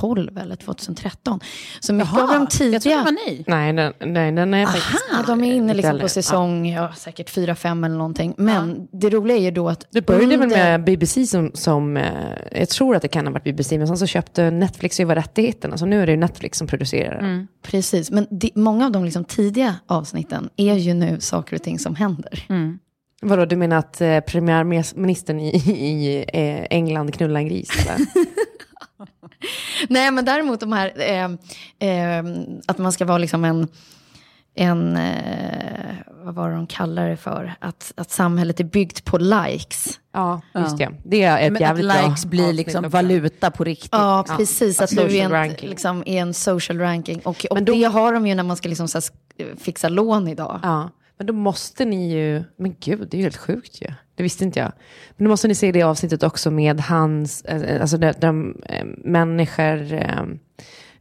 2012 0.00 0.38
eller 0.38 0.56
2013. 0.56 1.40
Så 1.80 1.92
mycket 1.94 2.18
av 2.18 2.28
de 2.28 2.46
tidiga... 2.46 2.72
Jag 2.74 2.82
tror 2.82 2.92
det 2.92 3.02
var 3.04 3.30
ni. 3.30 3.44
Nej, 3.46 3.72
den, 3.72 3.92
nej, 4.12 4.32
den 4.32 4.54
är 4.54 4.66
faktiskt... 4.66 5.04
Ja, 5.12 5.24
de 5.26 5.44
är 5.44 5.54
inne 5.54 5.74
liksom 5.74 5.98
på 5.98 6.08
säsong, 6.08 6.68
ja. 6.68 6.92
säkert 6.96 7.30
4-5 7.36 7.86
eller 7.86 7.96
någonting. 7.96 8.34
Men 8.38 8.88
det 8.92 9.10
roliga 9.10 9.36
är 9.36 9.40
ju 9.40 9.50
då 9.50 9.68
att... 9.68 9.86
Det 9.90 10.06
började 10.06 10.26
väl 10.26 10.42
under- 10.42 10.56
med 10.56 10.84
BBC 10.84 11.26
som, 11.26 11.50
som 11.54 11.96
eh, 11.96 12.04
jag 12.52 12.68
tror 12.68 12.96
att 12.96 13.02
det 13.02 13.08
kan 13.08 13.26
ha 13.26 13.32
varit 13.32 13.44
BBC, 13.44 13.78
men 13.78 13.86
sen 13.86 13.98
så 13.98 14.06
köpte 14.06 14.50
Netflix 14.50 15.00
över 15.00 15.14
rättigheterna, 15.14 15.78
så 15.78 15.86
nu 15.86 16.02
är 16.02 16.06
det 16.06 16.12
ju 16.12 16.18
Netflix 16.18 16.58
som 16.58 16.66
producerar 16.66 17.22
den. 17.22 17.48
Precis, 17.62 18.10
men 18.10 18.26
de, 18.30 18.50
många 18.54 18.86
av 18.86 18.92
de 18.92 19.04
liksom 19.04 19.24
tidiga 19.24 19.74
avsnitten 19.86 20.48
är 20.56 20.74
ju 20.74 20.94
nu 20.94 21.20
saker 21.20 21.56
och 21.56 21.62
ting 21.62 21.78
som 21.78 21.94
händer. 21.94 22.44
Vadå, 23.22 23.44
du 23.44 23.56
menar 23.56 23.76
att 23.76 24.00
eh, 24.00 24.20
premiärministern 24.20 25.40
i, 25.40 25.48
i 25.56 26.24
eh, 26.32 26.66
England 26.70 27.14
knullar 27.14 27.40
en 27.40 27.48
gris? 27.48 27.70
Nej, 29.88 30.10
men 30.10 30.24
däremot 30.24 30.60
de 30.60 30.72
här, 30.72 30.92
eh, 30.96 31.24
eh, 31.90 32.24
att 32.66 32.78
man 32.78 32.92
ska 32.92 33.04
vara 33.04 33.18
liksom 33.18 33.44
en, 33.44 33.68
en 34.54 34.96
eh, 34.96 35.94
vad 36.24 36.34
var 36.34 36.48
det 36.50 36.54
de 36.56 36.66
kallar 36.66 37.08
det 37.08 37.16
för? 37.16 37.54
Att, 37.60 37.92
att 37.96 38.10
samhället 38.10 38.60
är 38.60 38.64
byggt 38.64 39.04
på 39.04 39.18
likes. 39.18 40.00
ja, 40.12 40.40
just 40.54 40.78
det. 40.78 40.92
Det 41.04 41.22
är 41.22 41.38
ett 41.38 41.52
Men 41.52 41.56
att 41.62 41.68
jävligt 41.68 41.86
bra 41.92 42.02
likes 42.08 42.24
blir 42.24 42.42
avsnitt 42.42 42.56
liksom 42.56 42.88
valuta 42.88 43.50
på 43.50 43.64
riktigt. 43.64 43.88
Ja, 43.92 44.24
precis. 44.36 44.80
att 44.80 44.92
Att, 44.92 44.96
du 45.08 45.16
är 45.16 45.30
en, 45.34 45.52
liksom, 45.52 46.02
är 46.06 46.22
en 46.22 46.34
social 46.34 46.78
ranking. 46.78 47.20
Och, 47.20 47.46
och 47.50 47.54
Men 47.56 47.64
då- 47.64 47.72
det 47.72 47.84
har 47.84 48.12
de 48.12 48.26
ju 48.26 48.34
när 48.34 48.42
man 48.42 48.56
ska 48.56 48.68
liksom, 48.68 48.88
så 48.88 48.98
här, 48.98 49.56
fixa 49.56 49.88
lån 49.88 50.28
idag. 50.28 50.60
Ja, 50.62 50.90
men 51.18 51.26
då 51.26 51.32
måste 51.32 51.84
ni 51.84 52.12
ju, 52.12 52.44
men 52.58 52.76
gud, 52.80 53.08
det 53.10 53.16
är 53.16 53.18
ju 53.18 53.22
helt 53.22 53.36
sjukt 53.36 53.82
ju. 53.82 53.86
Det 54.16 54.22
visste 54.22 54.44
inte 54.44 54.58
jag. 54.60 54.72
Men 55.16 55.24
då 55.24 55.30
måste 55.30 55.48
ni 55.48 55.54
se 55.54 55.72
det 55.72 55.82
avsnittet 55.82 56.22
också 56.22 56.50
med 56.50 56.80
hans, 56.80 57.42
eh, 57.42 57.80
alltså 57.80 57.96
de, 57.96 58.12
de 58.12 58.62
eh, 58.68 58.84
människor 58.98 59.92
eh, 59.92 60.22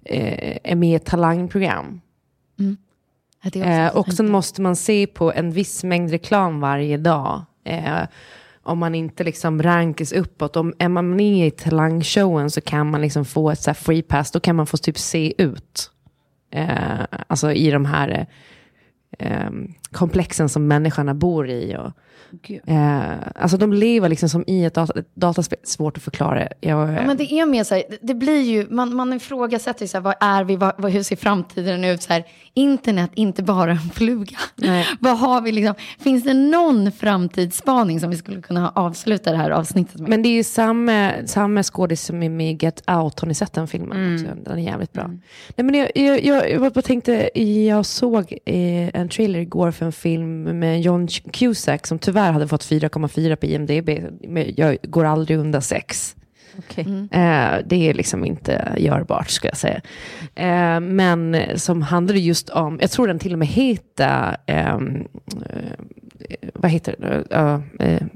eh, 0.06 0.58
är 0.64 0.76
med 0.76 0.96
i 0.96 1.00
talangprogram. 1.00 2.02
Är 3.44 3.86
Eh, 3.86 3.98
och 3.98 4.14
sen 4.14 4.32
måste 4.32 4.62
man 4.62 4.76
se 4.76 5.08
på 5.08 5.32
en 5.34 5.52
viss 5.52 5.84
mängd 5.84 6.12
reklam 6.12 6.60
varje 6.60 6.98
dag. 6.98 7.46
Eh, 7.64 8.04
om 8.64 8.80
man 8.80 8.96
inte 8.96 9.24
liksom 9.24 9.64
rankas 9.64 10.12
uppåt. 10.12 10.56
Om 10.56 10.74
är 10.80 10.90
man 10.90 11.16
med 11.16 11.48
i 11.48 11.52
talangshowen 11.52 12.52
så 12.52 12.62
kan 12.62 12.90
man 12.90 13.02
liksom 13.02 13.26
få 13.26 13.52
ett 13.52 13.60
så 13.60 13.70
här 13.70 13.76
free 13.76 14.02
pass. 14.02 14.32
Då 14.32 14.40
kan 14.40 14.56
man 14.56 14.68
få 14.68 14.78
typ 14.78 14.98
se 14.98 15.42
ut. 15.44 15.92
Eh, 16.52 17.06
alltså 17.28 17.52
i 17.52 17.72
de 17.72 17.86
här 17.86 18.10
eh, 18.10 19.28
eh, 19.28 19.50
komplexen 19.96 20.50
som 20.50 20.68
människorna 20.68 21.14
bor 21.14 21.50
i. 21.50 21.76
Och, 21.80 22.52
eh, 22.70 23.02
alltså 23.36 23.58
de 23.58 23.74
lever 23.74 24.10
liksom 24.10 24.30
som 24.30 24.44
i 24.48 24.66
ett, 24.66 24.74
data, 24.74 25.00
ett 25.00 25.16
dataspel. 25.16 25.60
Svårt 25.64 25.98
att 25.98 26.04
förklara. 26.04 26.48
Jag, 26.62 26.80
Ja, 26.94 27.02
men 27.08 27.18
det 27.18 27.34
är 27.34 27.46
mer 27.46 27.64
så 27.64 27.76
här, 27.76 27.84
det- 28.02 28.14
blir 28.16 28.42
ju, 28.42 28.68
man, 28.70 28.96
man 28.96 29.14
ifrågasätter 29.14 29.88
så 29.88 29.98
här, 29.98 30.02
vad 30.02 30.16
är 30.20 30.44
vi, 30.44 30.56
vad, 30.56 30.92
hur 30.92 31.04
ser 31.04 31.16
framtiden 31.16 31.84
ut? 31.84 32.02
Så 32.02 32.14
här, 32.14 32.24
internet, 32.54 33.12
inte 33.14 33.44
bara 33.44 33.72
en 33.72 33.78
fluga. 33.94 34.38
Vad 35.00 35.18
har 35.20 35.42
vi 35.42 35.52
liksom, 35.52 35.76
finns 36.00 36.24
det 36.24 36.34
någon 36.34 36.92
framtidsspaning 36.92 38.00
som 38.00 38.10
vi 38.10 38.18
skulle 38.18 38.42
kunna 38.42 38.70
avsluta 38.70 39.32
det 39.32 39.38
här 39.38 39.50
avsnittet 39.52 40.00
med? 40.02 40.10
Men 40.10 40.24
det 40.24 40.30
är 40.30 40.34
ju 40.34 40.44
samma, 40.44 41.12
samma 41.26 41.64
skådis 41.64 42.02
som 42.06 42.24
är 42.24 42.30
med 42.30 42.52
i 42.52 42.58
Get 42.66 42.84
Out. 42.90 43.20
Har 43.20 43.28
ni 43.28 43.34
sett 43.34 43.54
den 43.54 43.68
filmen 43.68 44.14
också? 44.16 44.28
Den 44.50 44.58
är 44.60 44.64
jävligt 44.64 44.94
bra. 44.94 45.08
Nej, 45.56 45.66
men 45.66 45.76
jag, 45.76 45.92
jag, 45.96 46.24
jag, 46.26 46.52
jag 46.52 46.74
bara 46.74 46.82
tänkte, 46.82 47.40
jag 47.42 47.86
såg 47.86 48.32
eh, 48.46 48.90
en 49.02 49.10
trailer 49.10 49.40
igår 49.40 49.72
för 49.72 49.85
en 49.86 49.92
film 49.92 50.44
med 50.44 50.82
John 50.82 51.08
Cusack 51.08 51.88
som 51.88 52.00
tyvärr 52.00 52.32
hade 52.32 52.48
fått 52.48 52.66
4,4 52.66 53.36
på 53.36 53.46
IMDB. 53.46 53.90
Men 54.28 54.54
jag 54.58 54.78
går 54.84 55.06
aldrig 55.06 55.38
under 55.40 55.60
6. 55.60 56.16
Eh, 56.78 57.58
det 57.66 57.90
är 57.90 57.94
liksom 57.94 58.26
inte 58.26 58.76
görbart 58.78 59.30
ska 59.30 59.48
jag 59.48 59.58
säga. 59.58 59.82
Eh, 60.36 60.80
men 60.80 61.38
som 61.56 61.82
handlar 61.82 62.16
just 62.16 62.50
om, 62.50 62.78
jag 62.82 62.92
tror 62.92 63.08
den 63.08 63.20
till 63.20 63.34
och 63.34 63.40
med 63.40 63.48
heter, 63.48 64.38
ehm, 64.46 65.08
eh, 65.50 66.40
vad 66.54 66.72
heter 66.72 66.96
det? 67.00 68.10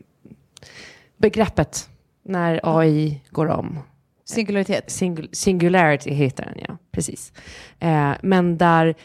Begreppet 1.17 1.89
när 2.23 2.59
AI 2.63 3.21
går 3.29 3.47
om. 3.47 3.79
Singularitet. 4.25 4.91
Singul 4.91 5.29
singularity 5.31 6.11
heter 6.11 6.45
den, 6.45 6.63
ja. 6.67 6.77
Precis. 6.91 7.33
Men 8.21 8.57
där 8.57 8.95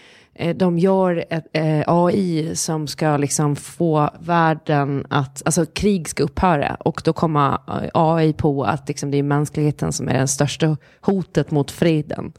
de 0.54 0.78
gör 0.78 1.24
ett 1.30 1.46
eh, 1.52 1.82
AI 1.86 2.56
som 2.56 2.86
ska 2.86 3.16
liksom 3.16 3.56
få 3.56 4.10
världen 4.20 5.06
att, 5.10 5.42
alltså 5.44 5.66
krig 5.66 6.08
ska 6.08 6.22
upphöra. 6.22 6.74
Och 6.80 7.02
då 7.04 7.12
kommer 7.12 7.52
eh, 7.52 7.90
AI 7.94 8.32
på 8.32 8.64
att 8.64 8.88
liksom, 8.88 9.10
det 9.10 9.18
är 9.18 9.22
mänskligheten 9.22 9.92
som 9.92 10.08
är 10.08 10.18
det 10.20 10.26
största 10.26 10.76
hotet 11.00 11.50
mot 11.50 11.70
freden. 11.70 12.32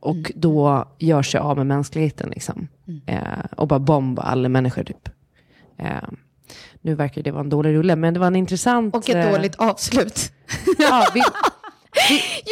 Och 0.00 0.32
då 0.34 0.88
gör 0.98 1.22
sig 1.22 1.40
av 1.40 1.56
med 1.56 1.66
mänskligheten 1.66 2.30
liksom. 2.30 2.68
Eh, 3.06 3.22
och 3.56 3.68
bara 3.68 3.78
bomba 3.78 4.22
alla 4.22 4.48
människor 4.48 4.84
typ. 4.84 5.08
Eh, 5.78 6.08
nu 6.80 6.94
verkar 6.94 7.22
det 7.22 7.30
vara 7.30 7.40
en 7.42 7.48
dålig 7.48 7.74
rulle, 7.74 7.96
men 7.96 8.14
det 8.14 8.20
var 8.20 8.26
en 8.26 8.36
intressant... 8.36 8.94
Och 8.94 9.08
ett 9.08 9.26
eh, 9.26 9.32
dåligt 9.32 9.54
avslut. 9.54 10.32
Ja, 10.78 11.06
vi, 11.14 11.20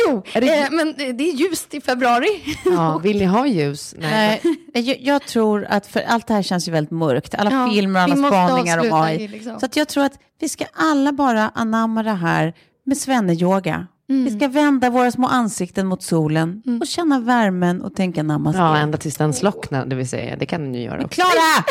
Jo, 0.06 0.22
det- 0.32 0.58
eh, 0.62 0.70
men 0.70 0.94
det 0.96 1.30
är 1.30 1.34
ljust 1.34 1.74
i 1.74 1.80
februari. 1.80 2.28
ja, 2.64 2.98
vill 3.02 3.18
ni 3.18 3.24
ha 3.24 3.46
ljus? 3.46 3.94
Nej, 3.98 4.42
jag, 4.72 4.96
jag 5.00 5.22
tror 5.26 5.64
att, 5.70 5.86
för 5.86 6.00
allt 6.00 6.26
det 6.26 6.34
här 6.34 6.42
känns 6.42 6.68
ju 6.68 6.72
väldigt 6.72 6.90
mörkt. 6.90 7.34
Alla 7.34 7.50
Ja, 7.50 7.70
filmer, 7.72 8.06
vi 8.06 8.12
alla 8.12 8.28
spaningar 8.28 8.78
om 8.78 8.92
AI. 8.92 9.28
liksom- 9.28 9.60
Så 9.60 9.66
att 9.66 9.76
jag 9.76 9.88
tror 9.88 10.04
att 10.04 10.18
vi 10.40 10.48
ska 10.48 10.64
alla 10.72 11.12
bara 11.12 11.50
anamma 11.54 12.02
det 12.02 12.10
här 12.12 12.54
med 12.86 12.96
svenneyoga. 12.96 13.86
Mm. 14.10 14.24
Vi 14.24 14.30
ska 14.38 14.48
vända 14.48 14.90
våra 14.90 15.10
små 15.10 15.26
ansikten 15.26 15.86
mot 15.86 16.02
solen 16.02 16.62
och 16.80 16.86
känna 16.86 17.20
värmen 17.20 17.82
och 17.82 17.94
tänka 17.94 18.22
namaste. 18.22 18.60
Ja, 18.60 18.76
ända 18.76 18.98
tills 18.98 19.16
den 19.16 19.34
slocknar, 19.34 19.86
det 19.86 19.96
vill 19.96 20.08
säga. 20.08 20.36
Det 20.36 20.46
kan 20.46 20.62
den 20.62 20.74
ju 20.74 20.82
göra 20.82 21.04
också. 21.04 21.14
Klara! 21.14 21.64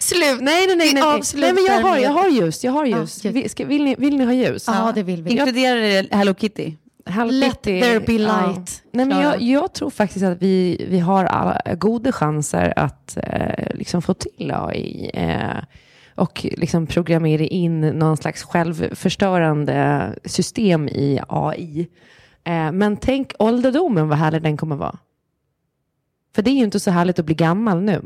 Slut! 0.00 0.40
Nej, 0.40 0.66
nej, 0.66 0.76
nej. 0.76 0.76
Nej, 0.76 0.94
nej. 0.94 1.02
avslutar 1.02 1.52
nej 1.52 1.64
men 1.64 1.74
jag 1.74 1.82
har, 1.82 1.96
jag 1.98 2.10
har 2.10 2.28
ljus. 2.28 2.64
Jag 2.64 2.72
har 2.72 2.84
ljus. 2.84 3.24
Ja, 3.24 3.48
ska, 3.48 3.64
vill, 3.64 3.84
ni, 3.84 3.94
vill 3.98 4.16
ni 4.16 4.24
ha 4.24 4.32
ljus? 4.32 4.64
Ja, 4.66 4.92
det 4.94 5.02
vill 5.02 5.22
vi. 5.22 5.30
Inkluderar 5.30 5.80
det 5.80 6.14
Hello 6.16 6.34
Kitty? 6.34 6.72
Let 7.30 7.62
there 7.62 8.00
be 8.00 8.12
Ja. 8.12 8.46
light. 8.46 8.82
Nej, 8.92 9.06
men 9.06 9.20
jag, 9.20 9.42
jag 9.42 9.72
tror 9.72 9.90
faktiskt 9.90 10.24
att 10.24 10.42
vi, 10.42 10.86
vi 10.90 10.98
har 10.98 11.24
alla 11.24 11.74
goda 11.74 12.12
chanser 12.12 12.72
att 12.76 13.16
eh, 13.22 13.74
liksom 13.74 14.02
få 14.02 14.14
till 14.14 14.52
AI. 14.54 15.10
Eh, 15.14 15.56
och 16.14 16.46
liksom 16.56 16.86
programmera 16.86 17.42
in 17.44 17.80
någon 17.80 18.16
slags 18.16 18.42
självförstörande 18.42 20.12
system 20.24 20.88
i 20.88 21.20
AI. 21.28 21.88
Eh, 22.44 22.72
men 22.72 22.96
tänk 22.96 23.32
ålderdomen, 23.38 24.08
vad 24.08 24.18
härlig 24.18 24.42
den 24.42 24.56
kommer 24.56 24.76
vara. 24.76 24.98
För 26.34 26.42
det 26.42 26.50
är 26.50 26.54
ju 26.54 26.64
inte 26.64 26.80
så 26.80 26.90
härligt 26.90 27.18
att 27.18 27.26
bli 27.26 27.34
gammal 27.34 27.82
nu. 27.82 28.02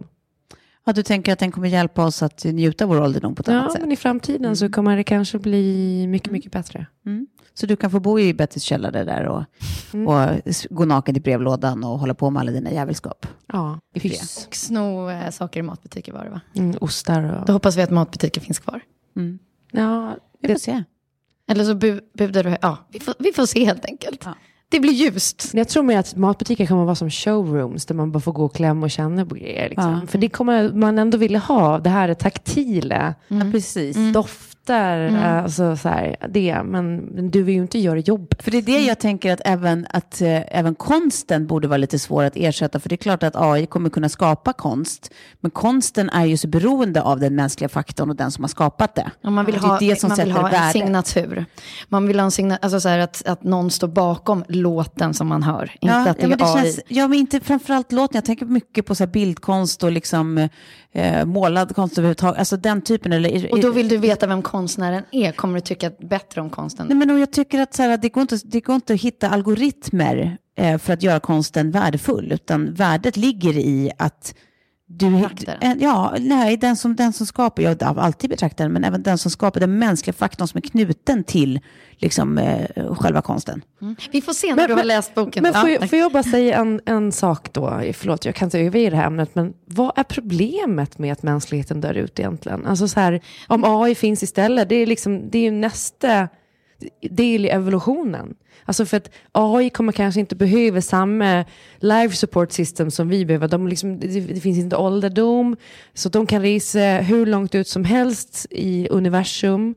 Ja, 0.84 0.92
du 0.92 1.03
tänker 1.03 1.32
att 1.32 1.38
den 1.38 1.53
kommer 1.53 1.68
hjälpa 1.68 2.05
oss 2.05 2.22
att 2.22 2.44
njuta 2.44 2.86
vår 2.86 3.01
ålderdom 3.01 3.34
på 3.34 3.40
ett 3.40 3.48
annat 3.48 3.64
Ja, 3.66 3.70
sätt? 3.72 3.80
men 3.80 3.92
i 3.92 3.96
framtiden 3.96 4.57
så 4.57 4.70
kommer 4.70 4.96
det 4.96 5.05
kanske 5.05 5.38
bli 5.38 6.07
mycket, 6.07 6.32
mycket 6.32 6.53
bättre. 6.53 6.86
Mm. 7.07 7.26
Så 7.61 7.67
du 7.67 7.77
kan 7.77 7.91
få 7.91 8.01
bo 8.01 8.19
i 8.21 8.35
Bettys 8.35 8.63
källare 8.63 9.05
där 9.05 9.25
och, 9.27 9.45
Mm. 9.93 10.09
och 10.09 10.41
gå 10.71 10.85
naken 10.85 11.17
i 11.17 11.21
brevlådan 11.21 11.85
och 11.85 11.99
hålla 11.99 12.15
på 12.15 12.31
med 12.31 12.41
alla 12.41 12.53
dina 12.53 12.71
jävelskap. 12.73 13.27
Ja, 13.53 13.79
i. 13.95 14.11
Och 14.49 14.55
sno 14.55 15.11
eh, 15.11 15.31
saker 15.31 15.61
i 15.61 15.63
matbutiker 15.63 16.13
var 16.13 16.25
det 16.25 16.31
va? 16.31 16.41
Mm, 16.57 16.77
ostar 16.81 17.23
och... 17.41 17.47
Då 17.47 17.53
hoppas 17.53 17.77
vi 17.77 17.83
att 17.83 17.91
matbutiker 17.91 18.41
finns 18.41 18.59
kvar. 18.59 18.81
Ja, 19.73 20.17
Vi 20.41 20.49
det, 20.49 20.55
får 20.55 20.61
se. 20.61 20.85
Eller 21.51 21.65
så 21.65 21.75
bu 21.75 22.01
budar 22.15 22.45
du, 22.45 22.57
ja, 22.63 22.77
vi 22.93 23.01
får, 23.01 23.15
vi 23.19 23.33
får 23.33 23.47
se 23.47 23.65
helt 23.65 23.85
enkelt. 23.85 24.23
Ja. 24.25 24.35
Det 24.69 24.81
blir 24.81 24.93
ljust. 24.93 25.51
jag 25.55 25.69
tror 25.69 25.83
mer 25.83 25.99
att 25.99 26.17
matbutiker 26.17 26.67
kommer 26.67 26.85
vara 26.85 26.95
som 26.95 27.11
showrooms 27.11 27.87
där 27.87 27.95
man 27.95 28.13
bara 28.13 28.21
får 28.21 28.33
gå 28.33 28.45
och 28.45 28.55
klämma 28.55 28.87
och 28.87 28.91
känna 28.91 29.27
på 29.27 29.35
grejer. 29.35 29.69
Liksom. 29.69 29.93
Ja. 29.93 30.07
För 30.07 30.19
det 30.19 30.29
kommer 30.29 30.73
man 30.73 30.99
ändå 30.99 31.19
vilja 31.19 31.39
ha, 31.39 31.79
det 31.79 31.91
här 31.91 32.09
är 32.09 32.15
taktila, 32.15 33.15
Ja, 33.29 33.41
precis. 33.53 33.97
Dofter, 34.71 35.27
alltså 35.27 35.77
så 35.77 35.89
här, 35.89 36.16
det. 36.29 36.62
Men, 36.64 37.31
du 37.31 37.43
vill 37.43 37.55
ju 37.55 37.61
inte 37.61 37.79
göra 37.79 37.99
jobbet. 37.99 38.43
För 38.43 38.51
det 38.51 38.59
är 38.59 38.62
det 38.62 38.81
jag 38.81 38.99
tänker 38.99 39.33
att 39.33 39.41
även, 39.45 39.87
att 39.91 40.21
eh, 40.21 40.59
även 40.59 40.75
konsten 40.75 41.47
borde 41.47 41.68
vara 41.68 41.77
lite 41.77 41.99
svår 41.99 42.25
att 42.25 42.37
ersätta. 42.37 42.81
För 42.81 42.89
det 42.89 42.95
är 42.95 42.97
klart 42.97 43.23
att 43.23 43.37
AI 43.37 43.66
kommer 43.66 43.91
kunna 43.91 44.09
skapa 44.09 44.53
konst. 44.53 45.11
Men 45.41 45.51
konsten 45.51 46.11
är 46.11 46.25
ju 46.25 46.37
så 46.37 46.49
beroende 46.49 47.03
av 47.03 47.21
den 47.21 47.35
mänskliga 47.35 47.68
faktorn 47.68 48.11
och 48.11 48.16
den 48.16 48.31
som 48.31 48.45
har 48.45 48.49
skapat 48.49 48.95
det. 48.95 49.11
Ja, 49.21 49.31
man 49.31 49.45
vill 49.45 49.55
det 49.55 49.61
är 49.61 49.68
ha, 49.68 49.79
det 49.79 50.01
som 50.01 50.09
man 50.09 50.18
vill 50.18 50.33
ha 50.33 50.47
en 50.47 50.53
värde. 50.53 50.73
signatur. 50.73 51.45
Man 51.89 52.07
vill 52.07 52.18
ha 52.18 52.25
en 52.25 52.31
signatur, 52.31 52.64
alltså 52.64 52.81
så 52.81 52.89
här 52.89 52.99
att, 52.99 53.27
att 53.27 53.43
någon 53.43 53.71
står 53.71 53.89
bakom 53.89 54.45
låten 54.49 55.14
som 55.14 55.29
man 55.29 55.43
hör. 55.43 55.71
Inte 55.81 55.97
att 55.97 56.16
det 56.16 56.23
ja, 56.23 56.29
men 56.29 56.39
det 56.39 56.45
är 56.45 56.57
AI. 56.57 56.62
känns, 56.62 56.81
ja, 56.89 57.09
men 57.09 57.18
inte 57.18 57.41
framförallt 57.41 57.93
låten. 57.93 58.16
Jag 58.16 58.25
tänker 58.25 58.47
mycket 58.47 58.87
på 58.87 58.95
så 58.95 59.05
här 59.05 59.11
bildkonst 59.11 59.83
och 59.83 59.93
liksom, 59.93 60.49
eh, 60.93 61.24
målad 61.24 61.74
konst 61.74 61.99
överhuvudtaget. 61.99 62.38
Alltså 62.38 62.57
den 62.57 62.82
typen. 62.82 63.12
Eller, 63.12 63.53
Och 63.53 63.61
då 63.61 63.70
vill 63.70 63.88
du 63.88 63.97
veta 63.97 64.26
vem 64.26 64.43
konstnären 64.43 65.03
är. 65.11 65.32
Kommer 65.32 65.55
du 65.55 65.61
tycka 65.61 65.91
bättre 66.01 66.41
om 66.41 66.51
konsten? 66.51 66.86
Nej, 66.86 66.97
men 66.97 67.18
jag 67.18 67.30
tycker 67.30 67.61
att 67.61 67.74
så 67.74 67.82
här, 67.82 67.97
det, 67.97 68.09
går 68.09 68.20
inte, 68.20 68.38
det 68.45 68.61
går 68.61 68.74
inte 68.74 68.95
att 68.95 69.01
hitta 69.01 69.28
algoritmer 69.28 70.36
eh, 70.59 70.78
för 70.78 70.93
att 70.93 71.03
göra 71.03 71.20
konsten 71.20 71.70
värdefull. 71.70 72.32
Utan 72.32 72.74
värdet 72.74 73.16
ligger 73.16 73.59
i 73.59 73.91
att 73.99 74.34
du, 74.93 75.28
ja, 75.78 76.14
nej, 76.18 76.57
den 76.57 76.76
som, 76.76 76.97
den 76.97 77.12
som 77.12 77.26
skapar, 77.26 77.62
jag 77.62 77.82
har 77.82 78.03
alltid 78.03 78.30
betraktaren, 78.30 78.72
men 78.72 78.84
även 78.84 79.03
den 79.03 79.18
som 79.18 79.30
skapar 79.30 79.61
den 79.61 79.78
mänskliga 79.78 80.14
faktorn 80.14 80.49
som 80.49 80.59
är 80.59 80.62
knuten 80.62 81.24
till 81.24 81.61
liksom, 81.99 82.38
eh, 82.38 82.95
själva 82.95 83.22
konsten. 83.22 83.64
Vi 84.12 84.22
får 84.22 84.32
se 84.32 84.55
när 84.55 84.68
du 84.68 84.74
har 84.74 84.84
läst 84.84 85.14
boken. 85.14 85.43
Men 85.43 85.55
får, 85.55 85.70
Ja, 85.70 85.76
jag, 85.80 85.91
får 85.91 85.99
jag 85.99 86.12
bara 86.12 86.22
säga 86.22 86.57
en, 86.57 86.80
en 86.86 87.12
sak 87.12 87.53
då? 87.53 87.82
Förlåt, 87.95 88.24
jag 88.24 88.34
kan 88.34 88.47
inte 88.47 88.59
överge 88.59 88.91
det 88.91 88.97
här 88.97 89.07
ämnet, 89.07 89.34
men 89.34 89.53
vad 89.64 89.93
är 89.97 90.05
problemet 90.05 90.99
med 90.99 91.12
att 91.12 91.22
mänskligheten 91.22 91.80
dör 91.80 91.95
ut 91.95 92.18
egentligen? 92.18 92.66
Alltså 92.66 92.88
så 92.88 93.01
här, 93.01 93.20
om 93.47 93.64
AI 93.64 93.95
finns 93.95 94.22
istället, 94.22 94.68
det 94.68 94.74
är, 94.74 94.86
liksom, 94.86 95.30
det 95.30 95.38
är 95.38 95.43
ju 95.43 95.51
nästa 95.51 96.28
del 97.11 97.45
i 97.45 97.49
evolutionen. 97.49 98.35
Alltså 98.64 98.87
för 98.87 98.97
att 98.97 99.11
AI 99.33 99.70
kommer 99.70 99.93
kanske 99.93 100.20
inte 100.20 100.37
behöva 100.37 100.81
samma 100.81 101.45
life 101.78 102.16
support 102.16 102.53
system 102.53 102.91
som 102.91 103.09
vi 103.09 103.26
behöver. 103.26 103.49
De 103.49 103.68
liksom, 103.68 104.01
det, 104.01 104.41
finns 104.41 104.59
inte 104.59 104.76
ålderdom, 104.76 105.57
så 105.95 106.09
de 106.09 106.26
kan 106.26 106.43
resa 106.43 106.81
hur 106.81 107.26
långt 107.26 107.55
ut 107.55 107.68
som 107.68 107.85
helst 107.85 108.47
i 108.51 108.89
universum. 108.89 109.74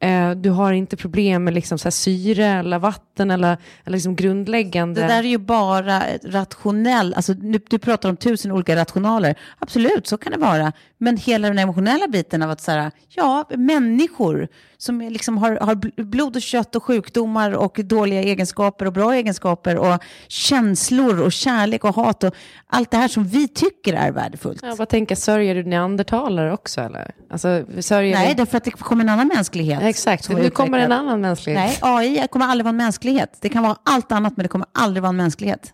Eh, 0.00 0.30
du 0.30 0.50
har 0.50 0.72
inte 0.72 0.96
problem 0.96 1.44
med 1.44 1.54
liksom 1.54 1.78
så 1.78 1.84
här 1.84 1.90
syre 1.90 2.46
eller 2.46 2.78
vatten 2.78 3.30
eller, 3.30 3.56
eller 3.84 3.96
liksom 3.96 4.16
grundläggande... 4.16 5.00
Det 5.00 5.06
där 5.06 5.18
är 5.18 5.28
ju 5.28 5.38
bara 5.38 6.02
rationell, 6.24 7.14
alltså 7.14 7.32
nu, 7.32 7.60
du 7.68 7.78
pratar 7.78 8.08
om 8.08 8.16
tusen 8.16 8.52
olika 8.52 8.76
rationaler. 8.76 9.38
Absolut, 9.58 10.06
så 10.06 10.16
kan 10.16 10.32
det 10.32 10.38
vara. 10.38 10.72
Men 10.98 11.16
hela 11.16 11.48
den 11.48 11.58
emotionella 11.58 12.08
biten 12.08 12.42
av 12.42 12.50
att 12.50 12.60
så 12.60 12.70
här, 12.70 12.90
ja, 13.08 13.48
människor 13.56 14.48
som 14.84 15.00
liksom 15.00 15.38
har, 15.38 15.58
har 15.60 15.74
bl- 15.74 16.04
blod 16.04 16.36
och 16.36 16.42
kött 16.42 16.76
och 16.76 16.82
sjukdomar 16.82 17.50
och 17.50 17.80
dåliga 17.84 18.22
egenskaper 18.22 18.86
och 18.86 18.92
bra 18.92 19.14
egenskaper 19.14 19.76
och 19.76 20.02
känslor 20.28 21.20
och 21.22 21.32
kärlek 21.32 21.84
och 21.84 21.94
hat 21.94 22.24
och 22.24 22.34
allt 22.66 22.90
det 22.90 22.96
här 22.96 23.08
som 23.08 23.24
vi 23.24 23.48
tycker 23.48 23.94
är 23.94 24.12
värdefullt. 24.12 24.62
Jag 24.62 24.76
bara 24.76 24.86
tänker, 24.86 25.14
sörjer 25.14 25.54
du 25.54 25.64
neandertalare 25.64 26.52
också 26.52 26.80
eller? 26.80 27.14
Alltså, 27.30 27.64
sörjer 27.80 28.14
Nej, 28.14 28.28
du... 28.28 28.34
därför 28.34 28.56
att 28.56 28.64
det 28.64 28.70
kommer 28.70 29.04
en 29.04 29.08
annan 29.08 29.28
mänsklighet. 29.28 29.82
Exakt, 29.82 30.28
nu 30.28 30.50
kommer 30.50 30.78
en 30.78 30.92
annan 30.92 31.20
mänsklighet. 31.20 31.62
Nej, 31.62 31.78
AI 31.82 32.26
kommer 32.30 32.46
aldrig 32.46 32.64
vara 32.64 32.70
en 32.70 32.76
mänsklighet. 32.76 33.38
Det 33.40 33.48
kan 33.48 33.62
vara 33.62 33.76
allt 33.82 34.12
annat, 34.12 34.36
men 34.36 34.44
det 34.44 34.48
kommer 34.48 34.66
aldrig 34.72 35.02
vara 35.02 35.08
en 35.10 35.16
mänsklighet. 35.16 35.72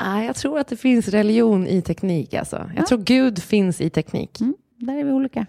Nej, 0.00 0.26
jag 0.26 0.36
tror 0.36 0.58
att 0.58 0.68
det 0.68 0.76
finns 0.76 1.08
religion 1.08 1.66
i 1.66 1.82
teknik. 1.82 2.34
Alltså. 2.34 2.70
Jag 2.76 2.86
tror 2.86 2.98
Gud 2.98 3.42
finns 3.42 3.80
i 3.80 3.90
teknik. 3.90 4.40
Mm, 4.40 4.54
där 4.76 4.96
är 4.96 5.04
vi 5.04 5.12
olika. 5.12 5.46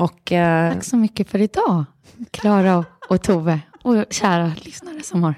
Och, 0.00 0.32
eh, 0.32 0.72
Tack 0.74 0.84
så 0.84 0.96
mycket 0.96 1.30
för 1.30 1.38
idag, 1.40 1.84
Klara 2.30 2.84
och 3.08 3.22
Tove 3.22 3.60
och 3.82 4.04
kära 4.10 4.52
lyssnare 4.64 5.02
som 5.02 5.22
har... 5.22 5.34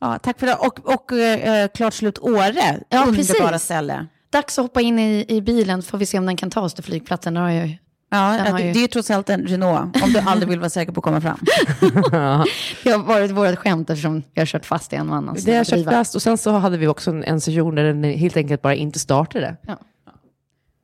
Ja, 0.00 0.18
tack 0.18 0.38
för 0.40 0.46
det. 0.46 0.54
Och, 0.54 0.92
och 0.94 1.12
eh, 1.12 1.68
klart 1.74 1.94
slut 1.94 2.18
Åre, 2.18 2.80
Ja, 2.88 3.04
underbara 3.06 3.48
precis. 3.48 3.62
ställe. 3.64 4.06
Dags 4.32 4.58
att 4.58 4.62
hoppa 4.64 4.80
in 4.80 4.98
i, 4.98 5.24
i 5.28 5.40
bilen 5.42 5.82
får 5.82 5.98
vi 5.98 6.06
se 6.06 6.18
om 6.18 6.26
den 6.26 6.36
kan 6.36 6.50
ta 6.50 6.60
oss 6.60 6.74
till 6.74 6.84
flygplatsen. 6.84 7.36
Har 7.36 7.50
jag 7.50 7.78
Ja, 8.10 8.38
det, 8.56 8.62
ju- 8.62 8.72
det 8.72 8.78
är 8.78 8.80
ju 8.80 8.86
trots 8.86 9.10
allt 9.10 9.30
en 9.30 9.46
Renault, 9.46 10.02
om 10.02 10.12
du 10.12 10.18
aldrig 10.18 10.48
vill 10.48 10.58
vara 10.58 10.70
säker 10.70 10.92
på 10.92 11.00
att 11.00 11.04
komma 11.04 11.20
fram. 11.20 11.38
Det 12.84 12.90
har 12.90 12.98
varit 13.04 13.30
vårt 13.30 13.58
skämt 13.58 13.90
eftersom 13.90 14.22
jag 14.34 14.40
har 14.40 14.46
kört 14.46 14.66
fast 14.66 14.92
i 14.92 14.96
en 14.96 15.10
och 15.10 15.16
annan 15.16 15.36
det 15.44 15.56
har 15.56 15.64
kört 15.64 15.84
fast 15.84 16.14
och 16.14 16.22
sen 16.22 16.38
så 16.38 16.50
hade 16.50 16.76
vi 16.78 16.86
också 16.86 17.10
en, 17.10 17.24
en 17.24 17.40
session 17.40 17.74
där 17.74 17.84
den 17.84 18.04
helt 18.04 18.36
enkelt 18.36 18.62
bara 18.62 18.74
inte 18.74 18.98
startade. 18.98 19.56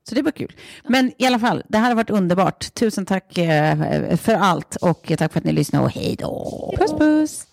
Så 0.08 0.14
det 0.14 0.22
var 0.22 0.30
kul. 0.30 0.52
Men 0.88 1.12
i 1.18 1.26
alla 1.26 1.38
fall, 1.38 1.62
det 1.68 1.78
här 1.78 1.88
har 1.88 1.94
varit 1.94 2.10
underbart. 2.10 2.74
Tusen 2.74 3.06
tack 3.06 3.38
eh, 3.38 4.16
för 4.16 4.34
allt 4.34 4.76
och 4.76 5.12
tack 5.18 5.32
för 5.32 5.38
att 5.40 5.44
ni 5.44 5.52
lyssnade 5.52 5.84
och 5.84 5.90
hej 5.90 6.16
då. 6.18 6.74
Puss 6.78 6.92
puss! 6.92 7.46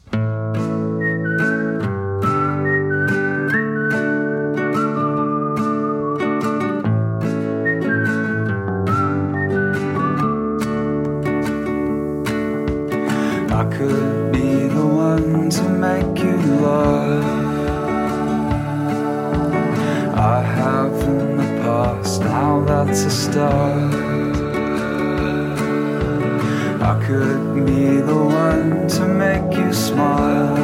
I 13.54 13.78
could 13.78 14.32
be 14.32 14.68
the 14.68 14.86
one 14.86 15.49
to 15.49 15.64
make 15.70 16.20
you 16.20 16.38
love. 16.62 17.24
I 20.14 20.41
have 20.43 21.01
now 22.41 22.59
that's 22.65 23.03
a 23.03 23.11
start. 23.11 23.93
I 26.91 26.93
could 27.05 27.43
be 27.67 27.85
the 28.11 28.21
one 28.47 28.87
to 28.95 29.03
make 29.23 29.49
you 29.59 29.71
smile. 29.71 30.57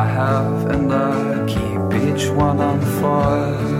I 0.00 0.02
have 0.18 0.56
and 0.74 0.90
I 0.92 1.14
keep 1.54 1.82
each 2.06 2.24
one 2.30 2.58
on 2.70 2.80
fire. 3.00 3.79